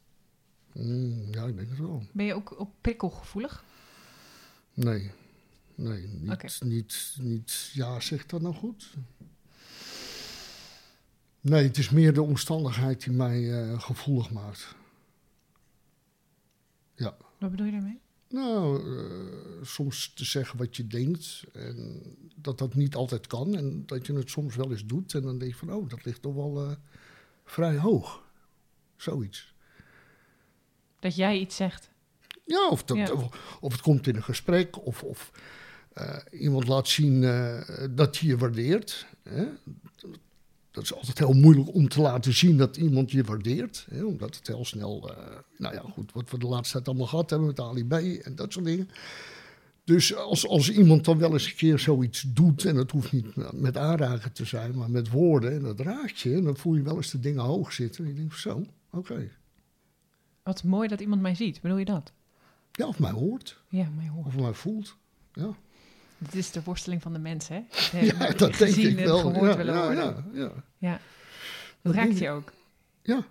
Mm, 0.74 1.34
ja, 1.34 1.46
ik 1.46 1.56
denk 1.56 1.70
het 1.70 1.80
wel. 1.80 2.04
Ben 2.12 2.26
je 2.26 2.34
ook, 2.34 2.54
ook 2.58 2.72
prikkelgevoelig? 2.82 3.64
Nee. 4.74 5.12
Nee, 5.76 6.08
niet, 6.08 6.32
okay. 6.32 6.52
niet, 6.60 7.16
niet. 7.20 7.70
Ja, 7.74 8.00
zeg 8.00 8.26
dat 8.26 8.42
nou 8.42 8.56
goed? 8.56 8.94
Nee, 11.42 11.64
het 11.64 11.78
is 11.78 11.90
meer 11.90 12.14
de 12.14 12.22
omstandigheid 12.22 13.04
die 13.04 13.14
mij 13.14 13.42
uh, 13.42 13.82
gevoelig 13.82 14.32
maakt. 14.32 14.76
Ja. 16.96 17.18
Wat 17.38 17.52
bedoel 17.52 17.66
je 17.66 17.72
daarmee? 17.72 18.00
Nou, 18.28 18.84
uh, 18.84 19.64
soms 19.64 20.14
te 20.14 20.26
zeggen 20.26 20.58
wat 20.58 20.76
je 20.76 20.88
denkt. 20.88 21.44
En 21.54 22.02
dat 22.36 22.58
dat 22.58 22.76
niet 22.76 22.96
altijd 22.96 23.28
kan. 23.28 23.56
En 23.56 23.86
dat 23.86 24.06
je 24.06 24.14
het 24.14 24.30
soms 24.30 24.56
wel 24.56 24.72
eens 24.72 24.86
doet. 24.86 25.14
En 25.14 25.22
dan 25.22 25.38
denk 25.38 25.52
je 25.52 25.58
van, 25.58 25.74
oh, 25.74 25.90
dat 25.90 26.06
ligt 26.06 26.22
toch 26.22 26.34
wel 26.34 26.70
uh, 26.70 26.76
vrij 27.44 27.78
hoog. 27.78 28.24
Zoiets. 28.96 29.51
Dat 31.02 31.16
jij 31.16 31.40
iets 31.40 31.56
zegt. 31.56 31.90
Ja, 32.46 32.70
of, 32.70 32.84
dat, 32.84 32.98
ja. 32.98 33.12
Of, 33.12 33.58
of, 33.60 33.72
het 33.72 33.82
komt 33.82 34.08
in 34.08 34.16
een 34.16 34.24
gesprek. 34.24 34.86
Of, 34.86 35.04
of 35.04 35.32
uh, 35.98 36.18
iemand 36.32 36.68
laat 36.68 36.88
zien 36.88 37.22
uh, 37.22 37.62
dat 37.92 38.20
hij 38.20 38.30
je 38.30 38.38
waardeert. 38.38 39.06
Hè? 39.24 39.46
Dat 40.72 40.84
is 40.84 40.94
altijd 40.94 41.18
heel 41.18 41.34
moeilijk 41.34 41.74
om 41.74 41.90
te 41.90 42.02
laten 42.02 42.34
zien 42.34 42.58
dat 42.58 42.78
iemand 42.78 43.12
je 43.12 43.24
waardeert. 43.24 43.88
Hè? 43.90 44.04
Omdat 44.04 44.36
het 44.36 44.48
heel 44.48 44.66
snel, 44.66 45.12
uh, 45.12 45.18
nou 45.58 45.74
ja, 45.74 45.84
goed, 45.94 46.12
wat 46.14 46.30
we 46.30 46.38
de 46.38 46.48
laatste 46.48 46.74
tijd 46.74 46.88
allemaal 46.88 47.08
gehad 47.08 47.30
hebben 47.30 47.48
met 47.48 47.60
Ali 47.60 47.86
B 47.86 47.94
en 48.26 48.36
dat 48.36 48.54
soort 48.54 48.66
dingen. 48.66 48.90
Dus 49.84 50.16
als, 50.16 50.48
als 50.48 50.72
iemand 50.72 51.06
dan 51.06 51.18
wel 51.18 51.34
eens 51.34 51.46
een 51.46 51.56
keer 51.56 51.80
zoiets 51.80 52.26
doet, 52.28 52.66
en 52.66 52.76
dat 52.76 52.92
hoeft 52.92 53.12
niet 53.12 53.54
met 53.54 53.78
aanraken 53.78 54.32
te 54.32 54.46
zijn, 54.46 54.78
maar 54.78 54.90
met 54.90 55.10
woorden, 55.10 55.52
en 55.52 55.62
dat 55.62 55.80
raakt 55.80 56.20
je, 56.20 56.36
en 56.36 56.44
dan 56.44 56.58
voel 56.58 56.76
je 56.76 56.82
wel 56.82 56.96
eens 56.96 57.12
de 57.12 57.20
dingen 57.20 57.44
hoog 57.44 57.74
zitten. 57.74 58.04
En 58.04 58.10
je 58.10 58.16
denkt, 58.16 58.40
zo, 58.40 58.66
oké. 58.92 59.30
Wat 60.44 60.64
mooi 60.64 60.88
dat 60.88 61.00
iemand 61.02 61.22
mij 61.22 61.36
ziet. 61.36 61.62
Bedoel 61.62 61.78
je 61.78 61.86
dat? 61.86 62.12
Ja, 62.72 62.88
of 62.88 63.00
mij 63.00 63.12
hoort, 63.12 63.62
Ja, 63.70 63.90
mij 63.90 64.08
hoort. 64.08 64.26
of 64.26 64.36
mij 64.36 64.54
voelt. 64.54 64.98
Ja, 65.34 65.56
Het 66.18 66.36
is 66.36 66.52
de 66.52 66.64
worsteling 66.64 67.02
van 67.02 67.14
de 67.14 67.20
mens, 67.20 67.48
hè? 67.48 67.64
ja 68.02 68.18
dat 68.28 68.38
denk 68.40 68.56
Gezien 68.56 68.90
ik 68.92 68.98
en 68.98 69.04
wel. 69.04 69.20
gehoord 69.20 69.52
Ja, 69.52 69.58
willen 69.58 69.74
ja, 69.74 69.84
worden. 69.86 70.32
ja, 70.34 70.40
ja. 70.42 70.64
Ja. 70.78 70.92
Dat 71.82 71.94
Dat 71.94 71.94
raakt 71.94 72.18
je 72.18 72.30
ook. 72.30 72.52
Ja. 73.02 73.26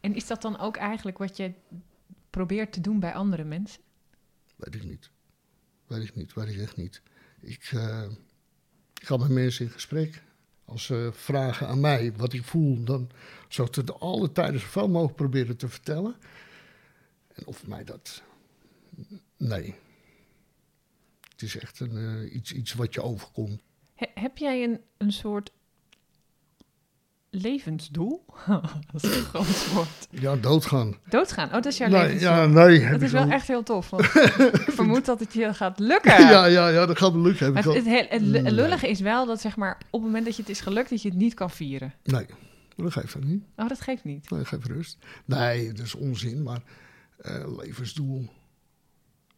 En 0.00 0.14
is 0.14 0.26
dat 0.26 0.42
dan 0.42 0.58
ook 0.58 0.76
eigenlijk 0.76 1.18
wat 1.18 1.36
je 1.36 1.52
probeert 2.30 2.72
te 2.72 2.80
doen 2.80 3.00
bij 3.00 3.14
andere 3.14 3.44
mensen? 3.44 3.80
Weet 4.56 4.74
ik 4.74 4.84
niet. 4.84 5.10
Weet 5.86 6.02
ik 6.02 6.14
niet, 6.14 6.32
weet 6.34 6.48
ik 6.48 6.58
echt 6.60 6.76
niet. 6.76 7.02
Ik, 7.40 7.68
eh, 7.72 8.04
ik 9.00 9.06
ga 9.06 9.16
met 9.16 9.28
mensen 9.28 9.64
in 9.64 9.70
gesprek. 9.70 10.22
Als 10.68 10.84
ze 10.84 11.10
vragen 11.12 11.68
aan 11.68 11.80
mij 11.80 12.12
wat 12.16 12.32
ik 12.32 12.44
voel, 12.44 12.84
dan 12.84 13.10
zou 13.48 13.68
ik 13.68 13.74
het 13.74 14.00
alle 14.00 14.32
tijden 14.32 14.60
zoveel 14.60 14.88
mogelijk 14.88 15.16
proberen 15.16 15.56
te 15.56 15.68
vertellen. 15.68 16.16
En 17.34 17.46
of 17.46 17.66
mij 17.66 17.84
dat. 17.84 18.22
Nee. 19.36 19.74
Het 21.30 21.42
is 21.42 21.58
echt 21.58 21.80
een, 21.80 21.96
eh, 21.96 22.34
iets, 22.34 22.52
iets 22.52 22.72
wat 22.74 22.94
je 22.94 23.02
overkomt. 23.02 23.60
He- 23.94 24.10
heb 24.14 24.38
jij 24.38 24.62
een, 24.64 24.80
een 24.96 25.12
soort 25.12 25.50
levensdoel? 27.30 28.24
dat 28.92 29.04
is 29.04 29.16
een 29.16 29.22
groot 29.22 29.66
woord. 29.74 30.08
Ja, 30.10 30.36
doodgaan. 30.36 30.96
Doodgaan. 31.08 31.46
Oh, 31.46 31.52
dat 31.52 31.66
is 31.66 31.76
jouw 31.76 31.88
Nee, 31.88 32.02
levensdoel. 32.02 32.30
ja, 32.30 32.46
nee. 32.46 32.90
dat 32.90 33.02
is 33.02 33.12
wel 33.12 33.28
echt 33.30 33.46
heel 33.48 33.62
tof. 33.62 33.90
Want 33.90 34.04
ik 34.56 34.64
vermoed 34.68 35.04
dat 35.04 35.20
het 35.20 35.32
je 35.32 35.54
gaat 35.54 35.78
lukken. 35.78 36.20
Ja, 36.20 36.44
ja, 36.46 36.68
ja, 36.68 36.86
dat 36.86 36.98
gaat 36.98 37.14
me 37.14 37.20
lukken. 37.20 37.44
Heb 37.44 37.54
Maar 37.54 37.76
ik 37.76 37.84
het, 37.84 37.86
het, 37.94 38.10
het 38.10 38.22
Nee. 38.22 38.52
lullige 38.52 38.88
is 38.88 39.00
wel 39.00 39.26
dat 39.26 39.40
zeg 39.40 39.56
maar 39.56 39.76
op 39.90 40.00
het 40.00 40.02
moment 40.02 40.24
dat 40.24 40.36
je 40.36 40.42
het 40.42 40.50
is 40.50 40.60
gelukt, 40.60 40.90
dat 40.90 41.02
je 41.02 41.08
het 41.08 41.18
niet 41.18 41.34
kan 41.34 41.50
vieren. 41.50 41.94
Nee, 42.04 42.26
dat 42.76 42.92
geeft 42.92 43.12
dat 43.12 43.24
niet. 43.24 43.42
Oh, 43.56 43.68
dat 43.68 43.80
geeft 43.80 44.04
niet. 44.04 44.30
Nee, 44.30 44.44
geef 44.44 44.66
rust. 44.66 44.98
Nee, 45.24 45.72
dat 45.72 45.86
is 45.86 45.94
onzin, 45.94 46.42
maar 46.42 46.62
eh, 47.18 47.56
levensdoel. 47.56 48.28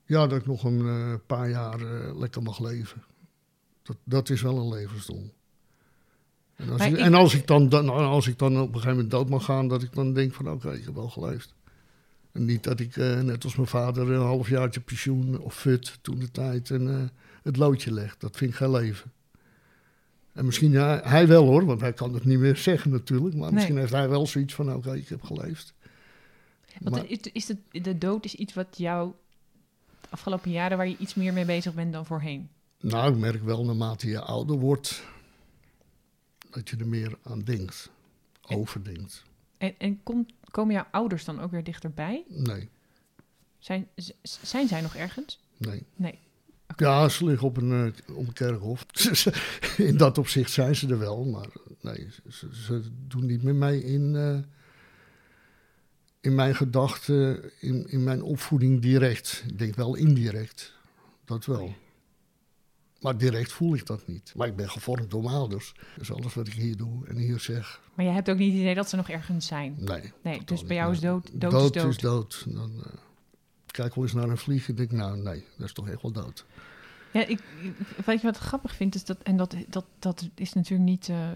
Ja, 0.05 0.27
dat 0.27 0.39
ik 0.41 0.47
nog 0.47 0.65
een 0.65 0.87
eh, 0.87 1.15
paar 1.27 1.51
jaar 1.51 1.81
eh, 1.81 2.19
lekker 2.19 2.43
mag 2.43 2.59
leven. 2.61 3.03
Dat, 3.83 3.97
dat 4.05 4.31
is 4.31 4.43
wel 4.43 4.57
een 4.59 4.69
levensdoel. 4.69 5.33
En 6.61 6.71
als, 6.71 6.81
ik, 6.83 6.91
ik- 6.93 6.99
en 6.99 7.15
als 7.15 7.35
ik, 7.35 7.47
dan, 7.47 7.69
dan, 7.69 7.89
als 7.89 8.27
ik 8.27 8.39
dan 8.39 8.53
op 8.53 8.67
een 8.67 8.73
gegeven 8.75 8.91
moment 8.93 9.11
dood 9.11 9.29
mag 9.29 9.45
gaan, 9.45 9.69
dat 9.69 9.83
ik 9.83 9.93
dan 9.93 10.13
denk 10.13 10.33
van 10.35 10.51
oké, 10.51 10.73
ik 10.73 10.85
heb 10.85 10.95
wel 10.95 11.09
geleefd. 11.09 11.55
En 12.33 12.45
niet 12.45 12.63
dat 12.65 12.81
ik, 12.81 12.97
eh, 12.97 13.21
net 13.21 13.45
als 13.45 13.57
mijn 13.57 13.69
vader, 13.69 14.11
een 14.11 14.21
halfjaartje 14.21 14.81
pensioen 14.81 15.39
of 15.41 15.55
fut 15.55 15.99
toen 16.03 16.19
de 16.19 16.31
tijd 16.31 16.71
en 16.71 16.89
eh, 16.89 17.03
het 17.43 17.57
loodje 17.57 17.93
leg. 17.93 18.17
Dat 18.19 18.37
vind 18.37 18.51
ik 18.51 18.57
geen 18.57 18.71
leven. 18.71 19.13
En 20.33 20.45
misschien 20.45 20.71
ja, 20.71 21.01
hij 21.05 21.27
wel 21.27 21.45
hoor, 21.47 21.65
want 21.65 21.81
hij 21.81 21.93
kan 21.93 22.15
het 22.15 22.25
niet 22.25 22.39
meer 22.39 22.57
zeggen 22.69 22.91
natuurlijk. 22.91 23.35
Maar 23.35 23.45
Nee. 23.45 23.53
misschien 23.55 23.77
heeft 23.79 23.93
hij 23.93 24.09
wel 24.09 24.27
zoiets 24.27 24.55
van 24.55 24.75
oké, 24.75 24.95
ik 24.95 25.09
heb 25.09 25.23
geleefd. 25.23 25.75
Want 26.81 26.97
Maar- 26.97 27.07
is, 27.11 27.19
is 27.33 27.49
het, 27.49 27.59
de 27.85 27.99
dood 27.99 28.25
is 28.25 28.35
iets 28.35 28.55
wat 28.55 28.67
jou 28.77 29.13
de 30.01 30.07
afgelopen 30.11 30.51
jaren 30.51 30.77
waar 30.77 30.89
je 30.89 30.97
iets 30.99 31.15
meer 31.15 31.33
mee 31.33 31.45
bezig 31.45 31.75
bent 31.75 31.93
dan 31.93 32.07
voorheen. 32.07 32.49
Nou, 32.81 33.13
ik 33.13 33.19
merk 33.19 33.43
wel 33.45 33.65
naarmate 33.65 34.09
je 34.09 34.21
ouder 34.21 34.57
wordt, 34.59 35.03
dat 36.51 36.69
je 36.69 36.77
er 36.77 36.89
meer 36.89 37.19
aan 37.23 37.41
denkt. 37.41 37.91
Overdenkt. 38.49 39.25
En, 39.59 39.75
en 39.79 40.03
kom, 40.03 40.27
komen 40.51 40.75
jouw 40.75 40.87
ouders 40.91 41.25
dan 41.25 41.41
ook 41.41 41.51
weer 41.51 41.65
dichterbij? 41.65 42.25
Nee, 42.29 42.69
Zijn, 43.59 43.89
zijn 44.23 44.69
zij 44.69 44.81
nog 44.81 44.95
ergens? 44.95 45.41
nee. 45.57 45.83
Nee. 45.97 46.19
Ja, 46.77 47.09
ze 47.09 47.25
liggen 47.25 47.47
op 47.47 47.57
een, 47.57 47.93
eh, 48.07 48.17
op 48.17 48.27
een 48.27 48.33
kerkhof. 48.33 48.87
in 49.77 49.97
dat 49.97 50.19
opzicht 50.19 50.51
zijn 50.51 50.77
ze 50.77 50.89
er 50.89 50.99
wel, 50.99 51.25
maar 51.25 51.49
nee, 51.81 52.09
ze, 52.29 52.49
ze 52.53 52.83
doen 53.09 53.27
niet 53.27 53.43
meer 53.43 53.55
mee 53.55 53.85
in, 53.85 54.17
eh, 54.17 54.39
in 56.21 56.35
mijn 56.35 56.55
gedachten, 56.55 57.51
in, 57.61 57.87
in 57.89 58.05
mijn 58.05 58.23
opvoeding 58.23 58.81
direct. 58.81 59.45
Ik 59.49 59.59
denk 59.59 59.75
wel 59.75 59.95
indirect, 59.95 60.73
dat 61.25 61.45
wel. 61.45 61.75
Maar 63.01 63.19
direct 63.19 63.53
voel 63.53 63.75
ik 63.75 63.87
dat 63.87 64.07
niet. 64.07 64.33
Maar 64.37 64.47
ik 64.47 64.57
ben 64.57 64.71
gevormd 64.71 65.11
door 65.11 65.23
mijn 65.23 65.35
ouders. 65.35 65.75
Dus 65.99 66.13
alles 66.13 66.35
wat 66.35 66.47
ik 66.47 66.53
hier 66.53 66.77
doe 66.77 67.07
en 67.07 67.17
hier 67.17 67.41
zeg, 67.41 67.81
Maar 67.95 68.05
jij 68.05 68.15
hebt 68.15 68.31
ook 68.31 68.39
niet 68.39 68.53
het 68.53 68.61
idee 68.61 68.75
dat 68.75 68.89
ze 68.89 68.97
nog 68.97 69.09
ergens 69.09 69.47
zijn. 69.47 69.77
nee. 69.79 70.13
Nee, 70.23 70.45
dus 70.45 70.65
bij 70.65 70.77
jou 70.77 70.93
is 70.93 71.01
dood, 71.01 71.31
dood, 71.41 71.51
dood 71.51 71.77
is 71.77 71.83
dood. 71.83 71.91
is 71.91 71.97
dood. 71.97 72.45
Dan 72.49 72.71
eh, 72.85 72.93
kijk 73.67 73.95
wel 73.95 74.05
eens 74.05 74.13
naar 74.13 74.29
een 74.29 74.39
vlieg 74.39 74.69
en 74.69 74.75
denk 74.75 74.91
nou, 74.91 75.17
nee, 75.19 75.45
dat 75.57 75.67
is 75.67 75.73
toch 75.73 75.89
echt 75.89 76.03
wel 76.03 76.13
dood. 76.13 76.45
Ja, 77.13 77.21
ik, 77.27 77.41
ik- 77.63 78.05
wat 78.23 78.37
ik 78.37 78.37
grappig 78.37 78.75
vind 78.75 78.95
is 78.95 79.05
dat, 79.05 79.19
en 79.23 79.37
dat, 79.37 79.55
dat, 79.69 79.85
dat 79.99 80.29
is 80.35 80.53
natuurlijk 80.53 80.91
niet, 80.91 81.09
eh, 81.09 81.29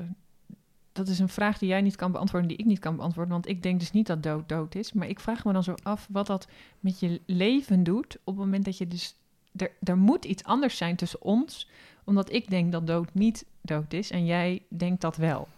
dat 0.92 1.08
is 1.08 1.18
een 1.18 1.28
vraag 1.28 1.58
die 1.58 1.68
jij 1.68 1.80
niet 1.82 1.96
kan 1.96 2.12
beantwoorden, 2.12 2.48
die 2.48 2.58
ik 2.58 2.64
niet 2.64 2.78
kan 2.78 2.96
beantwoorden, 2.96 3.32
want 3.32 3.48
ik 3.48 3.62
denk 3.62 3.80
dus 3.80 3.90
niet 3.92 4.06
dat 4.06 4.22
dood 4.22 4.48
dood 4.48 4.74
is. 4.74 4.92
Maar 4.92 5.08
ik 5.08 5.20
vraag 5.20 5.44
me 5.44 5.52
dan 5.52 5.62
zo 5.64 5.74
af 5.82 6.06
wat 6.10 6.26
dat 6.26 6.48
met 6.80 7.00
je 7.00 7.20
leven 7.26 7.82
doet 7.84 8.16
op 8.24 8.36
het 8.36 8.44
moment 8.44 8.64
dat 8.64 8.78
je 8.78 8.88
dus, 8.88 9.16
er, 9.56 9.70
er 9.82 9.96
moet 9.96 10.24
iets 10.24 10.44
anders 10.44 10.76
zijn 10.76 10.96
tussen 10.96 11.22
ons, 11.22 11.68
omdat 12.04 12.32
ik 12.32 12.50
denk 12.50 12.72
dat 12.72 12.86
dood 12.86 13.08
niet 13.14 13.44
dood 13.60 13.92
is 13.92 14.10
en 14.10 14.24
jij 14.26 14.62
denkt 14.68 15.00
dat 15.00 15.16
wel. 15.16 15.48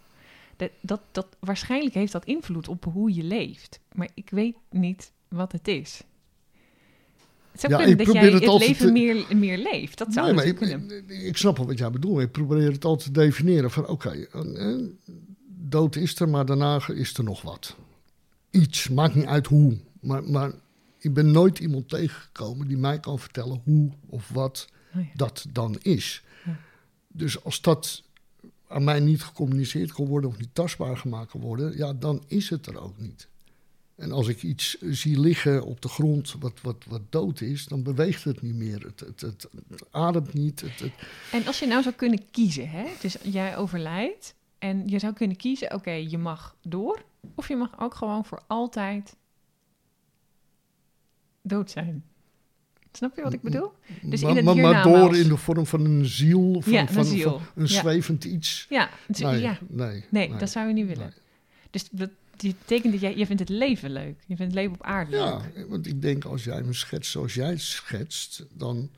Dat, 0.55 0.69
dat, 0.81 1.01
dat, 1.11 1.27
waarschijnlijk 1.39 1.93
heeft 1.95 2.11
dat 2.11 2.25
invloed 2.25 2.67
op 2.67 2.83
hoe 2.83 3.13
je 3.13 3.23
leeft, 3.23 3.79
maar 3.93 4.09
ik 4.13 4.29
weet 4.29 4.55
niet 4.69 5.11
wat 5.27 5.51
het 5.51 5.67
is. 5.67 6.01
Het 7.51 7.59
zou 7.59 7.73
Ja, 7.73 7.77
kunnen 7.77 7.99
ik 7.99 8.05
dat 8.05 8.15
jij 8.15 8.31
het, 8.31 8.43
het 8.43 8.59
leven 8.59 8.85
te- 8.85 8.91
meer, 8.91 9.25
meer 9.37 9.57
leeft. 9.57 9.97
Dat 9.97 10.13
zou 10.13 10.25
Nee, 10.25 10.35
maar 10.35 10.45
natuurlijk 10.45 10.81
ik, 10.81 10.87
kunnen. 11.07 11.25
ik, 11.27 11.37
snap 11.37 11.57
wel 11.57 11.65
wat 11.65 11.77
jij 11.77 11.89
bedoelt. 11.91 12.19
Ik 12.19 12.31
probeer 12.31 12.71
het 12.71 12.85
altijd 12.85 13.13
te 13.13 13.19
definiëren 13.19 13.71
van 13.71 13.87
oké, 13.87 14.27
dood 15.47 15.95
is 15.95 16.19
er, 16.19 16.29
maar 16.29 16.45
daarna 16.45 16.79
is 16.87 17.17
er 17.17 17.23
nog 17.23 17.41
wat. 17.41 17.75
Iets, 18.49 18.89
maakt 18.89 19.15
niet 19.15 19.25
uit 19.25 19.47
hoe. 19.47 19.77
Maar, 20.01 20.23
maar 20.23 20.51
ik 20.97 21.13
ben 21.13 21.31
nooit 21.31 21.59
iemand 21.59 21.89
tegengekomen 21.89 22.67
die 22.67 22.77
mij 22.77 22.99
kan 22.99 23.19
vertellen 23.19 23.61
hoe 23.63 23.91
of 24.09 24.29
wat 24.29 24.67
Oh 24.95 25.03
ja. 25.03 25.09
dat 25.13 25.45
dan 25.51 25.77
is. 25.81 26.23
Ja. 26.45 26.59
Dus 27.07 27.43
als 27.43 27.61
dat 27.61 28.03
aan 28.67 28.83
mij 28.83 28.99
niet 28.99 29.23
gecommuniceerd 29.23 29.91
kan 29.91 30.05
worden 30.05 30.29
of 30.29 30.37
niet 30.37 30.55
tastbaar 30.55 30.97
gemaakt 30.97 31.31
kan 31.31 31.41
worden, 31.41 31.77
ja, 31.77 31.93
dan 31.93 32.23
is 32.27 32.49
het 32.49 32.65
er 32.65 32.81
ook 32.81 32.97
niet. 32.97 33.27
En 33.95 34.11
als 34.11 34.27
ik 34.27 34.43
iets 34.43 34.77
zie 34.79 35.19
liggen 35.19 35.63
op 35.63 35.81
de 35.81 35.87
grond 35.87 36.35
wat, 36.39 36.61
wat, 36.61 36.85
wat 36.87 37.01
dood 37.09 37.41
is, 37.41 37.65
dan 37.65 37.83
beweegt 37.83 38.23
het 38.23 38.41
niet 38.41 38.55
meer. 38.55 38.83
Het, 38.83 38.99
het, 38.99 39.21
het, 39.21 39.47
het 39.69 39.85
ademt 39.91 40.33
niet. 40.33 40.63
En 41.31 41.45
als 41.45 41.59
je 41.59 41.67
nou 41.67 41.83
zou 41.83 41.95
kunnen 41.95 42.31
kiezen, 42.31 42.69
hè? 42.69 42.85
dus 43.01 43.17
jij 43.23 43.57
overlijdt 43.57 44.35
en 44.57 44.87
je 44.87 44.99
zou 44.99 45.13
kunnen 45.13 45.37
kiezen, 45.37 45.73
oké, 45.73 45.91
je 45.91 46.17
mag 46.17 46.55
door 46.61 47.03
of 47.35 47.47
je 47.47 47.55
mag 47.55 47.79
ook 47.79 47.93
gewoon 47.93 48.25
voor 48.25 48.41
altijd 48.47 49.15
dood 51.47 51.71
zijn. 51.71 52.03
Snap 52.91 53.15
je 53.15 53.21
wat 53.21 53.33
ik 53.33 53.41
bedoel? 53.41 53.71
Dus 54.01 54.21
in 54.21 54.27
maar, 54.27 54.35
het 54.35 54.55
maar, 54.55 54.83
door 54.83 55.15
in 55.15 55.27
de 55.27 55.37
vorm 55.37 55.65
van 55.65 55.85
een 55.85 56.05
ziel, 56.05 56.61
van, 56.61 56.73
Ja, 56.73 56.81
een 56.81 56.87
van, 56.87 57.05
ziel. 57.05 57.39
van 57.39 57.41
een 57.55 57.67
Ja. 57.67 57.79
zwevend 57.79 58.23
iets. 58.23 58.65
Ja, 58.69 58.89
dus- 59.07 59.19
Nee, 59.19 59.41
ja. 59.41 59.59
nee, 59.67 60.03
Nee, 60.09 60.35
dat 60.37 60.49
zou 60.49 60.67
je 60.67 60.73
niet 60.73 60.87
willen. 60.87 61.13
Dus 61.69 61.89
dat 61.91 62.09
die 62.37 62.55
betekent 62.59 62.91
dat 62.91 63.01
jij, 63.01 63.17
je 63.17 63.25
vindt 63.25 63.41
het 63.41 63.49
leven 63.49 63.91
leuk. 63.91 64.15
Je 64.25 64.35
vindt 64.35 64.41
het 64.41 64.53
leven 64.53 64.73
op 64.73 64.83
aarde 64.83 65.15
Ja, 65.15 65.41
leuk. 65.55 65.69
want 65.69 65.87
ik 65.87 66.01
denk 66.01 66.25
als 66.25 66.43
jij 66.43 66.63
me 66.63 66.73
schetst 66.73 67.11
zoals 67.11 67.33
jij 67.33 67.57
schetst, 67.57 68.45
dan 68.53 68.89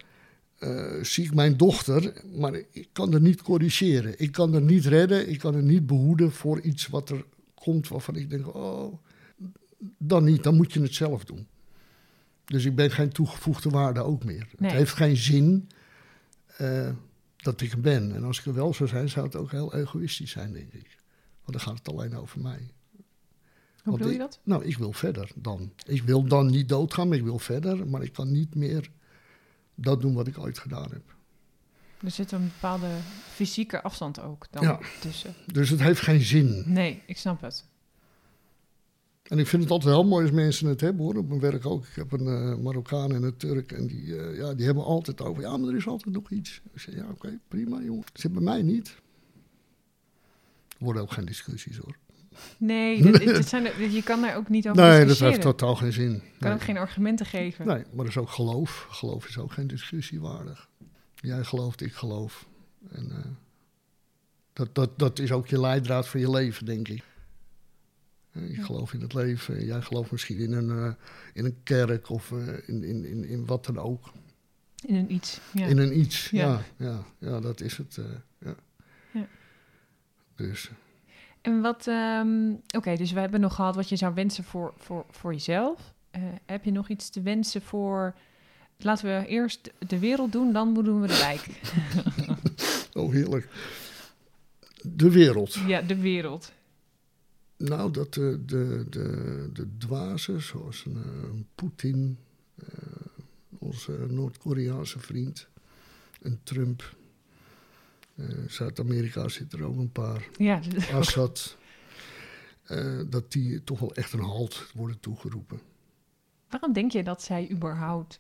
eh, 0.60 1.04
zie 1.04 1.24
ik 1.24 1.34
mijn 1.34 1.58
dochter, 1.58 2.14
maar 2.36 2.62
ik 2.72 2.88
kan 2.92 3.14
er 3.14 3.22
niet 3.22 3.42
corrigeren. 3.42 4.14
Ik 4.20 4.32
kan 4.32 4.54
er 4.54 4.62
niet 4.62 4.86
redden, 4.86 5.30
ik 5.30 5.40
kan 5.40 5.56
er 5.56 5.64
niet 5.64 5.88
behoeden 5.88 6.32
voor 6.32 6.62
iets 6.62 6.88
wat 6.88 7.10
er 7.10 7.26
komt 7.54 7.88
waarvan 7.88 8.16
ik 8.16 8.30
denk, 8.30 8.56
oh, 8.56 8.94
dan 9.98 10.24
niet, 10.24 10.44
dan 10.44 10.56
moet 10.56 10.74
je 10.74 10.82
het 10.82 10.96
zelf 10.96 11.26
doen. 11.26 11.48
Dus 12.50 12.66
ik 12.66 12.76
ben 12.76 12.92
geen 12.92 13.10
toegevoegde 13.10 13.70
waarde 13.70 14.02
ook 14.02 14.24
meer. 14.24 14.48
Nee. 14.58 14.70
Het 14.70 14.78
heeft 14.80 14.94
geen 14.94 15.18
zin 15.18 15.70
eh, 16.58 16.90
dat 17.38 17.62
ik 17.62 17.72
er 17.72 17.82
ben. 17.82 18.16
En 18.16 18.24
als 18.24 18.40
ik 18.40 18.46
er 18.46 18.54
wel 18.54 18.74
zou 18.74 18.90
zijn, 18.90 19.10
zou 19.10 19.26
het 19.26 19.36
ook 19.36 19.52
heel 19.52 19.74
egoïstisch 19.76 20.32
zijn, 20.32 20.54
denk 20.54 20.74
ik. 20.74 20.98
Want 21.44 21.58
dan 21.58 21.60
gaat 21.60 21.78
het 21.78 21.90
alleen 21.90 22.16
over 22.16 22.40
mij. 22.42 22.58
Hoe 22.60 23.04
Want 23.84 23.98
bedoel 23.98 24.08
je 24.08 24.14
ik- 24.14 24.20
dat? 24.20 24.40
Nou, 24.44 24.66
ik 24.66 24.78
wil 24.78 24.94
verder 24.94 25.32
dan. 25.36 25.74
Ik 25.86 26.04
wil 26.04 26.24
dan 26.24 26.46
niet 26.48 26.70
doodgaan, 26.70 27.08
maar 27.08 27.18
ik 27.18 27.24
wil 27.24 27.40
verder. 27.40 27.88
Maar 27.88 28.02
ik 28.04 28.14
kan 28.14 28.32
niet 28.32 28.56
meer 28.56 28.90
dat 29.76 30.02
doen 30.02 30.14
wat 30.14 30.28
ik 30.28 30.38
ooit 30.38 30.60
gedaan 30.60 30.92
heb. 30.92 31.16
Er 32.04 32.12
zit 32.12 32.32
een 32.32 32.44
bepaalde 32.44 32.88
fysieke 33.34 33.82
afstand 33.82 34.22
ook 34.22 34.48
dan 34.52 34.64
Ja. 34.64 34.80
tussen. 35.02 35.34
Dus 35.46 35.70
het 35.70 35.80
heeft 35.80 36.02
geen 36.02 36.22
zin. 36.22 36.64
Nee, 36.66 37.02
ik 37.06 37.18
snap 37.18 37.42
het. 37.42 37.66
En 39.30 39.40
ik 39.40 39.48
vind 39.48 39.64
het 39.64 39.72
altijd 39.72 39.94
heel 39.96 40.06
mooi 40.06 40.24
als 40.26 40.34
mensen 40.34 40.68
het 40.68 40.82
hebben 40.82 41.06
hoor. 41.06 41.16
Op 41.16 41.28
mijn 41.28 41.40
werk 41.40 41.66
ook. 41.66 41.86
Ik 41.86 41.96
heb 41.96 42.12
een 42.12 42.28
eh, 42.28 42.56
Marokkaan 42.64 43.14
en 43.14 43.24
een 43.24 43.38
Turk. 43.38 43.72
En 43.72 43.88
die, 43.88 44.18
eh, 44.18 44.38
ja, 44.38 44.54
die 44.54 44.66
hebben 44.66 44.84
altijd 44.84 45.22
over. 45.22 45.42
Ja, 45.44 45.58
maar 45.58 45.70
er 45.70 45.76
is 45.76 45.88
altijd 45.88 46.16
nog 46.16 46.32
iets. 46.32 46.62
Ik 46.74 46.80
zeg, 46.80 46.96
ja, 46.96 47.06
oké, 47.10 47.40
prima 47.48 47.82
jongen. 47.82 48.04
Zit 48.14 48.34
bij 48.34 48.42
mij 48.42 48.62
niet. 48.62 48.88
Er 50.78 50.86
worden 50.86 51.02
ook 51.02 51.12
geen 51.12 51.26
discussies 51.26 51.78
hoor. 51.78 51.96
Nee, 52.58 53.02
dit, 53.02 53.18
dit 53.20 53.48
zijn, 53.48 53.92
je 53.92 54.04
kan 54.04 54.22
daar 54.22 54.36
ook 54.36 54.50
niet 54.50 54.70
over 54.70 54.82
Nee, 54.82 54.90
dat 54.90 55.00
discussiëren. 55.00 55.32
heeft 55.34 55.42
totaal 55.46 55.76
geen 55.76 55.94
zin. 55.94 56.12
Je 56.12 56.20
kan 56.20 56.48
Nee. 56.50 56.54
ook 56.54 56.62
geen 56.62 56.78
argumenten 56.78 57.26
geven. 57.26 57.68
Nee, 57.68 57.78
maar 57.78 57.98
dat 58.06 58.08
is 58.08 58.18
ook 58.18 58.30
geloof. 58.30 58.88
Geloof 58.90 59.28
is 59.28 59.38
ook 59.38 59.52
geen 59.52 59.68
discussiewaardig. 59.68 60.70
Jij 61.16 61.44
gelooft, 61.44 61.82
ik 61.82 61.94
geloof. 61.94 62.48
En 62.92 63.12
eh, 63.12 63.18
dat, 64.54 64.76
dat, 64.76 65.00
dat 65.00 65.20
is 65.20 65.32
ook 65.32 65.48
je 65.48 65.60
leidraad 65.60 66.08
voor 66.08 66.20
je 66.20 66.30
leven, 66.30 66.66
denk 66.66 66.88
ik. 66.88 67.04
Eh, 68.42 68.50
Ik 68.58 68.64
geloof 68.64 68.94
in 68.94 69.02
het 69.02 69.14
leven. 69.14 69.66
Jij 69.66 69.82
gelooft 69.82 70.12
misschien 70.12 70.38
in 70.38 70.52
een, 70.52 70.70
eh, 70.70 70.94
in 71.34 71.46
een 71.46 71.58
kerk 71.64 72.10
of 72.10 72.32
eh, 72.32 72.48
in, 72.68 72.84
in, 72.84 73.06
in, 73.06 73.26
in 73.26 73.46
wat 73.46 73.66
dan 73.66 73.78
ook. 73.78 74.12
In 74.86 74.96
een 74.96 75.14
iets. 75.14 75.40
Ja. 75.54 75.66
In 75.66 75.78
een 75.78 76.00
iets. 76.00 76.30
Ja. 76.30 76.48
Ja, 76.48 76.62
ja, 76.88 77.04
ja, 77.30 77.40
dat 77.40 77.62
is 77.62 77.78
het. 77.78 78.00
ja. 78.40 78.56
Ja. 79.12 79.28
Dus 80.36 80.70
En 81.42 81.62
wat, 81.62 81.88
ehm, 81.88 82.52
oké, 82.76 82.96
dus 82.96 83.12
we 83.12 83.20
hebben 83.20 83.40
nog 83.40 83.56
gehad 83.56 83.76
wat 83.76 83.90
je 83.90 83.96
zou 83.96 84.14
wensen 84.14 84.44
voor, 84.44 84.74
voor, 84.78 85.06
voor 85.10 85.34
jezelf. 85.34 85.94
Heb 86.46 86.64
je 86.66 86.72
nog 86.72 86.90
iets 86.90 87.10
te 87.10 87.22
wensen 87.22 87.62
voor, 87.62 88.16
laten 88.78 89.06
we 89.06 89.28
eerst 89.28 89.72
de 89.88 90.00
wereld 90.00 90.32
doen, 90.32 90.54
dan 90.54 90.74
doen 90.74 91.02
we 91.02 91.08
de 91.08 91.18
wijk. 91.18 91.46
Oh, 92.94 93.12
heerlijk. 93.12 93.48
De 94.82 95.12
wereld. 95.12 95.54
ja, 95.54 95.82
de 95.82 95.96
wereld. 96.00 96.52
Nou, 97.60 97.92
dat 97.92 98.14
de, 98.14 98.42
de, 98.46 98.86
de, 98.90 99.50
de 99.54 99.68
dwazen, 99.78 100.42
zoals 100.42 100.86
een, 100.86 100.96
eh, 100.96 101.30
Poetin, 101.56 102.18
eh, 102.56 102.66
onze 103.50 103.92
Noord-Koreaanse 104.10 105.00
vriend, 105.00 105.48
en 106.22 106.40
Trump. 106.44 106.96
eh, 108.16 108.26
Zuid-Amerika 108.48 109.28
zit 109.28 109.54
er 109.54 109.64
ook 109.64 109.78
een 109.78 109.92
paar. 109.92 110.28
Ja, 110.38 110.62
Assad. 110.94 111.58
eh, 112.64 113.00
dat 113.10 113.32
die 113.32 113.64
toch 113.64 113.80
wel 113.80 113.94
echt 113.96 114.14
een 114.14 114.20
halt 114.24 114.66
worden 114.74 115.00
toegeroepen. 115.00 115.60
waarom 116.50 116.74
denk 116.74 116.92
je 116.92 117.04
dat 117.04 117.22
zij 117.24 117.50
überhaupt, 117.52 118.20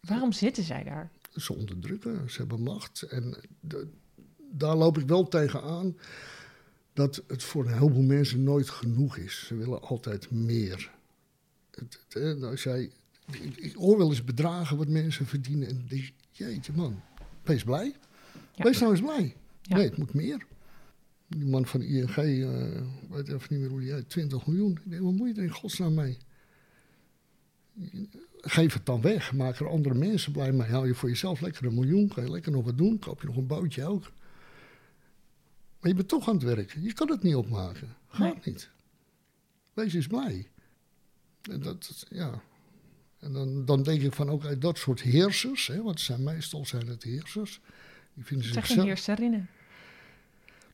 waarom 0.00 0.32
zitten 0.32 0.64
zij 0.64 0.82
daar? 0.84 1.10
Ze 1.36 1.54
onderdrukken, 1.54 2.30
ze 2.30 2.38
hebben 2.38 2.62
macht. 2.62 3.02
En 3.02 3.36
de- 3.60 3.88
daar 4.50 4.76
loop 4.76 4.98
ik 4.98 5.06
wel 5.06 5.28
tegen 5.28 5.62
aan 5.62 5.96
dat 6.98 7.22
het 7.26 7.42
voor 7.42 7.66
een 7.66 7.72
heleboel 7.72 8.02
mensen 8.02 8.42
nooit 8.42 8.68
genoeg 8.68 9.16
is. 9.16 9.46
Ze 9.46 9.56
willen 9.56 9.82
altijd 9.82 10.30
meer. 10.30 10.90
Het, 11.70 12.42
als 12.42 12.62
jij, 12.62 12.90
ik, 13.30 13.56
ik 13.56 13.74
hoor 13.74 13.98
wel 13.98 14.08
eens 14.08 14.24
bedragen 14.24 14.76
wat 14.76 14.88
mensen 14.88 15.26
verdienen 15.26 15.68
en 15.68 15.84
denk 15.88 16.10
jeetje 16.30 16.72
man, 16.72 17.00
wees 17.42 17.64
blij. 17.64 17.94
Ja. 18.54 18.64
Wees 18.64 18.78
nou 18.78 18.92
eens 18.92 19.00
blij. 19.00 19.36
Ja. 19.62 19.76
Nee, 19.76 19.84
het 19.84 19.96
moet 19.96 20.14
meer. 20.14 20.46
Die 21.26 21.46
man 21.46 21.66
van 21.66 21.82
ING, 21.82 22.16
eh 22.16 22.82
weet 23.10 23.28
even 23.28 23.46
niet 23.48 23.60
meer 23.60 23.68
hoe 23.68 23.80
die 23.80 23.92
heet, 23.92 24.08
20 24.08 24.46
miljoen. 24.46 24.70
Ik 24.84 24.90
denk, 24.90 25.02
wat 25.02 25.12
moet 25.12 25.28
je 25.28 25.34
er 25.34 25.42
in 25.42 25.50
godsnaam 25.50 25.94
mee? 25.94 26.16
Geef 28.40 28.74
het 28.74 28.86
dan 28.86 29.00
weg. 29.00 29.32
Maak 29.32 29.58
er 29.58 29.68
andere 29.68 29.94
mensen 29.94 30.32
blij 30.32 30.52
mee. 30.52 30.68
Hou 30.68 30.86
je 30.86 30.94
voor 30.94 31.08
jezelf 31.08 31.40
lekker 31.40 31.66
een 31.66 31.74
miljoen. 31.74 32.12
Ga 32.12 32.22
je 32.22 32.30
lekker 32.30 32.52
nog 32.52 32.64
wat 32.64 32.78
doen. 32.78 32.98
Koop 32.98 33.20
je 33.20 33.26
nog 33.26 33.36
een 33.36 33.46
bootje 33.46 33.84
ook. 33.84 34.12
Maar 35.80 35.90
je 35.90 35.94
bent 35.94 36.08
toch 36.08 36.28
aan 36.28 36.34
het 36.34 36.42
werken. 36.42 36.82
Je 36.82 36.92
kan 36.92 37.10
het 37.10 37.22
niet 37.22 37.34
opmaken. 37.34 37.96
Gaat 38.08 38.34
Nee. 38.34 38.40
niet. 38.44 38.70
Wees 39.72 39.94
eens 39.94 40.06
blij. 40.06 40.50
En 41.42 41.60
dat, 41.60 42.06
ja. 42.10 42.42
En 43.18 43.32
dan, 43.32 43.64
dan 43.64 43.82
denk 43.82 44.02
ik 44.02 44.12
van, 44.12 44.30
oké, 44.30 44.58
dat 44.58 44.78
soort 44.78 45.00
heersers, 45.02 45.66
hè, 45.66 45.82
want 45.82 46.00
zijn 46.00 46.22
meestal 46.22 46.66
zijn 46.66 46.86
het 46.86 47.02
heersers. 47.02 47.60
Die 48.14 48.24
vinden 48.24 48.46
Het 48.46 48.54
zijn 48.54 48.66
geen 48.78 48.86
heerserinnen. 48.86 49.48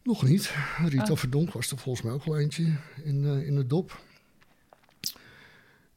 Nog 0.02 0.22
niet. 0.22 0.54
Rita 0.84 1.10
Oh. 1.12 1.16
Verdonk 1.18 1.52
was 1.52 1.70
er 1.70 1.78
volgens 1.78 2.04
mij 2.04 2.14
ook 2.14 2.24
wel 2.24 2.38
eentje 2.38 2.76
in, 3.04 3.24
eh, 3.24 3.46
in 3.46 3.56
het 3.56 3.68
dop. 3.70 4.00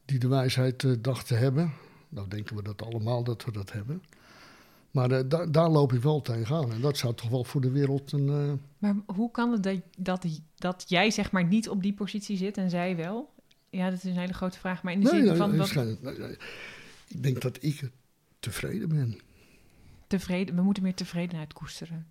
Die 0.04 0.18
de 0.18 0.28
wijsheid 0.28 0.84
eh, 0.84 0.92
dacht 1.00 1.26
te 1.26 1.34
hebben. 1.34 1.72
Nou 2.08 2.28
denken 2.28 2.56
we 2.56 2.62
dat 2.62 2.82
allemaal 2.82 3.24
dat 3.24 3.44
we 3.44 3.52
dat 3.52 3.72
hebben. 3.72 4.02
Maar 4.90 5.10
eh, 5.10 5.24
da- 5.28 5.46
daar 5.46 5.68
loop 5.70 5.92
ik 5.92 6.02
wel 6.02 6.20
tegenaan. 6.20 6.72
En 6.72 6.80
dat 6.80 6.96
zou 6.96 7.14
toch 7.14 7.28
wel 7.28 7.44
voor 7.44 7.60
de 7.60 7.70
wereld 7.70 8.12
een... 8.12 8.28
eh, 8.28 8.52
Maar 8.78 8.96
hoe 9.06 9.30
kan 9.30 9.52
het 9.52 9.62
dat, 9.62 9.80
dat, 9.98 10.26
dat 10.56 10.84
jij 10.88 11.10
zeg 11.10 11.30
maar 11.30 11.44
niet 11.44 11.68
op 11.68 11.82
die 11.82 11.94
positie 11.94 12.36
zit 12.36 12.56
en 12.56 12.70
zij 12.70 12.96
wel? 12.96 13.34
Ja, 13.70 13.90
dat 13.90 13.98
is 13.98 14.04
een 14.04 14.18
hele 14.18 14.32
grote 14.32 14.58
vraag. 14.58 14.82
Maar 14.82 14.92
in 14.92 15.00
de 15.00 15.04
nee, 15.10 15.14
zin 15.20 15.28
nee, 15.28 15.36
van 15.36 15.56
wat 15.56 15.74
nee, 15.74 16.36
ik 17.08 17.22
denk 17.22 17.40
dat 17.42 17.62
ik 17.62 17.90
tevreden 18.40 18.88
ben. 18.88 19.18
tevreden, 20.06 20.54
we 20.54 20.62
moeten 20.62 20.82
meer 20.82 20.94
tevredenheid 20.94 21.52
koesteren. 21.52 22.06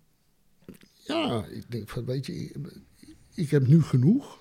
Ja, 0.94 1.44
ik 1.44 1.70
denk 1.70 1.88
van, 1.88 2.04
weet 2.04 2.26
je, 2.26 2.32
ik, 2.34 2.56
ik 3.34 3.50
heb 3.50 3.66
nu 3.66 3.82
genoeg. 3.82 4.38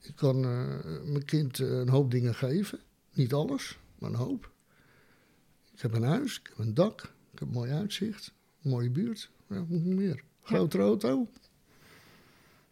Ik 0.00 0.16
kan 0.16 0.44
eh, 0.44 0.76
mijn 1.04 1.24
kind 1.24 1.58
een 1.58 1.88
hoop 1.88 2.10
dingen 2.10 2.34
geven. 2.34 2.80
Niet 3.12 3.32
alles, 3.32 3.78
maar 3.98 4.10
een 4.10 4.16
hoop. 4.16 4.50
Ik 5.74 5.80
heb 5.80 5.94
een 5.94 6.02
huis, 6.02 6.38
ik 6.40 6.46
heb 6.48 6.58
een 6.66 6.74
dak, 6.74 7.12
ik 7.32 7.38
heb 7.38 7.48
een 7.48 7.54
mooi 7.54 7.70
uitzicht, 7.70 8.32
een 8.62 8.70
mooie 8.70 8.90
buurt. 8.90 9.30
Ja, 9.48 9.64
moet 9.68 9.80
ik 9.80 9.94
meer? 9.94 10.24
Grotere 10.42 10.82
auto. 10.82 11.28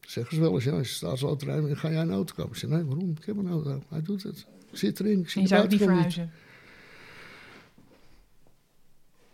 Zeggen 0.01 0.35
ze 0.35 0.41
wel 0.41 0.55
eens, 0.55 0.65
ja, 0.65 0.73
als 0.73 0.89
je 0.89 0.95
staatsloterij 0.95 1.63
bent, 1.63 1.79
ga 1.79 1.91
jij 1.91 2.03
een 2.03 2.13
auto 2.13 2.35
kopen? 2.35 2.53
Ik 2.53 2.59
zeg, 2.59 2.71
nee, 2.71 2.85
waarom? 2.85 3.11
Ik 3.11 3.25
heb 3.25 3.37
een 3.37 3.49
auto. 3.49 3.83
Hij 3.89 4.03
doet 4.03 4.23
het. 4.23 4.47
Ik 4.71 4.79
zit 4.79 5.01
erin, 5.01 5.21
ik 5.21 5.29
zie 5.29 5.37
En 5.37 5.49
je 5.49 5.55
zou 5.55 5.65
ook 5.65 5.71
niet 5.71 5.81
verhuizen. 5.81 6.31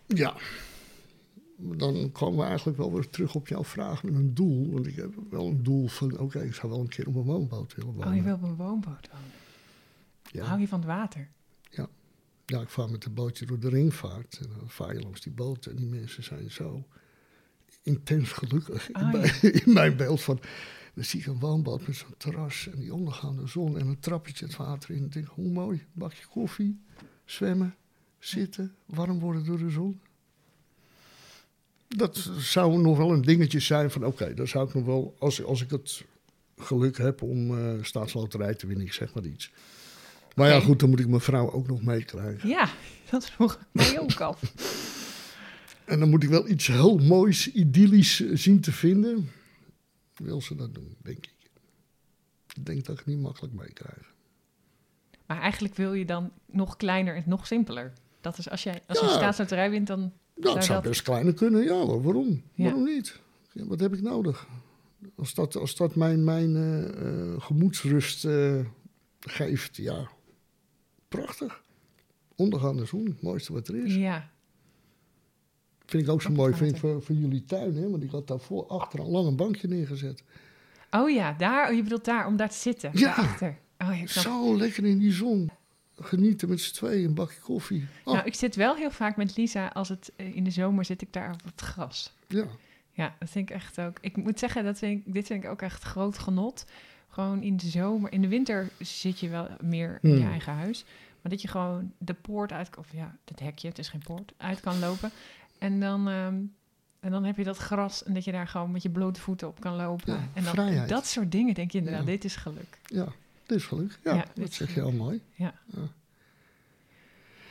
Ja. 0.06 0.36
Dan 1.56 2.12
komen 2.12 2.38
we 2.38 2.44
eigenlijk 2.44 2.78
wel 2.78 2.92
weer 2.92 3.08
terug 3.08 3.34
op 3.34 3.48
jouw 3.48 3.64
vraag 3.64 4.02
met 4.02 4.14
een 4.14 4.34
doel. 4.34 4.70
Want 4.72 4.86
ik 4.86 4.96
heb 4.96 5.14
wel 5.30 5.46
een 5.46 5.62
doel 5.62 5.86
van, 5.88 6.18
oké, 6.18 6.40
ik 6.42 6.54
zou 6.54 6.72
wel 6.72 6.80
een 6.80 6.88
keer 6.88 7.06
op 7.06 7.14
een 7.14 7.22
woonboot 7.22 7.74
willen 7.74 7.92
wonen. 7.92 8.08
Oh, 8.08 8.14
je 8.14 8.22
wil 8.22 8.34
op 8.34 8.42
een 8.42 8.56
woonboot 8.56 9.08
wonen. 9.12 9.30
ja. 10.22 10.44
Hou 10.44 10.60
je 10.60 10.68
van 10.68 10.78
het 10.78 10.88
water? 10.88 11.28
ja, 11.70 11.88
ik 12.46 12.68
vaar 12.68 12.90
met 12.90 13.04
een 13.04 13.14
bootje 13.14 13.46
door 13.46 13.58
de 13.58 13.68
ringvaart. 13.68 14.38
En 14.42 14.48
dan 14.58 14.70
vaar 14.70 14.94
je 14.94 15.00
langs 15.00 15.20
die 15.20 15.32
boot 15.32 15.66
en 15.66 15.76
die 15.76 15.86
mensen 15.86 16.22
zijn 16.22 16.50
zo 16.50 16.86
intens 17.82 18.32
gelukkig. 18.32 18.92
Ah, 18.92 19.02
in, 19.02 19.10
mijn, 19.10 19.40
in 19.64 19.72
mijn 19.72 19.96
beeld 19.96 20.22
van, 20.22 20.40
dan 20.94 21.04
zie 21.04 21.20
ik 21.20 21.26
een 21.26 21.38
woonboot 21.38 21.86
met 21.86 21.96
zo'n 21.96 22.14
terras 22.16 22.68
en 22.72 22.78
die 22.78 22.94
ondergaande 22.94 23.46
zon 23.46 23.78
en 23.78 23.86
een 23.86 24.00
trappetje 24.00 24.46
het 24.46 24.56
water 24.56 24.90
in. 24.90 25.04
Ik 25.04 25.12
denk, 25.12 25.26
hoe 25.26 25.48
mooi, 25.48 25.78
een 25.78 25.86
bakje 25.92 26.26
koffie, 26.26 26.80
zwemmen, 27.24 27.76
zitten, 28.18 28.74
warm 28.86 29.18
worden 29.18 29.44
door 29.44 29.58
de 29.58 29.70
zon. 29.70 30.00
Dat 31.88 32.30
zou 32.38 32.78
nog 32.78 32.96
wel 32.96 33.12
een 33.12 33.22
dingetje 33.22 33.60
zijn 33.60 33.90
van, 33.90 34.06
oké, 34.06 34.34
dan 34.34 34.48
zou 34.48 34.68
ik 34.68 34.74
nog 34.74 34.84
wel, 34.84 35.16
als, 35.18 35.44
als 35.44 35.62
ik 35.62 35.70
het 35.70 36.04
geluk 36.56 36.96
heb 36.96 37.22
om 37.22 37.58
eh, 37.58 37.82
staatsloterij 37.82 38.54
te 38.54 38.66
winnen, 38.66 38.86
ik 38.86 38.92
zeg 38.92 39.14
maar 39.14 39.24
iets. 39.24 39.52
Maar 40.36 40.48
ja, 40.48 40.60
goed, 40.60 40.80
dan 40.80 40.90
moet 40.90 41.00
ik 41.00 41.08
mijn 41.08 41.20
vrouw 41.20 41.52
ook 41.52 41.66
nog 41.66 41.82
meekrijgen. 41.82 42.48
Ja, 42.48 42.68
dat 43.10 43.30
vroeg 43.30 43.52
ik 43.54 43.60
mij 43.72 44.00
ook 44.00 44.20
af. 44.20 44.40
En 45.84 45.98
dan 45.98 46.10
moet 46.10 46.22
ik 46.22 46.28
wel 46.28 46.48
iets 46.48 46.66
heel 46.66 46.96
moois, 46.98 47.52
idyllisch 47.52 48.20
eh, 48.20 48.30
zien 48.36 48.60
te 48.60 48.72
vinden. 48.72 49.30
Wil 50.16 50.40
ze 50.42 50.54
dat 50.54 50.74
doen, 50.74 50.96
denk 51.02 51.16
ik. 51.26 51.50
Ik 52.54 52.66
denk 52.66 52.84
dat 52.84 52.92
ik 52.98 53.04
het 53.04 53.14
niet 53.14 53.20
makkelijk 53.22 53.54
meekrijg. 53.54 54.14
Maar 55.26 55.40
eigenlijk 55.40 55.74
wil 55.74 55.92
je 55.92 56.04
dan 56.04 56.30
nog 56.46 56.76
kleiner 56.76 57.14
en 57.16 57.22
nog 57.26 57.46
simpeler. 57.46 57.92
Dat 58.20 58.38
is 58.38 58.50
als 58.50 58.62
jij 58.62 58.82
als 58.86 59.00
Ja. 59.00 59.06
je 59.06 59.12
staatsloterij 59.12 59.70
wint, 59.70 59.86
dan 59.86 59.98
Nou, 60.00 60.12
Zou 60.42 60.54
het 60.56 60.64
zou 60.64 60.80
dat- 60.80 60.88
best 60.90 61.02
kleiner 61.02 61.34
kunnen, 61.34 61.62
ja 61.64 61.74
hoor. 61.84 62.02
Waarom? 62.02 62.42
Ja. 62.54 62.64
Waarom 62.64 62.84
niet? 62.84 63.20
Ja, 63.52 63.64
wat 63.66 63.80
heb 63.80 63.92
ik 63.94 64.02
nodig? 64.02 64.46
Als 65.16 65.34
dat, 65.34 65.56
als 65.56 65.76
dat 65.76 65.94
mijn, 65.94 66.24
mijn 66.24 66.56
eh, 66.56 66.84
eh, 67.32 67.40
gemoedsrust 67.40 68.26
geeft, 69.20 69.76
ja, 69.76 70.08
prachtig. 71.08 71.62
Ondergaande 72.36 72.84
zon, 72.84 73.04
het 73.04 73.22
mooiste 73.22 73.52
wat 73.52 73.68
er 73.68 73.84
is. 73.84 73.94
ja. 73.94 74.30
Vind 75.86 76.02
ik 76.02 76.08
ook 76.08 76.22
zo 76.22 76.30
mooi 76.30 76.54
vind 76.54 76.78
voor, 76.78 77.02
voor 77.02 77.14
jullie 77.14 77.44
tuin, 77.44 77.74
hè? 77.76 77.90
Want 77.90 78.02
ik 78.02 78.10
had 78.10 78.26
daarvoor 78.26 78.66
achter 78.66 78.98
een 79.00 79.06
lang 79.08 79.26
een 79.26 79.36
bankje 79.36 79.68
neergezet. 79.68 80.22
Oh 80.90 81.10
ja, 81.10 81.32
daar, 81.32 81.68
oh, 81.68 81.74
je 81.76 81.82
bedoelt 81.82 82.04
daar, 82.04 82.26
om 82.26 82.36
daar 82.36 82.48
te 82.50 82.56
zitten. 82.56 82.90
Ja. 82.92 83.00
Daarachter. 83.06 83.58
Oh, 83.78 83.98
ja. 84.00 84.06
Zo 84.06 84.56
lekker 84.56 84.84
in 84.84 84.98
die 84.98 85.12
zon. 85.12 85.50
Genieten 85.98 86.48
met 86.48 86.60
z'n 86.60 86.74
tweeën, 86.74 87.04
een 87.08 87.14
bakje 87.14 87.40
koffie. 87.40 87.86
Oh, 88.04 88.14
Nou, 88.14 88.26
ik 88.26 88.34
zit 88.34 88.56
wel 88.56 88.74
heel 88.76 88.90
vaak 88.90 89.16
met 89.16 89.36
Lisa, 89.36 89.66
als 89.66 89.88
het 89.88 90.12
eh, 90.16 90.36
in 90.36 90.44
de 90.44 90.50
zomer 90.50 90.84
zit 90.84 91.02
ik 91.02 91.12
daar 91.12 91.32
op 91.32 91.44
het 91.44 91.60
gras. 91.60 92.12
ja. 92.28 92.46
Ja, 92.92 93.16
dat 93.18 93.30
vind 93.30 93.50
ik 93.50 93.56
echt 93.56 93.80
ook. 93.80 93.98
Ik 94.00 94.16
moet 94.16 94.38
zeggen, 94.38 94.64
dat 94.64 94.78
vind 94.78 95.06
ik, 95.06 95.12
dit 95.14 95.26
vind 95.26 95.44
ik 95.44 95.50
ook 95.50 95.62
echt 95.62 95.82
groot 95.82 96.18
genot. 96.18 96.64
Gewoon 97.16 97.42
in 97.42 97.56
de 97.56 97.66
zomer. 97.66 98.12
In 98.12 98.20
de 98.20 98.28
winter 98.28 98.68
zit 98.78 99.20
je 99.20 99.28
wel 99.28 99.48
meer 99.60 99.98
in 100.02 100.10
je 100.10 100.16
Hmm. 100.20 100.30
eigen 100.30 100.52
huis. 100.52 100.84
Maar 101.22 101.30
dat 101.32 101.42
je 101.42 101.48
gewoon 101.48 101.92
de 101.98 102.14
poort 102.14 102.52
uit, 102.52 102.76
of 102.76 102.92
ja, 102.92 103.16
het 103.24 103.40
hekje, 103.40 103.68
het 103.68 103.78
is 103.78 103.88
geen 103.88 104.02
poort, 104.04 104.32
uit 104.36 104.60
kan 104.60 104.78
lopen. 104.78 105.10
En 105.58 105.80
dan, 105.80 106.08
ehm, 106.08 106.34
en 107.00 107.10
dan 107.10 107.24
heb 107.24 107.36
je 107.36 107.44
dat 107.44 107.56
gras 107.56 108.04
en 108.04 108.14
dat 108.14 108.24
je 108.24 108.32
daar 108.32 108.48
gewoon 108.48 108.70
met 108.70 108.82
je 108.82 108.90
blote 108.90 109.20
voeten 109.20 109.48
op 109.48 109.60
kan 109.60 109.76
lopen. 109.76 110.12
Ja, 110.12 110.18
en 110.34 110.42
dan 110.44 110.52
vrijheid. 110.52 110.88
dat 110.88 111.06
soort 111.06 111.32
dingen 111.32 111.54
denk 111.54 111.70
je 111.70 111.78
inderdaad, 111.78 112.02
Ja. 112.04 112.10
dit 112.10 112.24
is 112.24 112.36
geluk. 112.36 112.78
Ja, 112.84 113.04
dit 113.46 113.56
is 113.58 113.66
geluk. 113.66 113.98
Ja, 114.04 114.14
Ja, 114.14 114.24
dat 114.34 114.52
zeg 114.52 114.74
je 114.74 114.82
al 114.82 114.92
mooi. 114.92 115.20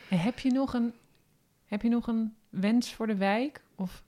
En 0.10 0.20
heb 0.20 0.40
je 0.40 0.52
nog 0.52 0.74
een, 0.74 0.94
heb 1.66 1.82
je 1.82 1.90
nog 1.90 2.08
een 2.08 2.34
wens 2.50 2.94
voor 2.94 3.08
de 3.08 3.16
wijk? 3.16 3.62
Of 3.76 4.04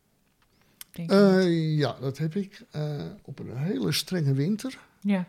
Denk. 0.91 1.11
Eh, 1.11 1.77
ja, 1.77 1.95
dat 1.99 2.17
heb 2.17 2.35
ik 2.35 2.63
eh, 2.71 3.05
op 3.21 3.39
een 3.39 3.57
hele 3.57 3.91
strenge 3.91 4.33
winter. 4.33 4.79
ja. 5.01 5.25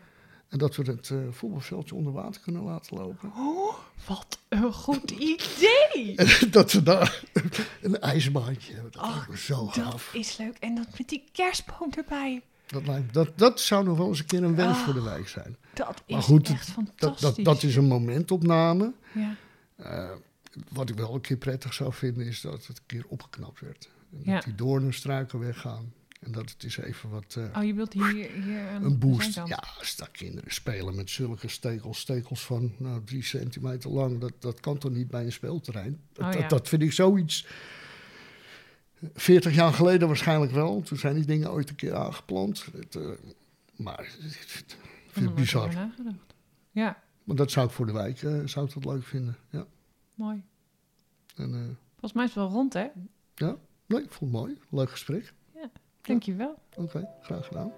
En 0.49 0.57
dat 0.57 0.75
we 0.75 0.83
het 0.83 1.09
eh, 1.09 1.17
voetbalveldje 1.31 1.95
onder 1.95 2.13
water 2.13 2.41
kunnen 2.41 2.63
laten 2.63 2.97
lopen. 2.97 3.31
Oh, 3.37 3.73
wat 4.07 4.39
een 4.49 4.73
goed 4.73 5.11
idee! 5.11 6.15
En 6.15 6.51
dat 6.51 6.71
we 6.71 6.83
daar 6.83 7.23
een 7.81 7.99
ijsbaantje 7.99 8.73
hebben. 8.73 8.91
Dat 8.91 9.01
Oh, 9.03 9.29
zo 9.35 9.65
Dat 9.65 9.73
gaaf. 9.73 10.13
is 10.13 10.37
leuk. 10.37 10.57
En 10.59 10.75
dat 10.75 10.87
met 10.97 11.09
die 11.09 11.23
kerstboom 11.31 11.89
erbij. 11.97 12.41
Dat, 12.67 12.87
lijkt, 12.87 13.13
dat, 13.13 13.37
dat 13.37 13.59
zou 13.59 13.83
nog 13.85 13.97
wel 13.97 14.07
eens 14.07 14.19
een 14.19 14.25
keer 14.25 14.43
een 14.43 14.55
wens 14.55 14.77
Oh, 14.77 14.83
voor 14.83 14.93
de 14.93 15.01
wijk 15.01 15.27
zijn. 15.27 15.57
Dat 15.73 16.01
is 16.05 16.13
Maar 16.13 16.23
goed, 16.23 16.49
echt 16.49 16.65
Dat, 16.65 16.73
fantastisch. 16.85 17.21
dat, 17.35 17.45
dat 17.45 17.63
is 17.63 17.75
een 17.75 17.87
momentopname. 17.87 18.93
Ja. 19.13 19.35
Eh, 19.75 20.09
wat 20.71 20.89
ik 20.89 20.95
wel 20.95 21.13
een 21.13 21.21
keer 21.21 21.37
prettig 21.37 21.73
zou 21.73 21.93
vinden, 21.93 22.25
is 22.25 22.41
dat 22.41 22.67
het 22.67 22.77
een 22.77 22.83
keer 22.85 23.05
opgeknapt 23.07 23.59
werd. 23.59 23.89
En 24.11 24.19
Ja. 24.23 24.33
Dat 24.35 24.43
die 24.43 24.55
doornenstruiken 24.55 25.39
weggaan. 25.39 25.93
En 26.19 26.31
dat 26.31 26.49
het 26.49 26.63
is 26.63 26.77
even 26.77 27.09
wat... 27.09 27.35
eh, 27.37 27.57
Oh, 27.57 27.63
je 27.63 27.73
wilt 27.73 27.93
hier, 27.93 28.13
hier 28.31 28.67
een 28.71 28.81
de 28.83 28.97
boost. 28.97 29.33
Ja, 29.45 29.63
als 29.77 29.95
daar 29.95 30.09
kinderen 30.11 30.51
spelen 30.53 30.95
met 30.95 31.09
zulke 31.09 31.47
stekels, 31.47 31.99
stekels 31.99 32.45
van 32.45 32.71
nou, 32.77 33.03
drie 33.03 33.23
centimeter 33.23 33.89
lang, 33.89 34.19
dat, 34.19 34.33
dat 34.39 34.59
kan 34.59 34.77
toch 34.77 34.91
niet 34.91 35.07
bij 35.07 35.23
een 35.25 35.31
speelterrein? 35.31 36.01
Dat, 36.13 36.25
Oh, 36.25 36.33
ja. 36.33 36.39
dat, 36.39 36.49
dat 36.49 36.67
vind 36.69 36.81
ik 36.81 36.91
zoiets. 36.93 37.47
40 39.13 39.53
jaar 39.55 39.73
geleden 39.73 40.07
waarschijnlijk 40.07 40.51
wel. 40.51 40.81
Toen 40.81 40.97
zijn 40.97 41.15
die 41.15 41.25
dingen 41.25 41.51
ooit 41.51 41.69
een 41.69 41.75
keer 41.75 41.95
aangeplant. 41.95 42.65
Het, 42.77 42.95
eh, 42.95 43.09
maar 43.75 44.03
ik 44.03 44.09
vind 44.47 44.71
Ik 45.13 45.23
het 45.23 45.35
bizar. 45.35 45.71
Ja, 46.71 47.03
Maar 47.23 47.35
dat 47.35 47.51
zou 47.51 47.67
ik 47.67 47.71
voor 47.73 47.85
de 47.85 47.91
wijk 47.93 48.21
eh, 48.21 48.41
zou 48.45 48.65
ik 48.65 48.73
dat 48.73 48.85
leuk 48.85 49.03
vinden. 49.03 49.37
Ja. 49.49 49.65
mooi. 50.15 50.43
En, 51.35 51.77
Volgens 51.91 52.13
mij 52.13 52.23
is 52.23 52.29
het 52.29 52.39
wel 52.39 52.49
rond, 52.49 52.73
hè? 52.73 52.87
nee, 53.85 54.03
ik 54.03 54.11
vond 54.11 54.19
het 54.19 54.41
mooi. 54.41 54.57
Leuk 54.69 54.89
gesprek. 54.89 55.33
Dankjewel. 56.01 56.55
Oké, 56.77 57.09
graag 57.21 57.45
gedaan. 57.47 57.73